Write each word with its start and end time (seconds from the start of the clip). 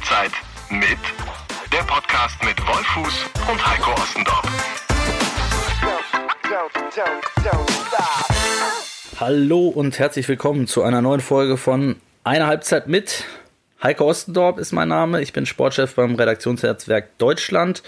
Halbzeit 0.00 0.32
mit 0.70 0.98
der 1.70 1.82
Podcast 1.82 2.42
mit 2.42 2.58
Wolfuß 2.66 3.26
und 3.50 3.66
Heiko 3.66 3.92
Ostendorf. 3.92 4.42
Hallo 9.18 9.68
und 9.68 9.98
herzlich 9.98 10.26
willkommen 10.26 10.66
zu 10.66 10.82
einer 10.82 11.02
neuen 11.02 11.20
Folge 11.20 11.58
von 11.58 11.96
Eine 12.24 12.46
Halbzeit 12.46 12.88
mit. 12.88 13.24
Heiko 13.82 14.06
Ostendorp 14.08 14.58
ist 14.58 14.72
mein 14.72 14.88
Name. 14.88 15.20
Ich 15.20 15.34
bin 15.34 15.44
Sportchef 15.44 15.94
beim 15.94 16.14
Redaktionsnetzwerk 16.14 17.18
Deutschland 17.18 17.82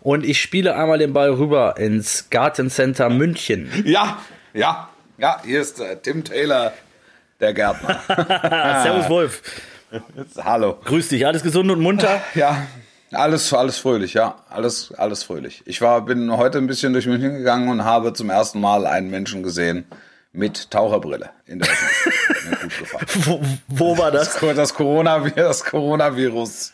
und 0.00 0.24
ich 0.24 0.40
spiele 0.40 0.76
einmal 0.76 0.96
den 0.98 1.12
Ball 1.12 1.30
rüber 1.30 1.76
ins 1.76 2.30
Gartencenter 2.30 3.10
München. 3.10 3.70
Ja, 3.84 4.18
ja, 4.54 4.88
ja, 5.18 5.42
hier 5.44 5.60
ist 5.60 5.78
äh, 5.78 5.96
Tim 6.00 6.24
Taylor, 6.24 6.72
der 7.38 7.52
Gärtner. 7.52 8.00
Servus 8.82 9.10
Wolf. 9.10 9.42
Hallo. 10.38 10.78
Grüß 10.84 11.08
dich, 11.08 11.26
alles 11.26 11.42
gesund 11.42 11.70
und 11.70 11.80
munter? 11.80 12.22
Ja, 12.34 12.66
alles, 13.12 13.52
alles 13.52 13.78
fröhlich, 13.78 14.14
ja, 14.14 14.36
alles, 14.48 14.92
alles 14.96 15.24
fröhlich. 15.24 15.62
Ich 15.66 15.80
war, 15.80 16.04
bin 16.04 16.36
heute 16.36 16.58
ein 16.58 16.66
bisschen 16.66 16.92
durch 16.92 17.06
München 17.06 17.34
gegangen 17.34 17.68
und 17.68 17.84
habe 17.84 18.12
zum 18.12 18.30
ersten 18.30 18.60
Mal 18.60 18.86
einen 18.86 19.10
Menschen 19.10 19.42
gesehen 19.42 19.86
mit 20.32 20.70
Taucherbrille 20.70 21.30
in 21.46 21.58
der. 21.58 21.68
Wo, 23.24 23.40
wo 23.66 23.98
war 23.98 24.12
das? 24.12 24.38
Das, 24.38 24.56
das, 24.56 24.74
Corona, 24.74 25.18
das 25.18 25.64
Coronavirus 25.64 26.72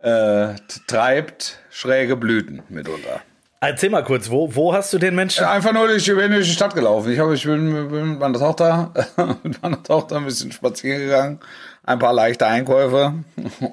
äh, 0.00 0.54
treibt 0.86 1.58
schräge 1.70 2.14
Blüten 2.16 2.62
mitunter. 2.68 3.20
Erzähl 3.60 3.88
mal 3.88 4.04
kurz, 4.04 4.28
wo, 4.28 4.54
wo 4.54 4.74
hast 4.74 4.92
du 4.92 4.98
den 4.98 5.14
Menschen? 5.14 5.44
Einfach 5.44 5.72
nur, 5.72 5.90
ich 5.90 6.04
bin 6.04 6.30
durch 6.30 6.46
die 6.46 6.52
Stadt 6.52 6.74
gelaufen. 6.74 7.10
Ich, 7.10 7.18
hab, 7.18 7.32
ich 7.32 7.44
bin, 7.44 7.88
bin 7.88 8.10
mit 8.10 8.18
meiner 8.18 8.38
Tochter, 8.38 8.92
mit 9.42 9.62
meiner 9.62 9.82
Tochter 9.82 10.18
ein 10.18 10.26
bisschen 10.26 10.52
spazieren 10.52 11.00
gegangen, 11.00 11.40
ein 11.84 11.98
paar 11.98 12.12
leichte 12.12 12.46
Einkäufe 12.46 13.14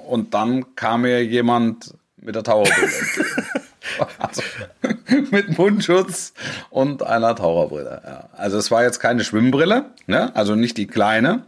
und 0.06 0.34
dann 0.34 0.74
kam 0.76 1.02
mir 1.02 1.24
jemand 1.24 1.94
mit 2.16 2.34
der 2.34 2.42
Taucherbrille 2.42 2.86
entgegen. 2.86 3.46
Also, 4.18 4.42
mit 5.30 5.58
Mundschutz 5.58 6.34
und 6.70 7.02
einer 7.02 7.34
Taucherbrille. 7.34 8.02
Ja. 8.04 8.28
Also 8.32 8.58
es 8.58 8.70
war 8.70 8.84
jetzt 8.84 9.00
keine 9.00 9.24
Schwimmbrille, 9.24 9.86
ne? 10.06 10.34
also 10.34 10.54
nicht 10.54 10.76
die 10.76 10.86
kleine, 10.86 11.42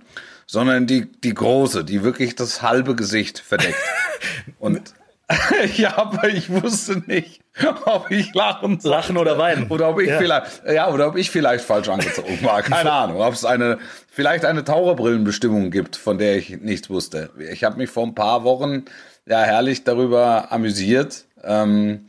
sondern 0.47 0.87
die, 0.87 1.11
die 1.11 1.35
große, 1.35 1.85
die 1.85 2.03
wirklich 2.03 2.35
das 2.35 2.63
halbe 2.63 2.95
Gesicht 2.95 3.39
verdeckt. 3.39 3.79
Und 4.59 4.95
ja, 5.77 5.97
aber 5.99 6.29
ich 6.29 6.51
wusste 6.51 7.03
nicht, 7.07 7.41
ob 7.85 8.11
ich 8.11 8.35
lachen 8.35 8.81
soll. 8.81 8.91
Lachen 8.93 9.17
oder 9.17 9.39
weinen. 9.39 9.69
Oder 9.69 9.89
ob 9.91 10.01
ich 10.01 10.09
Ja. 10.09 10.19
vielleicht, 10.19 10.63
ja, 10.67 10.89
oder 10.91 11.09
ob 11.09 11.17
ich 11.17 11.31
vielleicht 11.31 11.65
falsch 11.65 11.89
angezogen 11.89 12.39
war. 12.43 12.63
Keine 12.63 12.91
Ahnung. 12.93 13.21
Ob 13.21 13.33
es 13.35 13.45
eine, 13.45 13.79
vielleicht 14.11 14.45
eine 14.45 14.65
Taucherbrillenbestimmung 14.65 15.71
gibt, 15.71 15.97
von 15.97 16.19
der 16.19 16.37
ich 16.37 16.61
nichts 16.61 16.91
wusste. 16.91 17.31
Ich 17.53 17.65
habe 17.65 17.77
mich 17.79 17.91
vor 17.91 18.05
ein 18.07 18.15
paar 18.15 18.45
Wochen 18.45 18.85
ja 19.27 19.41
herrlich 19.43 19.85
darüber 19.85 20.53
amüsiert, 20.53 21.25
ähm, 21.43 22.09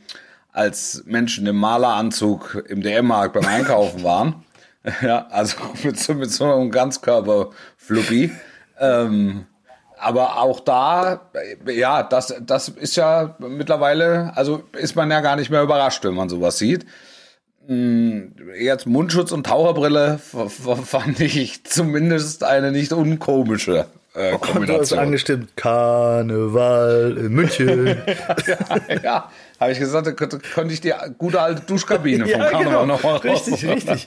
als 0.52 1.02
Menschen 1.06 1.46
im 1.46 1.56
Maleranzug 1.56 2.64
im 2.68 2.80
DM-Markt 2.82 3.34
beim 3.34 3.46
Einkaufen 3.46 4.02
waren. 4.04 4.42
Ja, 5.02 5.26
also 5.30 5.56
mit 5.82 5.98
so, 5.98 6.14
mit 6.14 6.30
so 6.30 6.44
einem 6.44 6.70
Ganzkörper-Fluppi. 6.70 8.30
Ähm, 8.78 9.46
aber 9.98 10.40
auch 10.40 10.60
da, 10.60 11.20
ja, 11.66 12.02
das, 12.02 12.34
das 12.40 12.68
ist 12.68 12.96
ja 12.96 13.34
mittlerweile, 13.38 14.32
also 14.34 14.62
ist 14.78 14.94
man 14.96 15.10
ja 15.10 15.20
gar 15.20 15.36
nicht 15.36 15.50
mehr 15.50 15.62
überrascht, 15.62 16.04
wenn 16.04 16.14
man 16.14 16.28
sowas 16.28 16.58
sieht. 16.58 16.84
Hm, 17.66 18.32
Jetzt 18.58 18.86
Mundschutz 18.86 19.32
und 19.32 19.46
Taucherbrille 19.46 20.18
fand 20.84 21.20
ich 21.20 21.64
zumindest 21.64 22.44
eine 22.44 22.70
nicht 22.72 22.92
unkomische 22.92 23.86
äh, 24.14 24.30
Du 24.32 24.38
hast 24.40 24.52
Kombination. 24.52 24.98
angestimmt, 25.00 25.56
Karneval 25.56 27.16
in 27.18 27.32
München. 27.32 27.86
ja, 29.02 29.30
habe 29.60 29.72
ich 29.72 29.78
gesagt, 29.78 30.06
da 30.06 30.12
könnte, 30.12 30.38
könnte 30.38 30.72
ich 30.74 30.80
die 30.80 30.92
gute 31.18 31.40
alte 31.40 31.62
Duschkabine 31.62 32.26
vom 32.28 32.40
Ja, 32.40 32.50
Karneval 32.50 32.64
genau. 32.72 32.86
noch 32.86 33.02
mal 33.02 33.16
Richtig, 33.16 33.54
raus- 33.66 33.74
richtig. 33.74 34.06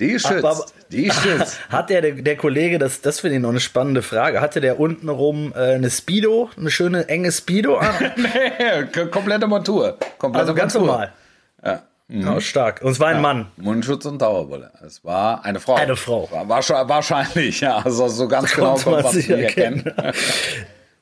Die 0.00 0.18
schützt, 0.18 0.44
Aber- 0.44 0.66
die 0.90 1.10
schützt. 1.22 1.58
Hat 1.70 1.88
der, 1.90 2.02
der, 2.02 2.36
Kollege, 2.36 2.78
das, 2.78 3.00
das 3.00 3.20
finde 3.20 3.36
ich 3.36 3.42
noch 3.42 3.50
eine 3.50 3.60
spannende 3.60 4.02
Frage, 4.02 4.40
hatte 4.40 4.60
der 4.60 4.80
untenrum 4.80 5.52
äh, 5.56 5.74
eine 5.74 5.90
Speedo, 5.90 6.50
eine 6.58 6.70
schöne 6.70 7.08
enge 7.08 7.30
Speedo 7.30 7.76
an? 7.78 7.94
Nee, 8.16 8.86
k- 8.92 9.06
komplette 9.06 9.46
Montur. 9.46 9.96
Komplette 10.18 10.40
Also 10.42 10.54
ganz 10.54 10.74
Montur. 10.74 10.90
normal. 10.92 11.12
Ja. 11.64 11.82
Ja, 12.08 12.38
stark. 12.40 12.82
Und 12.82 12.92
es 12.92 13.00
war 13.00 13.08
ein 13.08 13.22
Mann. 13.22 13.46
Mundschutz 13.56 14.04
und 14.04 14.18
Taucherbrille. 14.18 14.70
Es 14.86 15.02
war 15.04 15.42
eine 15.42 15.58
Frau. 15.58 15.74
Eine 15.76 15.96
Frau. 15.96 16.28
War, 16.30 16.46
wahrscheinlich, 16.50 16.88
wahrscheinlich, 16.88 17.60
ja. 17.62 17.78
Also 17.78 18.08
so 18.08 18.28
ganz 18.28 18.52
genau 18.54 18.74
konnte 18.74 19.02
man 19.04 19.12
sie 19.12 19.18
nicht 19.20 19.30
erkennen. 19.30 19.90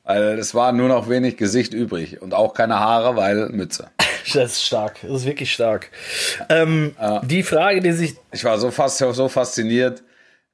Weil 0.03 0.37
es 0.37 0.53
war 0.53 0.73
nur 0.73 0.89
noch 0.89 1.07
wenig 1.07 1.37
Gesicht 1.37 1.73
übrig 1.73 2.21
und 2.21 2.33
auch 2.33 2.53
keine 2.53 2.79
Haare, 2.79 3.15
weil 3.15 3.49
Mütze. 3.49 3.87
Das 4.33 4.53
ist 4.53 4.63
stark. 4.65 4.99
Das 5.01 5.11
ist 5.11 5.25
wirklich 5.25 5.51
stark. 5.51 5.89
Ähm, 6.47 6.95
Die 7.23 7.43
Frage, 7.43 7.81
die 7.81 7.91
sich. 7.91 8.15
Ich 8.31 8.45
war 8.45 8.57
so 8.57 8.71
fast 8.71 8.97
so 8.99 9.27
fasziniert. 9.27 10.01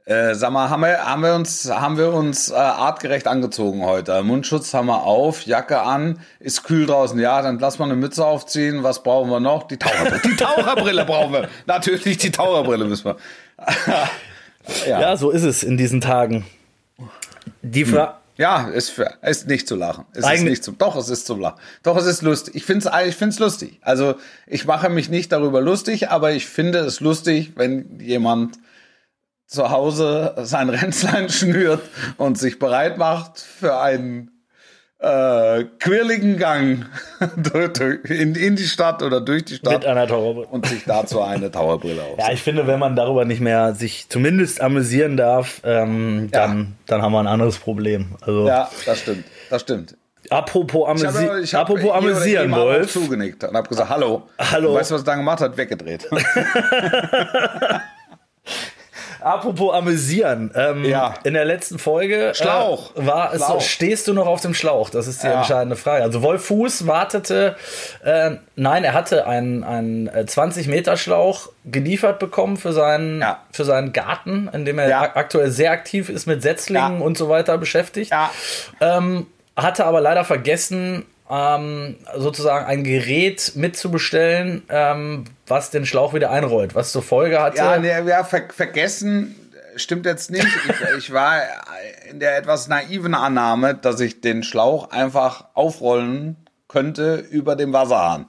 Äh, 0.05 0.33
sag 0.33 0.49
mal, 0.51 0.71
haben 0.71 0.81
wir, 0.81 1.05
haben 1.05 1.21
wir 1.21 1.35
uns, 1.35 1.69
haben 1.71 1.99
wir 1.99 2.11
uns 2.11 2.49
äh, 2.49 2.55
artgerecht 2.55 3.27
angezogen 3.27 3.85
heute? 3.85 4.23
Mundschutz 4.23 4.73
haben 4.73 4.87
wir 4.87 5.03
auf, 5.03 5.45
Jacke 5.45 5.81
an, 5.81 6.19
ist 6.39 6.63
kühl 6.63 6.87
draußen. 6.87 7.19
Ja, 7.19 7.43
dann 7.43 7.59
lass 7.59 7.77
mal 7.77 7.85
eine 7.85 7.95
Mütze 7.95 8.25
aufziehen. 8.25 8.81
Was 8.81 9.03
brauchen 9.03 9.29
wir 9.29 9.39
noch? 9.39 9.67
Die 9.67 9.77
Taucherbrille. 9.77 10.21
Die 10.25 10.35
Taucherbrille 10.35 11.05
brauchen 11.05 11.33
wir. 11.33 11.49
Natürlich 11.67 12.17
die 12.17 12.31
Taucherbrille 12.31 12.85
müssen 12.85 13.05
wir. 13.05 13.17
Ja. 14.87 15.17
so 15.17 15.31
ist 15.31 15.43
es 15.43 15.63
in 15.63 15.77
diesen 15.77 15.99
Tagen. 16.01 16.45
Die 17.63 17.85
Frage. 17.85 18.18
Ja, 18.39 18.69
ist, 18.69 18.89
für, 18.91 19.15
ist 19.21 19.47
nicht 19.47 19.67
zu 19.67 19.75
lachen. 19.75 20.05
Es 20.13 20.19
ist 20.19 20.23
Eigentlich- 20.23 20.49
nicht 20.51 20.63
zu, 20.63 20.71
doch, 20.71 20.95
es 20.95 21.09
ist 21.09 21.25
zum 21.27 21.41
Lachen. 21.41 21.59
Doch, 21.83 21.97
es 21.97 22.05
ist 22.05 22.21
lustig. 22.21 22.55
Ich 22.55 22.63
finde 22.63 22.87
es 22.89 23.07
ich 23.07 23.15
find's 23.17 23.37
lustig. 23.37 23.79
Also, 23.81 24.15
ich 24.47 24.63
mache 24.65 24.87
mich 24.87 25.09
nicht 25.09 25.33
darüber 25.33 25.59
lustig, 25.59 26.09
aber 26.09 26.31
ich 26.31 26.45
finde 26.47 26.79
es 26.79 27.01
lustig, 27.01 27.51
wenn 27.57 27.99
jemand 27.99 28.57
zu 29.45 29.71
Hause 29.71 30.35
sein 30.37 30.69
Ränzlein 30.69 31.27
schnürt 31.29 31.81
und 32.15 32.37
sich 32.37 32.59
bereit 32.59 32.97
macht 32.97 33.39
für 33.41 33.77
einen 33.81 34.31
äh, 35.01 35.63
quirligen 35.79 36.37
Gang 36.37 36.85
in, 38.09 38.35
in 38.35 38.55
die 38.57 38.63
Stadt 38.67 39.01
oder 39.01 39.21
durch 39.21 39.45
die 39.45 39.55
Stadt 39.55 39.73
Mit 39.73 39.85
einer 39.85 40.07
Taucherbrille. 40.07 40.47
und 40.47 40.65
sich 40.65 40.83
dazu 40.85 41.21
eine 41.21 41.49
Taucherbrille 41.53 42.01
auf. 42.03 42.19
Ja, 42.19 42.31
ich 42.33 42.41
finde, 42.43 42.67
wenn 42.67 42.79
man 42.79 42.95
darüber 42.97 43.23
nicht 43.23 43.39
mehr 43.39 43.73
sich 43.75 44.09
zumindest 44.09 44.59
amüsieren 44.61 45.15
darf, 45.15 45.61
ähm, 45.63 46.27
dann, 46.31 46.75
dann 46.85 47.01
haben 47.01 47.13
wir 47.13 47.19
ein 47.21 47.27
anderes 47.27 47.57
Problem. 47.59 48.15
Also, 48.21 48.45
ja, 48.47 48.69
das 48.85 48.99
stimmt. 48.99 49.23
Das 49.49 49.61
stimmt. 49.61 49.95
apropos, 50.29 50.83
Ich 51.01 51.07
amüsi 51.07 51.25
habe, 51.27 51.41
ich 51.41 51.53
habe 51.55 51.61
apropos 51.73 51.83
oder 51.85 51.95
amüsieren, 51.95 52.51
Wolf. 52.51 52.91
zugenickt 52.91 53.43
und 53.45 53.55
habe 53.55 53.69
gesagt, 53.69 53.89
hallo. 53.89 54.23
Hallo. 54.37 54.69
Du 54.73 54.75
weißt, 54.75 54.91
was 54.91 55.01
er 55.01 55.05
dann 55.05 55.19
gemacht 55.19 55.39
hat? 55.39 55.55
Weggedreht. 55.55 56.09
Apropos 59.21 59.73
amüsieren. 59.73 60.51
Ähm, 60.55 60.85
Ja. 60.85 61.13
In 61.23 61.33
der 61.33 61.45
letzten 61.45 61.79
Folge 61.79 62.31
Schlauch. 62.35 62.95
Äh, 62.95 63.05
war 63.05 63.33
es 63.33 63.39
so, 63.39 63.45
Schlauch. 63.45 63.61
stehst 63.61 64.07
du 64.07 64.13
noch 64.13 64.27
auf 64.27 64.41
dem 64.41 64.53
Schlauch? 64.53 64.89
Das 64.89 65.07
ist 65.07 65.23
die 65.23 65.27
Ja. 65.27 65.39
entscheidende 65.39 65.75
Frage. 65.75 66.03
Also 66.03 66.21
Wolf 66.21 66.45
Fuß 66.45 66.87
wartete, 66.87 67.55
äh, 68.03 68.31
nein, 68.55 68.83
er 68.83 68.93
hatte 68.93 69.27
einen, 69.27 69.63
einen 69.63 70.07
äh, 70.07 70.25
20 70.25 70.67
Meter 70.67 70.97
Schlauch 70.97 71.49
geliefert 71.65 72.19
bekommen 72.19 72.57
für 72.57 72.73
seinen, 72.73 73.21
Ja. 73.21 73.39
für 73.51 73.65
seinen 73.65 73.93
Garten, 73.93 74.49
in 74.53 74.65
dem 74.65 74.79
er 74.79 74.89
Ja. 74.89 75.01
ak- 75.01 75.17
aktuell 75.17 75.51
sehr 75.51 75.71
aktiv 75.71 76.09
ist 76.09 76.25
mit 76.25 76.41
Setzlingen 76.41 77.01
und 77.01 77.17
so 77.17 77.29
weiter 77.29 77.57
beschäftigt. 77.57 78.11
Ähm, 78.81 79.27
hatte 79.57 79.85
aber 79.85 79.99
leider 80.01 80.23
vergessen, 80.23 81.05
ähm, 81.29 81.97
sozusagen 82.17 82.65
ein 82.65 82.83
Gerät 82.83 83.53
mitzubestellen, 83.55 84.63
ähm, 84.69 85.25
was 85.47 85.69
den 85.71 85.85
Schlauch 85.85 86.13
wieder 86.13 86.31
einrollt, 86.31 86.75
was 86.75 86.91
zur 86.91 87.03
Folge 87.03 87.41
hatte. 87.41 87.57
Ja, 87.57 87.77
nee, 87.77 87.89
ja 87.89 88.23
ver 88.23 88.43
vergessen 88.49 89.35
stimmt 89.75 90.05
jetzt 90.05 90.31
nicht. 90.31 90.45
Ich, 90.45 90.97
ich 90.97 91.13
war 91.13 91.41
in 92.09 92.19
der 92.19 92.37
etwas 92.37 92.67
naiven 92.67 93.13
Annahme, 93.13 93.75
dass 93.75 93.99
ich 93.99 94.21
den 94.21 94.43
Schlauch 94.43 94.91
einfach 94.91 95.45
aufrollen 95.53 96.37
könnte 96.67 97.15
über 97.15 97.55
dem 97.55 97.73
Wasserhahn, 97.73 98.27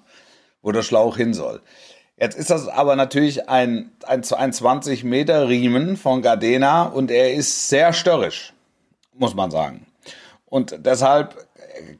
wo 0.62 0.72
der 0.72 0.82
Schlauch 0.82 1.16
hin 1.16 1.34
soll. 1.34 1.60
Jetzt 2.16 2.36
ist 2.36 2.50
das 2.50 2.68
aber 2.68 2.96
natürlich 2.96 3.48
ein, 3.48 3.92
ein, 4.06 4.22
ein 4.36 4.52
20 4.52 5.04
Meter 5.04 5.48
Riemen 5.48 5.96
von 5.96 6.20
Gardena 6.20 6.84
und 6.84 7.10
er 7.10 7.32
ist 7.32 7.68
sehr 7.68 7.92
störrisch, 7.92 8.52
muss 9.14 9.34
man 9.34 9.50
sagen. 9.50 9.86
Und 10.44 10.74
deshalb 10.84 11.46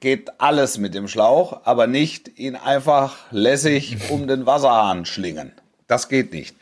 geht 0.01 0.31
alles 0.39 0.79
mit 0.79 0.95
dem 0.95 1.09
Schlauch, 1.09 1.61
aber 1.65 1.87
nicht 1.87 2.39
ihn 2.39 2.57
einfach 2.57 3.17
lässig 3.31 3.97
um 4.11 4.27
den 4.27 4.47
Wasserhahn 4.47 5.05
schlingen. 5.05 5.53
Das 5.87 6.09
geht 6.09 6.33
nicht. 6.33 6.57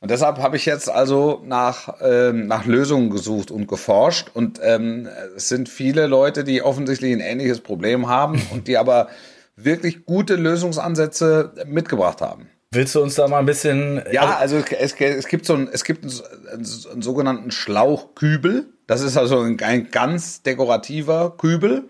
Und 0.00 0.10
deshalb 0.10 0.36
habe 0.36 0.56
ich 0.56 0.66
jetzt 0.66 0.90
also 0.90 1.40
nach, 1.46 1.94
ähm, 2.02 2.46
nach 2.46 2.66
Lösungen 2.66 3.08
gesucht 3.08 3.50
und 3.50 3.66
geforscht. 3.66 4.30
Und 4.34 4.60
ähm, 4.62 5.08
es 5.34 5.48
sind 5.48 5.66
viele 5.66 6.06
Leute, 6.06 6.44
die 6.44 6.60
offensichtlich 6.60 7.10
ein 7.10 7.20
ähnliches 7.20 7.60
Problem 7.60 8.06
haben 8.06 8.42
und 8.52 8.68
die 8.68 8.76
aber 8.76 9.08
wirklich 9.56 10.04
gute 10.04 10.34
Lösungsansätze 10.34 11.52
mitgebracht 11.66 12.20
haben. 12.20 12.50
Willst 12.74 12.94
du 12.94 13.02
uns 13.02 13.14
da 13.14 13.28
mal 13.28 13.38
ein 13.38 13.46
bisschen. 13.46 14.02
Ja, 14.12 14.36
also 14.36 14.56
es, 14.56 14.94
es 14.94 15.28
gibt 15.28 15.46
so 15.46 15.54
einen, 15.54 15.68
es 15.72 15.84
gibt 15.84 16.04
einen, 16.04 16.66
einen 16.92 17.02
sogenannten 17.02 17.50
Schlauchkübel. 17.50 18.66
Das 18.86 19.00
ist 19.00 19.16
also 19.16 19.40
ein, 19.40 19.58
ein 19.62 19.90
ganz 19.90 20.42
dekorativer 20.42 21.34
Kübel, 21.38 21.84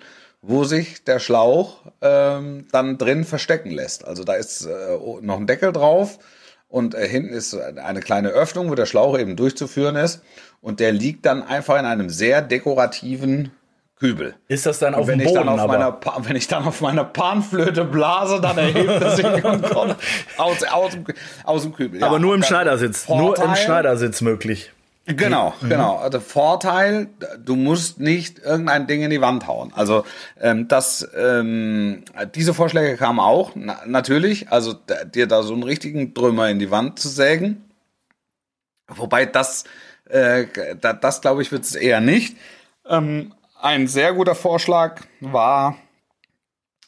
wo 0.46 0.64
sich 0.64 1.04
der 1.04 1.18
Schlauch 1.18 1.78
ähm, 2.02 2.66
dann 2.72 2.98
drin 2.98 3.24
verstecken 3.24 3.70
lässt. 3.70 4.06
Also 4.06 4.24
da 4.24 4.34
ist 4.34 4.66
äh, 4.66 4.70
noch 5.22 5.38
ein 5.38 5.46
Deckel 5.46 5.72
drauf 5.72 6.18
und 6.68 6.94
äh, 6.94 7.08
hinten 7.08 7.32
ist 7.32 7.54
eine 7.54 8.00
kleine 8.00 8.28
Öffnung, 8.28 8.70
wo 8.70 8.74
der 8.74 8.86
Schlauch 8.86 9.18
eben 9.18 9.36
durchzuführen 9.36 9.96
ist. 9.96 10.22
Und 10.60 10.80
der 10.80 10.92
liegt 10.92 11.24
dann 11.26 11.42
einfach 11.42 11.78
in 11.78 11.84
einem 11.86 12.08
sehr 12.10 12.42
dekorativen 12.42 13.52
Kübel. 13.98 14.34
Ist 14.48 14.66
das 14.66 14.80
dann 14.80 14.94
auf 14.94 15.06
dem 15.06 15.20
ich 15.20 15.26
Boden? 15.26 15.46
dann 15.46 15.48
auf 15.60 15.66
meiner 15.66 16.00
wenn 16.28 16.36
ich 16.36 16.48
dann 16.48 16.64
auf 16.64 16.80
meiner 16.80 17.04
Panflöte 17.04 17.84
blase, 17.84 18.40
dann 18.40 18.58
erhebt 18.58 18.88
er 19.00 19.16
sich 19.16 19.24
und 19.24 19.62
kommt 19.62 19.96
aus, 20.36 20.62
aus, 20.64 20.92
dem, 20.92 21.04
aus 21.44 21.62
dem 21.62 21.74
Kübel. 21.74 22.00
Ja, 22.00 22.06
aber 22.08 22.18
nur 22.18 22.34
im. 22.34 22.42
Schneidersitz. 22.42 23.08
Nur 23.08 23.36
im 23.36 23.42
Vorteil- 23.42 23.56
Schneidersitz 23.56 24.20
möglich. 24.20 24.72
Genau, 25.06 25.52
genau. 25.60 25.96
Also 25.96 26.18
Vorteil, 26.18 27.08
du 27.44 27.56
musst 27.56 28.00
nicht 28.00 28.38
irgendein 28.38 28.86
Ding 28.86 29.02
in 29.02 29.10
die 29.10 29.20
Wand 29.20 29.46
hauen. 29.46 29.70
Also 29.74 30.04
ähm, 30.40 30.66
das, 30.66 31.06
ähm, 31.14 32.04
diese 32.34 32.54
Vorschläge 32.54 32.96
kamen 32.96 33.20
auch, 33.20 33.52
na, 33.54 33.82
natürlich. 33.84 34.50
Also 34.50 34.72
d- 34.72 34.94
dir 35.14 35.26
da 35.26 35.42
so 35.42 35.52
einen 35.52 35.62
richtigen 35.62 36.14
Trümmer 36.14 36.48
in 36.48 36.58
die 36.58 36.70
Wand 36.70 36.98
zu 36.98 37.10
sägen. 37.10 37.68
Wobei 38.88 39.26
das, 39.26 39.64
äh, 40.08 40.46
da, 40.80 40.94
das 40.94 41.20
glaube 41.20 41.42
ich, 41.42 41.52
wird 41.52 41.64
es 41.64 41.74
eher 41.74 42.00
nicht. 42.00 42.38
Ähm, 42.88 43.34
ein 43.60 43.88
sehr 43.88 44.14
guter 44.14 44.34
Vorschlag 44.34 45.02
war, 45.20 45.76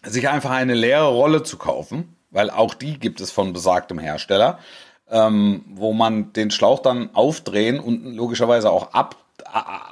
sich 0.02 0.28
einfach 0.30 0.50
eine 0.52 0.74
leere 0.74 1.08
Rolle 1.08 1.42
zu 1.42 1.58
kaufen, 1.58 2.16
weil 2.30 2.48
auch 2.48 2.72
die 2.74 2.98
gibt 2.98 3.20
es 3.20 3.30
von 3.30 3.52
besagtem 3.52 3.98
Hersteller, 3.98 4.58
ähm, 5.10 5.64
wo 5.68 5.92
man 5.92 6.32
den 6.32 6.50
Schlauch 6.50 6.80
dann 6.80 7.10
aufdrehen 7.14 7.78
und 7.80 8.14
logischerweise 8.16 8.70
auch 8.70 8.92
ab, 8.92 9.16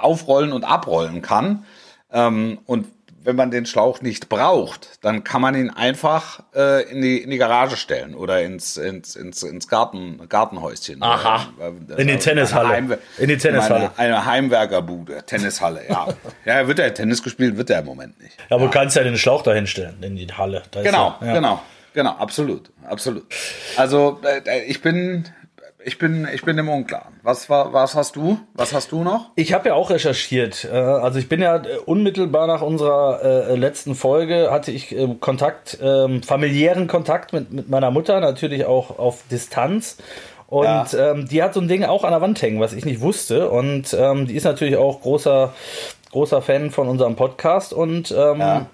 aufrollen 0.01 0.53
und 0.53 0.65
abrollen 0.65 1.23
kann. 1.23 1.65
Ähm, 2.13 2.59
und 2.67 2.87
wenn 3.27 3.37
man 3.37 3.51
den 3.51 3.65
Schlauch 3.65 4.03
nicht 4.03 4.29
braucht, 4.29 5.03
dann 5.03 5.25
kann 5.25 5.41
man 5.41 5.55
ihn 5.55 5.71
einfach 5.71 6.41
äh, 6.55 6.83
in, 6.91 7.01
die, 7.01 7.23
in 7.23 7.31
die 7.31 7.39
Garage 7.39 7.79
stellen 7.79 8.15
oder 8.15 8.43
ins, 8.43 8.77
ins, 8.77 9.17
ins, 9.17 9.43
ins 9.43 9.67
Garten, 9.67 10.21
Gartenhäuschen. 10.29 11.03
Aha. 11.03 11.47
Äh, 11.59 12.01
In 12.03 12.09
die 12.09 12.15
äh, 12.15 12.19
Tennishalle. 12.19 12.69
Heimwe- 12.75 12.99
In 13.17 13.29
die 13.29 13.39
Tennishalle. 13.39 13.93
Eine, 13.97 14.17
eine 14.17 14.27
Heimwerkerbude, 14.27 15.23
Tennishalle, 15.25 15.89
ja. 15.89 16.09
ja, 16.45 16.69
wird 16.69 16.79
ja 16.79 16.91
Tennis 16.91 17.23
gespielt, 17.23 17.57
wird 17.57 17.71
er 17.71 17.79
im 17.79 17.87
Moment 17.87 18.21
nicht. 18.21 18.37
Ja, 18.51 18.57
aber 18.57 18.67
du 18.67 18.71
kannst 18.71 18.95
ja 18.95 19.03
den 19.03 19.17
Schlauch 19.17 19.41
da 19.43 19.55
hinstellen, 19.55 20.03
in 20.03 20.17
die 20.17 20.27
Halle. 20.27 20.63
Genau, 20.73 21.15
ja, 21.23 21.27
ja. 21.29 21.33
genau, 21.33 21.63
genau, 21.95 22.11
absolut, 22.11 22.71
absolut. 22.87 23.25
Also 23.79 24.21
äh, 24.25 24.65
ich 24.67 24.83
bin, 24.83 25.25
ich 25.85 25.99
bin, 25.99 26.29
ich 26.35 26.43
bin 26.43 26.59
im 26.59 26.69
Unklaren. 26.69 27.15
Was 27.23 27.49
war, 27.49 27.73
was 27.73 27.95
hast 27.95 28.17
du? 28.17 28.39
Was 28.55 28.73
hast 28.75 28.93
du 28.93 29.03
noch? 29.03 29.31
Ich 29.37 29.53
habe 29.55 29.69
ja 29.69 29.75
auch 29.75 29.91
recherchiert. 29.91 30.65
Äh, 30.71 30.77
Also 30.77 31.19
ich 31.19 31.29
bin 31.29 31.41
ja 31.41 31.57
äh, 31.57 31.79
unmittelbar 31.87 32.47
nach 32.47 32.61
unserer 32.63 33.23
äh, 33.51 33.57
letzten 33.57 33.95
Folge 33.95 34.51
hatte 34.51 34.71
ich 34.71 34.93
äh, 34.97 35.15
Kontakt, 35.21 35.79
ähm, 35.81 36.23
familiären 36.23 36.87
Kontakt 36.87 37.33
mit, 37.33 37.53
mit 37.53 37.69
meiner 37.71 37.91
Mutter, 37.91 38.21
natürlich 38.21 38.65
auch 38.67 38.99
auf 38.99 39.23
Distanz. 39.31 39.97
Und 40.47 40.65
Ja. 40.93 41.11
ähm, 41.13 41.27
die 41.27 41.43
hat 41.43 41.55
so 41.55 41.61
ein 41.61 41.69
Ding 41.69 41.85
auch 41.85 42.05
an 42.05 42.11
der 42.13 42.21
Wand 42.21 42.41
hängen, 42.43 42.61
was 42.61 42.75
ich 42.75 42.85
nicht 42.85 43.01
wusste. 43.01 43.49
Und 43.51 43.95
ähm, 43.99 44.27
die 44.27 44.37
ist 44.37 44.45
natürlich 44.45 44.77
auch 44.77 45.01
großer 45.01 45.53
großer 46.15 46.41
Fan 46.43 46.71
von 46.71 46.89
unserem 46.89 47.17
Podcast 47.17 47.73
und 47.73 48.13
ähm, 48.13 48.39
Ja. 48.41 48.67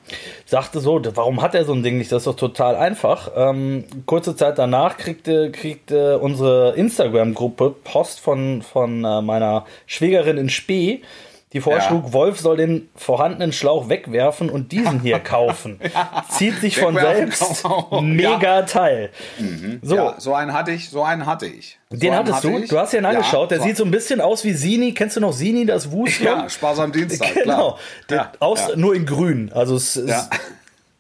sagte 0.45 0.79
so, 0.81 1.01
warum 1.15 1.41
hat 1.41 1.55
er 1.55 1.65
so 1.65 1.73
ein 1.73 1.83
Ding 1.83 1.97
nicht? 1.97 2.13
Das 2.13 2.19
ist 2.19 2.27
doch 2.27 2.37
total 2.37 2.77
einfach. 2.77 3.31
Ähm, 3.35 3.85
kurze 4.05 4.37
Zeit 4.37 4.59
danach 4.59 4.99
kriegte, 4.99 5.51
kriegte 5.51 6.19
unsere 6.19 6.75
Instagram-Gruppe 6.77 7.75
Post 7.83 8.21
von, 8.21 8.61
von 8.61 9.05
äh, 9.05 9.23
meiner 9.23 9.65
Schwägerin 9.87 10.37
in 10.37 10.51
Spee, 10.51 11.01
die 11.53 11.61
vorschlug, 11.61 12.13
Wolf 12.13 12.39
soll 12.39 12.57
den 12.59 12.89
vorhandenen 12.95 13.53
Schlauch 13.53 13.89
wegwerfen 13.89 14.49
und 14.51 14.71
diesen 14.71 15.01
hier 15.01 15.19
kaufen. 15.21 15.81
Zieht 16.29 16.61
sich 16.61 16.79
von 16.79 16.95
selbst. 16.95 17.65
Mega 18.01 18.63
Teil. 18.63 19.11
So, 19.83 19.97
Ja, 19.97 20.15
so 20.19 20.33
einen 20.35 20.53
hatte 20.53 20.71
ich, 20.71 20.91
so 20.91 21.03
einen 21.03 21.27
hatte 21.27 21.47
ich. 21.47 21.79
So 21.91 21.97
den 21.99 22.11
einen 22.11 22.19
hattest 22.21 22.37
hatte 22.37 22.51
du? 22.53 22.59
ich. 22.59 22.71
Du 22.71 22.79
hast 22.79 22.95
ihn 22.95 23.05
angeschaut. 23.05 23.51
Der 23.51 23.59
so- 23.59 23.65
sieht 23.65 23.77
so 23.77 23.85
ein 23.85 23.91
bisschen 23.91 24.21
aus 24.21 24.45
wie 24.45 24.53
Sini. 24.53 24.95
Kennst 24.95 25.17
du 25.17 25.21
noch 25.21 25.33
Sini, 25.33 25.67
das 25.67 25.91
Wusel? 25.91 26.27
Ja, 26.27 26.49
Spaß 26.49 26.79
am 26.79 26.93
Dienstag, 26.93 27.35
Genau. 27.43 27.79
klar. 28.07 28.33
Ja, 28.33 28.33
aus, 28.39 28.69
ja. 28.69 28.77
Nur 28.77 28.95
in 28.95 29.05
grün. 29.07 29.51
Also 29.53 29.75
es, 29.75 29.97
es, 29.97 30.09
Ja. 30.09 30.29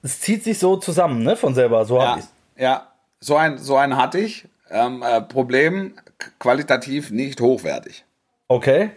es 0.02 0.18
zieht 0.20 0.42
sich 0.42 0.58
so 0.58 0.76
zusammen, 0.78 1.22
ne? 1.22 1.36
Von 1.36 1.54
selber. 1.54 1.84
So 1.84 1.98
Ja, 1.98 2.18
ja, 2.56 2.86
so 3.20 3.36
ein, 3.36 3.58
so 3.58 3.76
einen 3.76 3.96
hatte 3.96 4.18
ich. 4.18 4.46
Ähm, 4.68 5.02
äh, 5.02 5.20
Problem 5.20 5.94
qualitativ 6.40 7.10
nicht 7.10 7.40
hochwertig. 7.40 8.04
Okay. 8.48 8.90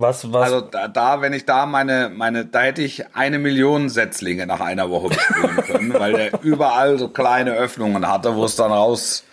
Was, 0.00 0.32
was? 0.32 0.50
Also 0.50 0.62
da, 0.62 0.88
da, 0.88 1.20
wenn 1.20 1.34
ich 1.34 1.44
da 1.44 1.66
meine, 1.66 2.08
meine, 2.08 2.46
da 2.46 2.62
hätte 2.62 2.80
ich 2.80 3.14
eine 3.14 3.38
Million 3.38 3.90
Setzlinge 3.90 4.46
nach 4.46 4.60
einer 4.60 4.88
Woche 4.88 5.08
besprühen 5.08 5.56
können, 5.66 5.92
weil 5.92 6.12
der 6.14 6.42
überall 6.42 6.98
so 6.98 7.08
kleine 7.08 7.52
Öffnungen 7.52 8.08
hatte, 8.08 8.34
wo 8.34 8.46
es 8.46 8.56
dann 8.56 8.72
raus 8.72 9.24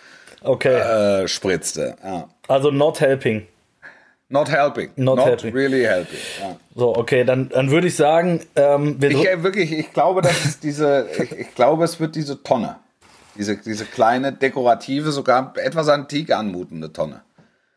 okay. 0.42 1.22
äh, 1.22 1.26
spritzte. 1.26 1.96
Ja. 2.04 2.28
also 2.48 2.70
not 2.70 3.00
helping. 3.00 3.46
Not 4.28 4.50
helping. 4.50 4.90
Not 4.96 5.24
helping. 5.24 5.54
really 5.54 5.84
helping. 5.84 6.18
Ja. 6.38 6.56
So, 6.74 6.94
okay, 6.94 7.24
dann, 7.24 7.48
dann 7.48 7.70
würde 7.70 7.86
ich 7.86 7.96
sagen, 7.96 8.44
ähm, 8.54 9.00
wir 9.00 9.10
Ich 9.10 9.26
äh, 9.26 9.42
wirklich, 9.42 9.72
ich 9.72 9.94
glaube, 9.94 10.20
dass 10.20 10.44
es 10.44 10.60
diese, 10.60 11.08
ich, 11.18 11.32
ich 11.32 11.54
glaube, 11.54 11.84
es 11.84 11.98
wird 11.98 12.14
diese 12.14 12.42
Tonne. 12.42 12.76
Diese, 13.38 13.56
diese 13.56 13.86
kleine, 13.86 14.34
dekorative, 14.34 15.12
sogar 15.12 15.54
etwas 15.56 15.88
antik 15.88 16.30
anmutende 16.30 16.92
Tonne. 16.92 17.22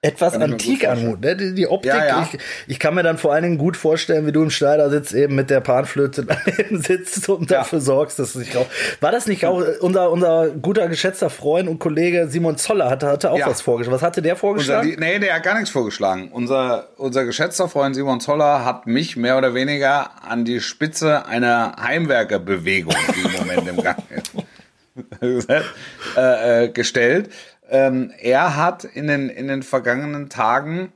Etwas 0.03 0.33
antik 0.33 0.87
anmut. 0.87 1.21
Ne? 1.21 1.35
Die, 1.35 1.53
die 1.53 1.67
Optik, 1.67 1.91
Ja, 1.93 2.05
ja. 2.07 2.27
Ich, 2.33 2.39
ich 2.67 2.79
kann 2.79 2.95
mir 2.95 3.03
dann 3.03 3.19
vor 3.19 3.33
allen 3.33 3.43
Dingen 3.43 3.57
gut 3.59 3.77
vorstellen, 3.77 4.25
wie 4.25 4.31
du 4.31 4.41
im 4.41 4.49
Schneidersitz 4.49 5.13
eben 5.13 5.35
mit 5.35 5.51
der 5.51 5.59
Panflöte 5.61 6.25
daneben 6.45 6.81
sitzt 6.81 7.29
und 7.29 7.51
Ja. 7.51 7.59
dafür 7.59 7.81
sorgst, 7.81 8.17
dass 8.17 8.29
es 8.29 8.35
nicht 8.35 8.55
raucht. 8.55 8.69
War 8.99 9.11
das 9.11 9.27
nicht 9.27 9.45
auch 9.45 9.61
äh, 9.61 9.77
unser, 9.79 10.09
unser 10.11 10.49
guter, 10.49 10.87
geschätzter 10.87 11.29
Freund 11.29 11.69
und 11.69 11.77
Kollege 11.77 12.27
Simon 12.29 12.57
Zoller 12.57 12.89
hatte, 12.89 13.05
hatte 13.07 13.29
auch 13.29 13.39
was 13.45 13.61
vorgeschlagen. 13.61 13.95
Was 13.95 14.01
hatte 14.01 14.23
der 14.23 14.33
Unser, 14.33 14.39
vorgeschlagen? 14.39 14.87
Lie- 14.89 14.97
nee, 14.99 15.19
der 15.19 15.35
hat 15.35 15.43
gar 15.43 15.53
nichts 15.53 15.69
vorgeschlagen. 15.69 16.29
Unser, 16.31 16.87
unser 16.97 17.25
geschätzter 17.25 17.69
Freund 17.69 17.95
Simon 17.95 18.19
Zoller 18.21 18.65
hat 18.65 18.87
mich 18.87 19.17
mehr 19.17 19.37
oder 19.37 19.53
weniger 19.53 20.23
an 20.27 20.45
die 20.45 20.61
Spitze 20.61 21.27
einer 21.27 21.75
Heimwerkerbewegung, 21.79 22.95
die 23.15 23.21
im 23.27 23.45
Moment 23.45 23.67
im 23.67 23.83
Gang 23.83 23.99
ist, 24.09 25.47
äh, 26.17 26.63
äh, 26.65 26.69
gestellt. 26.69 27.29
Ähm, 27.71 28.11
er 28.19 28.55
hat 28.57 28.83
in 28.83 29.07
den, 29.07 29.29
in 29.29 29.47
den 29.47 29.63
vergangenen 29.63 30.29
Tagen 30.29 30.91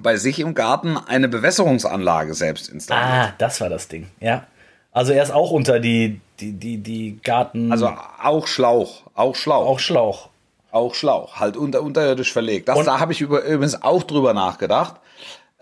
bei 0.00 0.16
sich 0.16 0.40
im 0.40 0.54
Garten 0.54 0.96
eine 0.96 1.28
Bewässerungsanlage 1.28 2.32
selbst 2.34 2.68
installiert. 2.68 3.28
ah, 3.30 3.34
das 3.38 3.60
war 3.60 3.68
das 3.68 3.88
Ding, 3.88 4.08
ja. 4.20 4.44
Also 4.90 5.12
er 5.12 5.22
ist 5.22 5.30
auch 5.30 5.50
unter 5.50 5.78
die, 5.80 6.20
die, 6.40 6.52
die, 6.52 6.78
die 6.78 7.20
Garten, 7.22 7.70
Also 7.70 7.92
auch 8.22 8.46
Schlauch, 8.46 9.02
auch 9.14 9.34
Schlauch. 9.36 9.66
auch 9.66 9.78
Schlauch. 9.78 10.28
Auch 10.70 10.94
Schlauch, 10.94 11.36
halt 11.40 11.56
unter, 11.56 11.82
unterirdisch 11.82 12.32
verlegt. 12.32 12.68
Das, 12.68 12.78
Und- 12.78 12.86
da 12.86 12.98
habe 13.00 13.12
ich 13.12 13.20
über, 13.20 13.42
übrigens 13.44 13.82
auch 13.82 14.02
drüber 14.02 14.34
nachgedacht. 14.34 14.96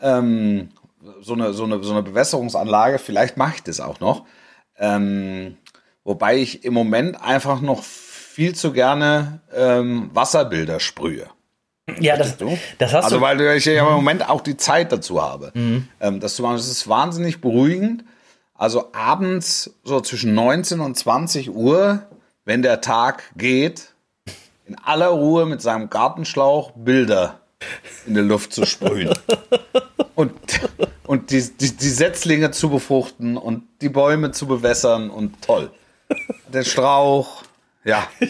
Ähm, 0.00 0.70
so, 1.20 1.34
eine, 1.34 1.52
so, 1.52 1.64
eine, 1.64 1.82
so 1.82 1.92
eine 1.92 2.02
Bewässerungsanlage, 2.02 2.98
vielleicht 2.98 3.36
mache 3.36 3.56
ich 3.56 3.62
das 3.62 3.80
auch 3.80 4.00
noch. 4.00 4.24
Ähm, 4.78 5.56
wobei 6.04 6.36
ich 6.36 6.64
im 6.64 6.74
Moment 6.74 7.20
einfach 7.22 7.60
noch 7.60 7.82
viel 8.36 8.54
zu 8.54 8.74
gerne 8.74 9.40
ähm, 9.54 10.10
Wasserbilder 10.12 10.78
sprühe. 10.78 11.26
Ja, 12.00 12.18
das, 12.18 12.36
Du? 12.36 12.58
das 12.76 12.92
hast 12.92 13.04
also 13.04 13.16
du. 13.16 13.22
weil 13.22 13.40
ich 13.56 13.64
ja 13.64 13.88
im 13.88 13.94
Moment 13.94 14.28
auch 14.28 14.42
die 14.42 14.58
Zeit 14.58 14.92
dazu 14.92 15.22
habe. 15.22 15.52
Mhm. 15.54 15.88
Ähm, 16.00 16.20
das 16.20 16.36
zu 16.36 16.42
machen, 16.42 16.58
das 16.58 16.68
ist 16.68 16.86
wahnsinnig 16.86 17.40
beruhigend. 17.40 18.04
Also 18.52 18.92
abends 18.92 19.78
so 19.84 20.02
zwischen 20.02 20.34
19 20.34 20.80
und 20.80 20.98
20 20.98 21.48
Uhr, 21.54 22.02
wenn 22.44 22.60
der 22.60 22.82
Tag 22.82 23.22
geht, 23.38 23.94
in 24.66 24.76
aller 24.84 25.08
Ruhe 25.08 25.46
mit 25.46 25.62
seinem 25.62 25.88
Gartenschlauch 25.88 26.72
Bilder 26.72 27.40
in 28.06 28.12
der 28.12 28.22
Luft 28.24 28.52
zu 28.52 28.66
sprühen. 28.66 29.14
und 30.14 30.34
und 31.06 31.30
die, 31.30 31.40
die, 31.40 31.74
die 31.74 31.88
Setzlinge 31.88 32.50
zu 32.50 32.68
befruchten 32.68 33.38
und 33.38 33.62
die 33.80 33.88
Bäume 33.88 34.32
zu 34.32 34.46
bewässern 34.46 35.08
und 35.08 35.40
toll. 35.40 35.70
Der 36.52 36.64
Strauch, 36.64 37.45
ja. 37.86 38.06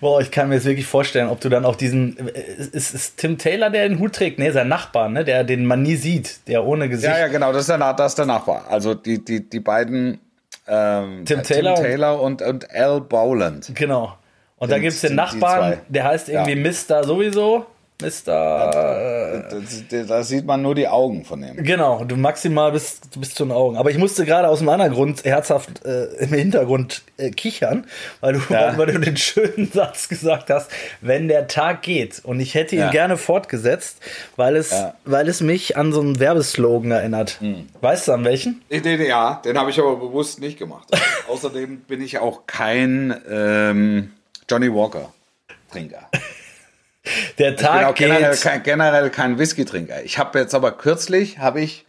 Boah, 0.00 0.20
ich 0.20 0.30
kann 0.30 0.48
mir 0.48 0.54
jetzt 0.54 0.64
wirklich 0.66 0.86
vorstellen, 0.86 1.28
ob 1.28 1.40
du 1.40 1.48
dann 1.48 1.64
auch 1.64 1.74
diesen. 1.74 2.16
äh, 2.28 2.30
Ist, 2.72 2.94
ist 2.94 3.16
Tim 3.16 3.36
Taylor, 3.38 3.70
der 3.70 3.88
den 3.88 3.98
Hut 3.98 4.12
trägt? 4.14 4.38
Nee, 4.38 4.50
sein 4.52 4.68
Nachbar, 4.68 5.08
ne? 5.08 5.24
Der, 5.24 5.42
den 5.42 5.64
man 5.66 5.82
nie 5.82 5.96
sieht, 5.96 6.46
der 6.46 6.64
ohne 6.64 6.88
Gesicht. 6.88 7.12
Ja, 7.12 7.18
ja, 7.18 7.26
genau, 7.28 7.52
das 7.52 7.62
ist 7.62 7.70
der, 7.70 7.92
das 7.94 8.12
ist 8.12 8.18
der 8.18 8.26
Nachbar. 8.26 8.66
Also 8.70 8.94
die, 8.94 9.24
die, 9.24 9.48
die 9.48 9.60
beiden 9.60 10.20
ähm, 10.68 11.24
Tim 11.24 11.40
äh, 11.40 11.42
Taylor 11.42 11.74
und- 11.76 11.82
Taylor 11.82 12.20
und, 12.22 12.42
und 12.42 12.70
Al 12.70 13.00
Bowland. 13.00 13.72
Genau. 13.74 14.16
Und 14.58 14.70
da 14.72 14.78
gibt 14.78 14.92
es 14.92 15.00
den 15.02 15.14
Nachbarn, 15.14 15.78
der 15.88 16.04
heißt 16.04 16.28
irgendwie 16.28 16.56
Mr. 16.56 17.04
sowieso. 17.04 17.66
Mr. 18.00 19.44
das, 19.50 19.88
das, 19.88 20.06
da 20.06 20.22
sieht 20.22 20.46
man 20.46 20.62
nur 20.62 20.76
die 20.76 20.86
Augen 20.86 21.24
von 21.24 21.40
dem. 21.40 21.56
Genau, 21.64 22.04
du 22.04 22.14
maximal 22.16 22.70
bis, 22.70 23.00
bis 23.16 23.34
zu 23.34 23.44
den 23.44 23.50
Augen. 23.50 23.76
Aber 23.76 23.90
ich 23.90 23.98
musste 23.98 24.24
gerade 24.24 24.46
aus 24.48 24.60
einem 24.60 24.68
anderen 24.68 24.92
Grund 24.92 25.24
herzhaft 25.24 25.84
äh, 25.84 26.04
im 26.18 26.28
Hintergrund 26.28 27.02
äh, 27.16 27.30
kichern, 27.30 27.86
weil 28.20 28.34
du, 28.34 28.40
Ja. 28.50 28.78
weil 28.78 28.86
du 28.86 29.00
den 29.00 29.16
schönen 29.16 29.68
Satz 29.74 30.08
gesagt 30.08 30.48
hast, 30.48 30.70
wenn 31.00 31.26
der 31.26 31.48
Tag 31.48 31.82
geht. 31.82 32.20
Und 32.24 32.38
ich 32.38 32.54
hätte 32.54 32.76
ihn 32.76 32.82
Ja. 32.82 32.90
gerne 32.92 33.16
fortgesetzt, 33.16 33.98
weil 34.36 34.54
es, 34.54 34.70
Ja. 34.70 34.94
Weil 35.04 35.28
es 35.28 35.40
mich 35.40 35.76
an 35.76 35.92
so 35.92 36.00
einen 36.00 36.20
Werbeslogan 36.20 36.92
erinnert. 36.92 37.40
Weißt 37.80 38.06
du 38.06 38.12
an 38.12 38.24
welchen? 38.24 38.62
Den, 38.70 38.84
den, 38.84 39.00
ja, 39.04 39.42
den 39.44 39.58
habe 39.58 39.70
ich 39.70 39.78
aber 39.80 39.96
bewusst 39.96 40.38
nicht 40.40 40.56
gemacht. 40.56 40.86
Außerdem 41.28 41.80
bin 41.80 42.00
ich 42.00 42.18
auch 42.20 42.46
kein 42.46 43.12
ähm, 43.28 44.12
Johnny 44.48 44.72
Walker 44.72 45.12
Der 47.38 47.50
Ich 47.50 47.56
bin 47.56 47.66
Tag 47.66 47.86
auch 47.86 47.94
generell 47.94 48.36
kein, 48.36 48.62
generell 48.62 49.10
kein 49.10 49.38
Whisky-Trinker. 49.38 50.02
Ich 50.04 50.18
habe 50.18 50.38
jetzt 50.38 50.54
aber 50.54 50.72
kürzlich, 50.72 51.38
habe 51.38 51.60
ich 51.60 51.86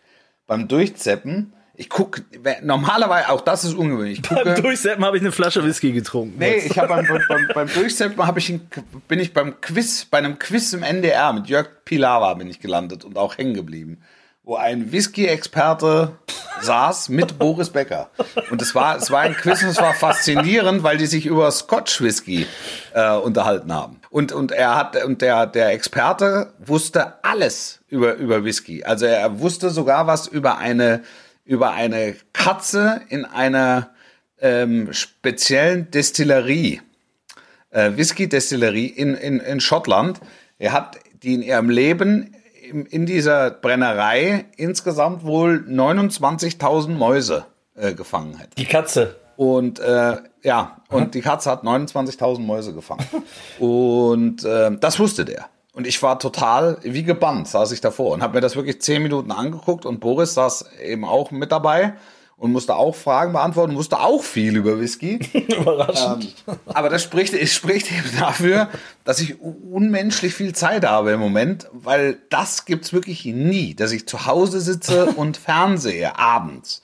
beim 0.47 0.67
Durchzeppen, 0.67 1.53
ich 1.79 1.87
gucke, 1.87 2.25
normalerweise, 2.61 3.29
auch 3.29 3.39
das 3.39 3.63
ist 3.63 3.73
ungewöhnlich, 3.73 4.19
ich 4.19 4.29
Beim 4.29 4.43
gucke, 4.43 4.61
Durchseppen 4.61 5.05
habe 5.05 5.15
ich 5.15 5.23
eine 5.23 5.31
Flasche 5.31 5.63
Whisky 5.63 5.93
getrunken. 5.93 6.37
nee, 6.37 6.57
ich 6.57 6.77
habe 6.77 6.89
beim, 6.89 7.07
beim, 7.07 7.47
beim 7.53 7.73
Durchzeppen 7.73 8.27
habe 8.27 8.39
ich, 8.39 8.49
ein, 8.49 8.69
bin 9.07 9.19
ich 9.19 9.33
beim 9.33 9.61
Quiz, 9.61 10.03
bei 10.03 10.17
einem 10.17 10.37
Quiz 10.39 10.73
im 10.73 10.83
NDR 10.83 11.31
mit 11.31 11.47
Jörg 11.47 11.85
Pilawa 11.85 12.33
bin 12.33 12.49
ich 12.49 12.59
gelandet 12.59 13.05
und 13.05 13.17
auch 13.17 13.37
hängen 13.37 13.53
geblieben, 13.53 14.01
wo 14.43 14.57
ein 14.57 14.91
Whisky-Experte 14.91 16.17
saß 16.61 17.07
mit 17.09 17.39
Boris 17.39 17.69
Becker. 17.69 18.09
Und 18.51 18.61
es 18.61 18.75
war, 18.75 18.97
es 18.97 19.09
war 19.09 19.21
ein 19.21 19.35
Quiz 19.35 19.61
und 19.63 19.69
es 19.69 19.77
war 19.77 19.93
faszinierend, 19.93 20.83
weil 20.83 20.97
die 20.97 21.05
sich 21.05 21.27
über 21.27 21.49
Scotch 21.49 22.01
Whisky 22.01 22.45
äh, 22.93 23.13
unterhalten 23.13 23.71
haben. 23.71 23.98
Und, 24.09 24.31
und 24.31 24.51
er 24.51 24.75
hat, 24.75 25.03
und 25.03 25.21
der, 25.21 25.45
der 25.45 25.71
Experte 25.71 26.53
wusste 26.59 27.23
alles 27.23 27.81
über, 27.87 28.15
über 28.15 28.43
Whisky. 28.43 28.83
Also 28.83 29.05
er 29.05 29.39
wusste 29.39 29.69
sogar 29.69 30.07
was 30.07 30.27
über 30.27 30.57
eine, 30.57 31.03
über 31.45 31.71
eine 31.71 32.15
Katze 32.33 33.01
in 33.09 33.25
einer 33.25 33.91
ähm, 34.41 34.93
speziellen 34.93 35.91
Destillerie 35.91 36.81
äh, 37.71 37.91
Whisky-Destillerie 37.95 38.87
in, 38.87 39.15
in, 39.15 39.39
in 39.39 39.59
Schottland. 39.59 40.19
Er 40.57 40.73
hat 40.73 40.99
die 41.23 41.35
in 41.35 41.41
ihrem 41.41 41.69
Leben 41.69 42.35
im, 42.69 42.85
in 42.85 43.05
dieser 43.05 43.51
Brennerei 43.51 44.45
insgesamt 44.57 45.23
wohl 45.23 45.65
29.000 45.67 46.89
Mäuse 46.89 47.45
äh, 47.75 47.93
hätten. 47.93 48.55
Die 48.57 48.65
Katze. 48.65 49.15
Und 49.35 49.79
äh, 49.79 50.17
ja, 50.43 50.77
und 50.89 51.15
die 51.15 51.21
Katze 51.21 51.51
hat 51.51 51.63
29.000 51.63 52.39
Mäuse 52.39 52.73
gefangen. 52.73 53.05
und 53.59 54.43
äh, 54.43 54.71
das 54.79 54.99
wusste 54.99 55.25
der. 55.25 55.49
Und 55.73 55.87
ich 55.87 56.01
war 56.01 56.19
total 56.19 56.77
wie 56.81 57.03
gebannt, 57.03 57.47
saß 57.47 57.71
ich 57.71 57.79
davor 57.79 58.11
und 58.11 58.21
habe 58.21 58.33
mir 58.33 58.41
das 58.41 58.55
wirklich 58.55 58.81
zehn 58.81 59.01
Minuten 59.03 59.31
angeguckt. 59.31 59.85
Und 59.85 59.99
Boris 59.99 60.33
saß 60.33 60.65
eben 60.83 61.05
auch 61.05 61.31
mit 61.31 61.51
dabei 61.51 61.93
und 62.39 62.51
musste 62.51 62.75
auch 62.75 62.95
Fragen 62.95 63.33
beantworten, 63.33 63.75
wusste 63.75 63.99
auch 63.99 64.23
viel 64.23 64.55
über 64.55 64.79
Whisky. 64.79 65.19
Überraschend. 65.59 66.33
Aber 66.65 66.89
das 66.89 67.03
spricht, 67.03 67.33
es 67.33 67.53
spricht 67.53 67.91
eben 67.91 68.09
dafür, 68.17 68.69
dass 69.03 69.19
ich 69.19 69.39
unmenschlich 69.41 70.33
viel 70.33 70.55
Zeit 70.55 70.85
habe 70.85 71.11
im 71.11 71.19
Moment, 71.19 71.67
weil 71.71 72.17
das 72.29 72.65
gibt's 72.65 72.93
wirklich 72.93 73.25
nie, 73.25 73.75
dass 73.75 73.91
ich 73.91 74.07
zu 74.07 74.25
Hause 74.25 74.61
sitze 74.61 75.05
und 75.05 75.37
fernsehe 75.37 76.17
abends. 76.17 76.81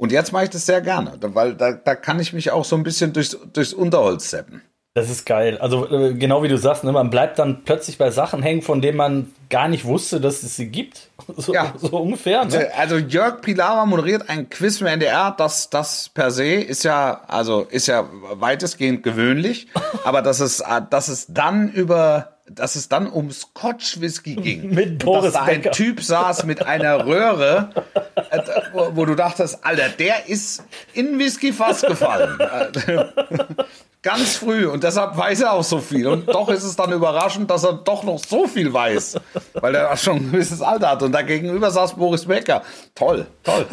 Und 0.00 0.12
jetzt 0.12 0.32
mache 0.32 0.44
ich 0.44 0.50
das 0.50 0.64
sehr 0.64 0.80
gerne, 0.80 1.12
weil 1.20 1.52
da, 1.54 1.72
da 1.72 1.94
kann 1.94 2.20
ich 2.20 2.32
mich 2.32 2.50
auch 2.52 2.64
so 2.64 2.74
ein 2.74 2.82
bisschen 2.82 3.12
durchs, 3.12 3.36
durchs 3.52 3.74
Unterholz 3.74 4.30
seppen. 4.30 4.62
Das 4.94 5.10
ist 5.10 5.26
geil. 5.26 5.58
Also 5.58 5.86
äh, 5.90 6.14
genau 6.14 6.42
wie 6.42 6.48
du 6.48 6.56
sagst, 6.56 6.84
ne, 6.84 6.90
man 6.90 7.10
bleibt 7.10 7.38
dann 7.38 7.64
plötzlich 7.64 7.98
bei 7.98 8.10
Sachen 8.10 8.42
hängen, 8.42 8.62
von 8.62 8.80
denen 8.80 8.96
man 8.96 9.30
gar 9.50 9.68
nicht 9.68 9.84
wusste, 9.84 10.18
dass 10.18 10.42
es 10.42 10.56
sie 10.56 10.68
gibt. 10.68 11.10
So, 11.36 11.52
Ja. 11.52 11.74
so 11.76 11.98
ungefähr. 11.98 12.46
Ne? 12.46 12.70
Also 12.78 12.96
Jörg 12.96 13.42
Pilawa 13.42 13.84
moderiert 13.84 14.30
ein 14.30 14.48
Quiz 14.48 14.80
im 14.80 14.86
NDR, 14.86 15.34
das, 15.36 15.68
das 15.68 16.08
per 16.08 16.30
se 16.30 16.54
ist 16.54 16.82
ja, 16.82 17.20
also 17.28 17.66
ist 17.70 17.86
ja 17.86 18.08
weitestgehend 18.32 19.02
gewöhnlich, 19.02 19.68
aber 20.04 20.22
dass 20.22 20.40
es, 20.40 20.60
äh, 20.60 20.80
dass 20.88 21.08
es 21.08 21.26
dann 21.28 21.70
über, 21.70 22.39
dass 22.54 22.76
es 22.76 22.88
dann 22.88 23.08
um 23.08 23.30
Scotch 23.30 24.00
Whisky 24.00 24.34
ging. 24.36 24.74
Mit 24.74 24.98
Boris 24.98 25.32
dass 25.32 25.34
da 25.34 25.42
ein 25.42 25.62
Becker. 25.62 25.70
Typ 25.72 26.02
saß 26.02 26.44
mit 26.44 26.66
einer 26.66 27.06
Röhre, 27.06 27.70
äh, 28.30 28.40
wo, 28.72 28.96
wo 28.96 29.04
du 29.04 29.14
dachtest, 29.14 29.64
Alter, 29.64 29.88
der 29.88 30.28
ist 30.28 30.64
in 30.92 31.18
Whisky 31.18 31.52
fast 31.52 31.86
gefallen. 31.86 32.38
Ganz 34.02 34.36
früh 34.36 34.66
und 34.66 34.82
deshalb 34.82 35.14
weiß 35.18 35.42
er 35.42 35.52
auch 35.52 35.62
so 35.62 35.78
viel. 35.78 36.06
Und 36.06 36.26
doch 36.28 36.48
ist 36.48 36.64
es 36.64 36.74
dann 36.74 36.90
überraschend, 36.90 37.50
dass 37.50 37.64
er 37.64 37.74
doch 37.74 38.02
noch 38.02 38.18
so 38.18 38.46
viel 38.46 38.72
weiß, 38.72 39.16
weil 39.54 39.74
er 39.74 39.94
schon 39.98 40.16
ein 40.16 40.32
gewisses 40.32 40.62
Alter 40.62 40.88
hat. 40.92 41.02
Und 41.02 41.12
dagegenüber 41.12 41.70
saß 41.70 41.96
Boris 41.96 42.24
Becker. 42.24 42.62
Toll, 42.94 43.26
toll. 43.44 43.66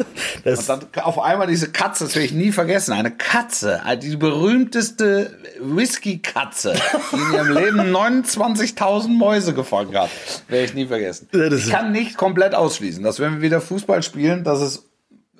Das- 0.44 0.68
und 0.68 0.68
dann 0.94 1.02
auf 1.04 1.18
einmal 1.18 1.46
diese 1.46 1.70
Katze, 1.72 2.04
das 2.04 2.14
werde 2.14 2.26
ich 2.26 2.32
nie 2.32 2.52
vergessen. 2.52 2.92
Eine 2.92 3.10
Katze, 3.10 3.80
äh, 3.86 3.96
die 3.96 4.16
berühmteste 4.16 5.38
Whisky-Katze, 5.60 6.74
die 7.12 7.16
in 7.16 7.32
ihrem 7.32 7.52
Leben 7.52 7.80
29.000 7.96 9.08
Mäuse 9.08 9.54
gefangen 9.54 9.96
hat. 9.96 10.10
Werde 10.48 10.64
ich 10.66 10.74
nie 10.74 10.86
vergessen. 10.86 11.28
Ich 11.32 11.70
kann 11.70 11.90
nicht 11.92 12.18
komplett 12.18 12.54
ausschließen, 12.54 13.02
dass 13.02 13.18
wenn 13.18 13.36
wir 13.36 13.40
wieder 13.40 13.62
Fußball 13.62 14.02
spielen, 14.02 14.44
dass 14.44 14.60
es 14.60 14.84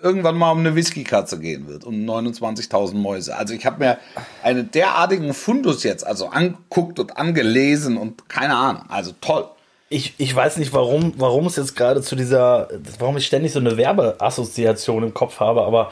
irgendwann 0.02 0.36
mal 0.36 0.52
um 0.52 0.58
eine 0.58 0.74
Whisky-Katze 0.74 1.38
gehen 1.38 1.68
wird, 1.68 1.84
um 1.84 1.94
29.000 1.94 2.94
Mäuse. 2.94 3.36
Also 3.36 3.54
ich 3.54 3.66
habe 3.66 3.78
mir 3.78 3.98
einen 4.42 4.70
derartigen 4.70 5.34
Fundus 5.34 5.82
jetzt 5.82 6.06
also 6.06 6.28
angeguckt 6.28 6.98
und 6.98 7.16
angelesen 7.16 7.96
und 7.96 8.28
keine 8.28 8.56
Ahnung. 8.56 8.82
Also 8.88 9.12
toll. 9.20 9.48
Ich, 9.90 10.14
ich 10.18 10.34
weiß 10.34 10.58
nicht, 10.58 10.72
warum, 10.72 11.14
warum 11.16 11.46
es 11.46 11.56
jetzt 11.56 11.74
gerade 11.74 12.02
zu 12.02 12.14
dieser, 12.14 12.68
warum 12.98 13.16
ich 13.16 13.26
ständig 13.26 13.52
so 13.52 13.58
eine 13.58 13.76
Werbeassoziation 13.76 15.02
im 15.02 15.14
Kopf 15.14 15.40
habe, 15.40 15.62
aber 15.62 15.90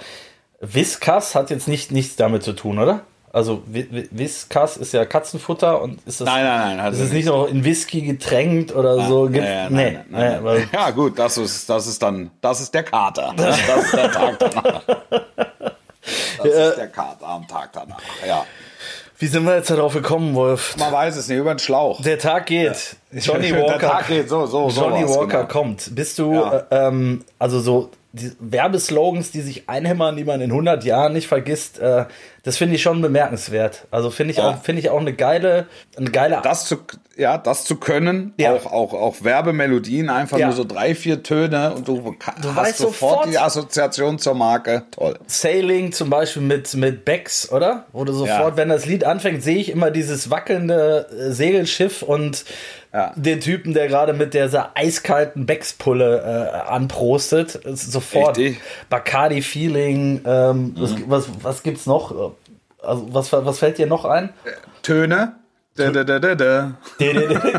Whiskas 0.60 1.34
hat 1.34 1.50
jetzt 1.50 1.68
nicht 1.68 1.92
nichts 1.92 2.16
damit 2.16 2.42
zu 2.42 2.52
tun, 2.52 2.78
oder? 2.78 3.02
Also 3.36 3.62
Whiskas 3.66 4.78
ist 4.78 4.94
ja 4.94 5.04
Katzenfutter 5.04 5.82
und 5.82 6.00
ist 6.06 6.22
das, 6.22 6.26
Nein, 6.26 6.42
nein, 6.42 6.76
nein, 6.78 6.90
ist 6.94 7.00
es 7.00 7.12
nicht 7.12 7.26
noch 7.26 7.46
in 7.46 7.64
Whisky 7.64 8.00
getränkt 8.00 8.74
oder 8.74 9.06
so? 9.06 9.24
Gibt, 9.24 9.44
Ja, 9.44 9.64
ja, 9.64 9.68
nee, 9.68 9.90
nein, 9.90 9.92
nein, 9.92 10.04
nein, 10.08 10.38
nee, 10.38 10.44
weil- 10.44 10.68
Ja 10.72 10.88
gut, 10.90 11.18
das 11.18 11.36
ist, 11.36 11.68
das 11.68 11.86
ist 11.86 12.02
dann, 12.02 12.30
das 12.40 12.62
ist 12.62 12.72
der 12.72 12.84
Kater. 12.84 13.34
Das 13.36 13.58
ist 13.84 13.92
der 13.92 14.10
Tag 14.10 14.38
danach. 14.38 14.82
Das 16.38 16.46
ist 16.46 16.76
der 16.78 16.88
Kater 16.88 17.26
am 17.26 17.46
Tag 17.46 17.74
danach. 17.74 18.00
Ja. 18.26 18.46
Wie 19.18 19.26
sind 19.26 19.44
wir 19.44 19.56
jetzt 19.56 19.68
darauf 19.68 19.92
gekommen, 19.92 20.34
Wolf? 20.34 20.74
Man 20.78 20.90
weiß 20.92 21.16
es 21.16 21.28
nicht, 21.28 21.36
über 21.36 21.54
den 21.54 21.58
Schlauch. 21.58 22.00
Der 22.00 22.18
Tag 22.18 22.46
geht. 22.46 22.96
Johnny 23.12 23.48
Der 23.52 23.62
Walker. 23.64 23.86
Tag 23.86 24.08
geht 24.08 24.30
so, 24.30 24.46
so, 24.46 24.70
Johnny 24.70 25.06
Walker 25.06 25.26
genau. 25.26 25.46
kommt. 25.46 25.94
Bist 25.94 26.18
du, 26.18 26.32
Ja. 26.32 26.64
äh, 26.70 26.86
ähm, 26.88 27.22
also 27.38 27.60
so 27.60 27.90
die 28.16 28.32
Werbeslogans, 28.40 29.30
die 29.30 29.40
sich 29.40 29.68
einhämmern, 29.68 30.16
die 30.16 30.24
man 30.24 30.40
in 30.40 30.50
100 30.50 30.84
Jahren 30.84 31.12
nicht 31.12 31.28
vergisst, 31.28 31.78
äh, 31.78 32.06
das 32.42 32.56
finde 32.56 32.76
ich 32.76 32.82
schon 32.82 33.02
bemerkenswert. 33.02 33.86
Also 33.90 34.10
finde 34.10 34.30
ich 34.32 34.38
Ja. 34.38 34.50
auch, 34.50 34.62
finde 34.62 34.80
ich 34.80 34.90
auch 34.90 35.00
eine 35.00 35.12
geile, 35.12 35.66
eine 35.96 36.10
geile 36.10 36.40
das 36.42 36.66
zu, 36.66 36.76
ja, 37.16 37.38
das 37.38 37.64
zu 37.64 37.76
können, 37.76 38.32
Ja. 38.38 38.52
auch, 38.54 38.66
auch, 38.72 38.92
auch 38.94 39.16
Werbemelodien, 39.22 40.08
einfach 40.10 40.38
Ja. 40.38 40.46
nur 40.46 40.54
so 40.56 40.64
drei, 40.64 40.94
vier 40.94 41.22
Töne 41.22 41.74
und 41.74 41.88
du, 41.88 42.14
Du 42.40 42.48
hast 42.50 42.56
weißt 42.56 42.78
sofort, 42.78 43.12
sofort- 43.24 43.32
die 43.32 43.38
Assoziation 43.38 44.18
zur 44.18 44.34
Marke. 44.34 44.84
Toll. 44.92 45.18
Sailing 45.26 45.92
zum 45.92 46.08
Beispiel 46.08 46.42
mit, 46.42 46.72
mit 46.74 47.04
Becks, 47.04 47.50
oder? 47.50 47.86
Wo 47.92 48.04
du 48.04 48.12
sofort, 48.12 48.52
Ja. 48.52 48.56
wenn 48.56 48.68
das 48.68 48.86
Lied 48.86 49.04
anfängt, 49.04 49.42
sehe 49.42 49.56
ich 49.58 49.70
immer 49.70 49.90
dieses 49.90 50.30
wackelnde 50.30 51.06
äh, 51.10 51.32
Segelschiff 51.32 52.02
und 52.02 52.44
Ja. 52.92 53.12
den 53.16 53.40
Typen, 53.40 53.74
der 53.74 53.88
gerade 53.88 54.12
mit 54.12 54.32
dieser 54.34 54.70
eiskalten 54.74 55.44
Becks-Pulle 55.46 56.50
äh, 56.54 56.68
anprostet. 56.68 57.60
Sofort 57.64 58.38
Richtig. 58.38 58.60
Bacardi-Feeling. 58.88 60.22
Ähm, 60.24 60.74
was, 60.78 60.94
was, 61.06 61.28
was 61.42 61.62
gibt's 61.62 61.86
noch? 61.86 62.32
Also, 62.82 63.08
was, 63.12 63.32
was 63.32 63.58
fällt 63.58 63.78
dir 63.78 63.86
noch 63.86 64.04
ein? 64.04 64.30
Töne. 64.82 65.34
Da, 65.76 65.90
da, 65.90 66.04
da, 66.04 66.18
da, 66.18 66.34
da. 66.34 66.78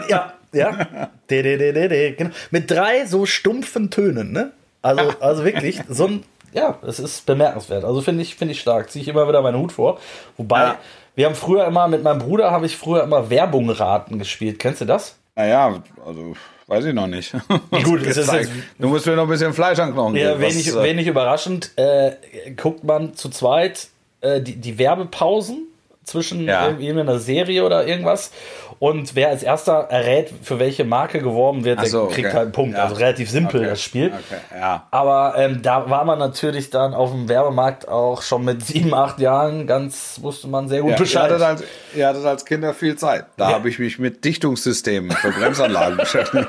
ja, 0.10 0.34
ja. 0.54 0.88
Genau. 1.28 2.32
Mit 2.52 2.72
drei 2.72 3.06
so 3.06 3.26
stumpfen 3.26 3.92
Tönen, 3.92 4.32
ne? 4.32 4.52
Also, 4.82 5.14
also 5.20 5.44
wirklich, 5.44 5.82
so 5.90 6.08
ein, 6.08 6.24
ja, 6.54 6.80
es 6.82 7.00
ist 7.00 7.26
bemerkenswert. 7.26 7.84
Also 7.84 8.02
finde 8.02 8.22
ich, 8.24 8.36
finde 8.36 8.54
ich 8.54 8.62
stark. 8.62 8.90
Ziehe 8.90 9.04
ich 9.04 9.10
immer 9.10 9.28
wieder 9.28 9.42
meinen 9.42 9.58
Hut 9.60 9.74
vor. 9.74 10.00
Wobei, 10.38 10.62
Ja. 10.64 10.78
Wir 11.18 11.26
haben 11.26 11.36
früher 11.36 11.66
immer, 11.66 11.88
mit 11.88 12.04
meinem 12.04 12.20
Bruder 12.20 12.52
habe 12.52 12.68
ich 12.68 12.78
früher 12.78 13.04
immer 13.04 13.30
Werbung 13.32 13.70
raten 13.72 14.20
gespielt. 14.20 14.60
Kennst 14.60 14.82
du 14.82 14.86
das? 14.86 15.16
Naja, 15.36 15.82
also 16.06 16.36
weiß 16.68 16.86
ich 16.86 16.94
noch 16.94 17.08
nicht. 17.08 17.34
Gut, 17.84 18.04
ist 18.04 18.18
jetzt- 18.32 18.52
du 18.78 18.88
musst 18.88 19.08
mir 19.08 19.16
noch 19.16 19.24
ein 19.24 19.30
bisschen 19.30 19.52
Fleisch 19.52 19.80
an 19.80 19.88
den 19.90 19.94
Knochen 19.96 20.16
Ja, 20.16 20.40
wenig, 20.40 20.68
Was, 20.68 20.76
äh, 20.76 20.84
wenig 20.84 21.08
überraschend, 21.08 21.72
äh, 21.76 22.12
guckt 22.56 22.84
man 22.84 23.16
zu 23.16 23.30
zweit 23.30 23.88
äh, 24.22 24.42
die, 24.42 24.58
die 24.58 24.78
Werbepausen 24.78 25.66
zwischen 26.08 26.46
Ja. 26.46 26.68
einer 26.68 27.20
Serie 27.20 27.64
oder 27.64 27.86
irgendwas. 27.86 28.32
Und 28.80 29.16
wer 29.16 29.30
als 29.30 29.42
erster 29.42 29.88
errät, 29.90 30.32
für 30.44 30.60
welche 30.60 30.84
Marke 30.84 31.20
geworben 31.20 31.66
wird, 31.66 31.80
Ach 31.80 31.84
der 31.84 31.92
so, 31.92 32.06
kriegt 32.08 32.28
okay. 32.28 32.36
halt 32.36 32.44
einen 32.44 32.52
Punkt. 32.52 32.78
Ja. 32.78 32.84
Also 32.84 32.96
relativ 32.96 33.30
simpel 33.30 33.62
Okay. 33.62 33.70
das 33.70 33.82
Spiel. 33.82 34.08
Okay, 34.08 34.40
ja. 34.60 34.88
Aber 34.92 35.34
ähm, 35.38 35.62
da 35.64 35.90
war 35.90 36.06
man 36.06 36.20
natürlich 36.20 36.70
dann 36.70 36.94
auf 36.94 37.10
dem 37.12 37.28
Werbemarkt 37.28 37.88
auch 37.88 38.22
schon 38.22 38.46
mit 38.46 38.64
sieben, 38.64 38.94
acht 38.94 39.20
Jahren 39.20 39.66
ganz, 39.66 40.20
wusste 40.22 40.48
man 40.48 40.70
sehr 40.70 40.82
gut 40.82 40.92
Ja, 40.92 40.96
ihr, 40.98 41.00
Bescheid. 41.00 41.24
hattet 41.24 41.42
als, 41.42 41.64
ihr 41.96 42.08
hattet 42.08 42.26
als 42.26 42.46
Kinder 42.46 42.74
viel 42.76 42.96
Zeit. 42.98 43.26
Da 43.38 43.50
habe 43.52 43.68
ich 43.68 43.80
mich 43.80 43.98
mit 43.98 44.24
Dichtungssystemen 44.24 45.12
für 45.12 45.32
Bremsanlagen 45.32 45.98
beschäftigt. 45.98 46.48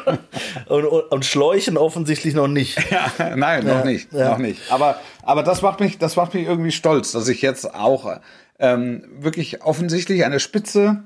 Und, 0.69 0.85
und, 0.85 1.03
und 1.11 1.25
Schläuchen 1.25 1.79
offensichtlich 1.79 2.35
noch 2.35 2.49
nicht. 2.49 2.79
Nein, 3.37 3.65
noch 3.67 3.85
nicht, 3.85 4.13
noch 4.13 4.39
nicht. 4.39 4.61
Aber, 4.71 4.97
aber 5.23 5.43
das 5.43 5.63
macht 5.63 5.81
mich, 5.81 5.97
das 5.99 6.17
macht 6.17 6.35
mich 6.35 6.47
irgendwie 6.47 6.73
stolz, 6.73 7.13
dass 7.13 7.27
ich 7.29 7.41
jetzt 7.41 7.75
auch 7.75 8.19
ähm, 8.59 9.05
wirklich 9.21 9.63
offensichtlich 9.63 10.25
eine 10.25 10.41
Spitze 10.41 11.03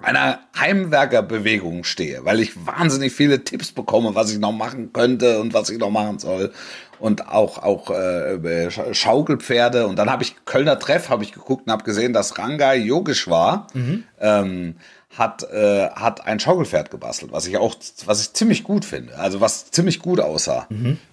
einer 0.00 0.40
Heimwerkerbewegung 0.58 1.84
stehe, 1.84 2.24
weil 2.24 2.40
ich 2.40 2.66
wahnsinnig 2.66 3.12
viele 3.12 3.44
Tipps 3.44 3.72
bekomme, 3.72 4.14
was 4.14 4.30
ich 4.30 4.38
noch 4.38 4.52
machen 4.52 4.92
könnte 4.92 5.40
und 5.40 5.54
was 5.54 5.70
ich 5.70 5.78
noch 5.78 5.90
machen 5.90 6.18
soll. 6.18 6.52
Und 6.98 7.28
auch 7.28 7.58
auch 7.58 7.90
äh, 7.90 8.34
Sch- 8.68 8.94
Schaukelpferde. 8.94 9.86
Und 9.86 9.98
dann 9.98 10.10
habe 10.10 10.22
ich 10.22 10.36
Kölner 10.44 10.78
Treff 10.78 11.08
habe 11.10 11.22
ich 11.24 11.32
geguckt 11.32 11.66
und 11.66 11.72
habe 11.72 11.84
gesehen, 11.84 12.12
dass 12.12 12.38
Rangai 12.38 12.76
Yogeshwar 12.78 13.66
ähm, 14.20 14.76
hat 15.16 15.42
äh, 15.44 15.88
hat 15.90 16.26
ein 16.26 16.40
Schaukelpferd 16.40 16.90
gebastelt, 16.90 17.32
was 17.32 17.46
ich 17.46 17.56
auch 17.56 17.74
was 18.06 18.20
ich 18.20 18.32
ziemlich 18.32 18.64
gut 18.64 18.84
finde. 18.84 19.16
Also 19.18 19.40
was 19.40 19.70
ziemlich 19.70 20.00
gut 20.00 20.20
aussah. 20.20 20.66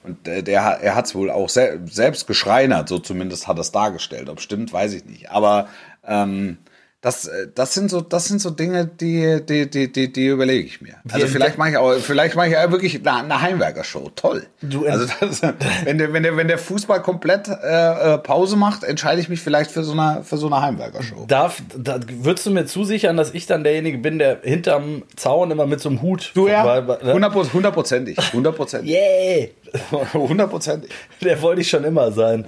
Und 0.03 0.27
äh, 0.27 0.43
der 0.43 0.61
er 0.61 0.95
hat 0.95 1.05
es 1.05 1.15
wohl 1.15 1.29
auch 1.29 1.49
sel 1.49 1.81
selbst 1.85 2.27
geschreinert, 2.27 2.89
so 2.89 2.99
zumindest 2.99 3.47
hat 3.47 3.57
er 3.57 3.61
es 3.61 3.71
dargestellt. 3.71 4.29
Ob 4.29 4.41
stimmt, 4.41 4.73
weiß 4.73 4.93
ich 4.93 5.05
nicht. 5.05 5.31
Aber 5.31 5.67
ähm, 6.05 6.57
das, 7.01 7.25
äh, 7.25 7.47
das 7.55 7.73
sind 7.73 7.89
so, 7.89 7.99
das 8.01 8.25
sind 8.25 8.39
so 8.41 8.51
Dinge, 8.51 8.85
die, 8.85 9.39
die, 9.43 9.67
die, 9.67 9.91
die, 9.91 10.13
die 10.13 10.27
überlege 10.27 10.63
ich 10.67 10.81
mir. 10.81 10.93
Also 11.09 11.25
Wir- 11.25 11.31
vielleicht 11.31 11.57
mache 11.57 11.71
ich 11.71 11.77
auch, 11.77 11.95
vielleicht 11.95 12.35
mache 12.35 12.45
ich 12.47 12.53
ja 12.53 12.71
wirklich 12.71 12.95
eine, 12.99 13.23
eine 13.23 13.41
Heimwerker-Show. 13.41 14.11
Toll. 14.15 14.45
Du- 14.61 14.85
also 14.85 15.07
das, 15.19 15.41
wenn 15.83 15.97
der, 15.97 16.13
wenn 16.13 16.21
der, 16.21 16.37
wenn 16.37 16.47
der 16.47 16.59
Fußball 16.59 17.01
komplett 17.01 17.47
äh, 17.47 18.13
äh, 18.13 18.17
Pause 18.19 18.55
macht, 18.55 18.83
entscheide 18.83 19.19
ich 19.19 19.29
mich 19.29 19.41
vielleicht 19.41 19.71
für 19.71 19.83
so 19.83 19.93
eine, 19.93 20.23
für 20.23 20.37
so 20.37 20.45
eine 20.45 20.61
Heimwerker-Show. 20.61 21.25
Darf, 21.27 21.63
da, 21.75 21.99
würdest 22.07 22.45
du 22.45 22.51
mir 22.51 22.67
zusichern, 22.67 23.17
dass 23.17 23.33
ich 23.33 23.47
dann 23.47 23.63
derjenige 23.63 23.97
bin, 23.97 24.19
der 24.19 24.39
hinterm 24.43 25.01
Zaun 25.15 25.49
immer 25.49 25.65
mit 25.65 25.79
so 25.81 25.89
einem 25.89 26.03
Hut. 26.03 26.31
Du 26.35 26.47
ja, 26.47 26.63
hundertprozentig, 27.03 28.17
hundertprozentig, 28.31 28.91
Yeah! 28.91 29.47
hundertprozentig. 30.13 30.91
Der 31.21 31.41
wollte 31.41 31.61
ich 31.61 31.69
schon 31.69 31.83
immer 31.83 32.11
sein. 32.11 32.45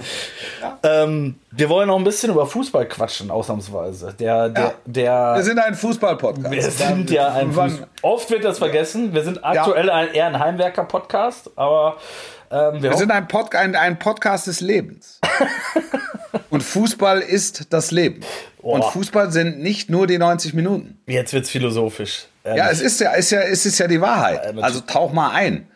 Ähm, 0.84 1.36
wir 1.52 1.70
wollen 1.70 1.88
noch 1.88 1.98
ein 1.98 2.04
bisschen 2.04 2.32
über 2.32 2.46
Fußball 2.46 2.88
quatschen, 2.88 3.32
ausnahmsweise. 3.32 4.14
Der, 4.20 4.50
der, 4.50 4.64
Ja. 4.64 4.74
der, 4.86 5.34
Wir 5.38 5.44
sind 5.44 5.60
ein 5.60 5.76
Fußball-Podcast. 5.76 6.52
wir 6.52 6.62
sind 6.64 7.10
ja 7.12 7.34
ein 7.34 7.56
Wann- 7.56 7.70
Fuß 7.72 7.88
Oft 8.02 8.30
wird 8.32 8.44
das 8.44 8.58
vergessen. 8.58 9.14
Wir 9.14 9.24
sind 9.24 9.44
aktuell 9.44 9.90
ein, 9.90 10.14
eher 10.14 10.28
ein 10.28 10.40
Heimwerker-Podcast, 10.40 11.52
aber 11.56 11.98
ähm, 12.52 12.82
wir, 12.84 12.92
Wir 12.92 12.98
sind 12.98 13.12
ein, 13.12 13.28
Pod 13.28 13.56
ein, 13.56 13.76
ein 13.76 13.98
Podcast 14.00 14.48
des 14.48 14.60
Lebens. 14.62 15.20
Und 16.50 16.62
Fußball 16.62 17.20
ist 17.20 17.74
das 17.74 17.92
Leben. 17.92 18.22
Und 18.62 18.82
Boah. 18.82 18.92
Fußball 18.92 19.32
sind 19.32 19.60
nicht 19.62 19.90
nur 19.90 20.08
die 20.08 20.18
90 20.18 20.54
Minuten. 20.54 21.00
jetzt 21.08 21.34
wird's 21.34 21.50
philosophisch. 21.50 22.26
Ja, 22.46 22.70
es 22.70 22.82
ist 22.82 23.00
ja, 23.00 23.12
ist 23.14 23.32
ja, 23.32 23.40
es 23.42 23.66
ist 23.66 23.80
ja 23.80 23.88
die 23.88 24.02
Wahrheit. 24.02 24.56
Also 24.62 24.82
tauch 24.82 25.14
mal 25.14 25.32
ein. 25.32 25.68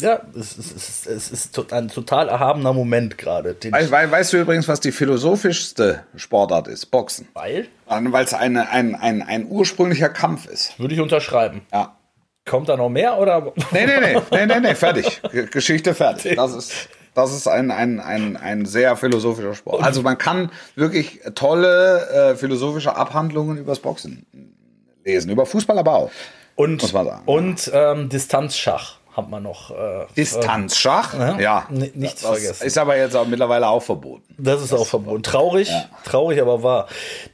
Ja, 0.00 0.20
es 0.38 0.56
ist, 0.58 0.76
es 0.76 0.88
ist, 0.88 1.06
es 1.06 1.30
ist 1.30 1.72
ein 1.72 1.88
total 1.88 2.28
erhabener 2.28 2.72
Moment 2.72 3.18
gerade. 3.18 3.54
den 3.54 3.72
Wei- 3.72 3.84
ich- 3.84 3.90
wei- 3.90 4.10
Weißt 4.10 4.32
du 4.32 4.38
übrigens, 4.38 4.68
was 4.68 4.80
die 4.80 4.92
philosophischste 4.92 6.04
Sportart 6.16 6.68
ist? 6.68 6.86
Boxen. 6.86 7.28
Weil, 7.34 7.68
Weil 7.86 8.24
es 8.24 8.34
eine, 8.34 8.70
ein, 8.70 8.94
ein, 8.94 9.22
ein 9.22 9.46
ursprünglicher 9.48 10.08
Kampf 10.08 10.46
ist. 10.46 10.78
würde 10.78 10.94
ich 10.94 11.00
unterschreiben. 11.00 11.62
Ja. 11.72 11.96
Kommt 12.44 12.68
da 12.68 12.76
noch 12.76 12.88
mehr 12.88 13.18
oder? 13.18 13.52
Nee, 13.72 13.86
nee, 13.86 14.00
nee, 14.00 14.20
nee, 14.30 14.46
nee, 14.46 14.60
nee, 14.60 14.74
fertig. 14.74 15.20
Geschichte 15.50 15.94
fertig. 15.94 16.36
Das 16.36 16.54
ist, 16.54 16.88
das 17.14 17.34
ist 17.34 17.46
ein, 17.46 17.70
ein, 17.70 18.00
ein, 18.00 18.36
ein 18.38 18.64
sehr 18.64 18.96
philosophischer 18.96 19.54
Sport. 19.54 19.82
Also 19.82 20.00
man 20.02 20.16
kann 20.16 20.50
wirklich 20.74 21.20
tolle 21.34 22.08
äh, 22.08 22.36
philosophische 22.36 22.96
Abhandlungen 22.96 23.58
übers 23.58 23.80
Boxen 23.80 24.24
lesen. 25.04 25.30
Über 25.30 25.44
Fußball 25.44 25.78
aber 25.78 25.92
auch. 25.94 26.10
Und, 26.54 26.82
und 27.26 27.70
ähm, 27.74 28.08
Distanzschach 28.08 28.97
hat 29.18 29.28
man 29.28 29.42
noch. 29.42 29.70
Äh, 29.70 30.06
Distanzschach? 30.16 31.12
Ja. 31.14 31.38
Ja. 31.38 31.66
N- 31.70 31.90
nichts 31.94 32.22
das 32.22 32.30
vergessen. 32.30 32.66
Ist 32.66 32.78
aber 32.78 32.96
jetzt 32.96 33.14
auch 33.16 33.26
mittlerweile 33.26 33.68
auch 33.68 33.82
verboten. 33.82 34.22
Das 34.38 34.62
ist 34.62 34.72
auch 34.72 34.86
verboten. 34.86 35.22
Traurig, 35.22 35.70
traurig, 36.04 36.40
aber 36.40 36.62
wahr. 36.62 36.86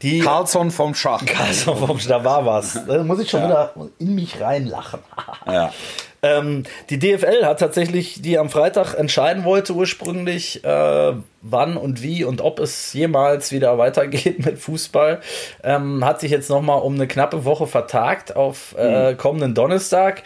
Die 0.02 0.18
Carlson 0.20 0.70
vom 0.70 0.94
Schach. 0.94 1.22
also, 1.40 1.74
vom- 1.76 1.98
da 2.08 2.24
war 2.24 2.44
was. 2.44 2.80
Da 2.86 3.02
muss 3.04 3.20
ich 3.20 3.30
schon 3.30 3.44
wieder 3.44 3.72
in 3.98 4.14
mich 4.14 4.40
reinlachen. 4.40 5.00
Ja. 5.46 5.70
Ähm, 6.24 6.62
die 6.88 6.98
DFL 6.98 7.44
hat 7.44 7.60
tatsächlich, 7.60 8.22
die 8.22 8.38
am 8.38 8.48
Freitag 8.48 8.94
entscheiden 8.94 9.44
wollte 9.44 9.74
ursprünglich, 9.74 10.64
äh, 10.64 11.12
wann 11.46 11.76
und 11.76 12.02
wie 12.02 12.24
und 12.24 12.40
ob 12.40 12.58
es 12.60 12.94
jemals 12.94 13.52
wieder 13.52 13.76
weitergeht 13.76 14.38
mit 14.46 14.58
Fußball, 14.58 15.20
ähm, 15.62 16.02
hat 16.04 16.20
sich 16.20 16.30
jetzt 16.30 16.48
noch 16.48 16.62
mal 16.62 16.76
um 16.76 16.94
eine 16.94 17.06
knappe 17.06 17.44
Woche 17.44 17.66
vertagt 17.66 18.34
auf 18.36 18.74
äh, 18.78 19.12
Mhm. 19.12 19.16
kommenden 19.18 19.54
Donnerstag. 19.54 20.22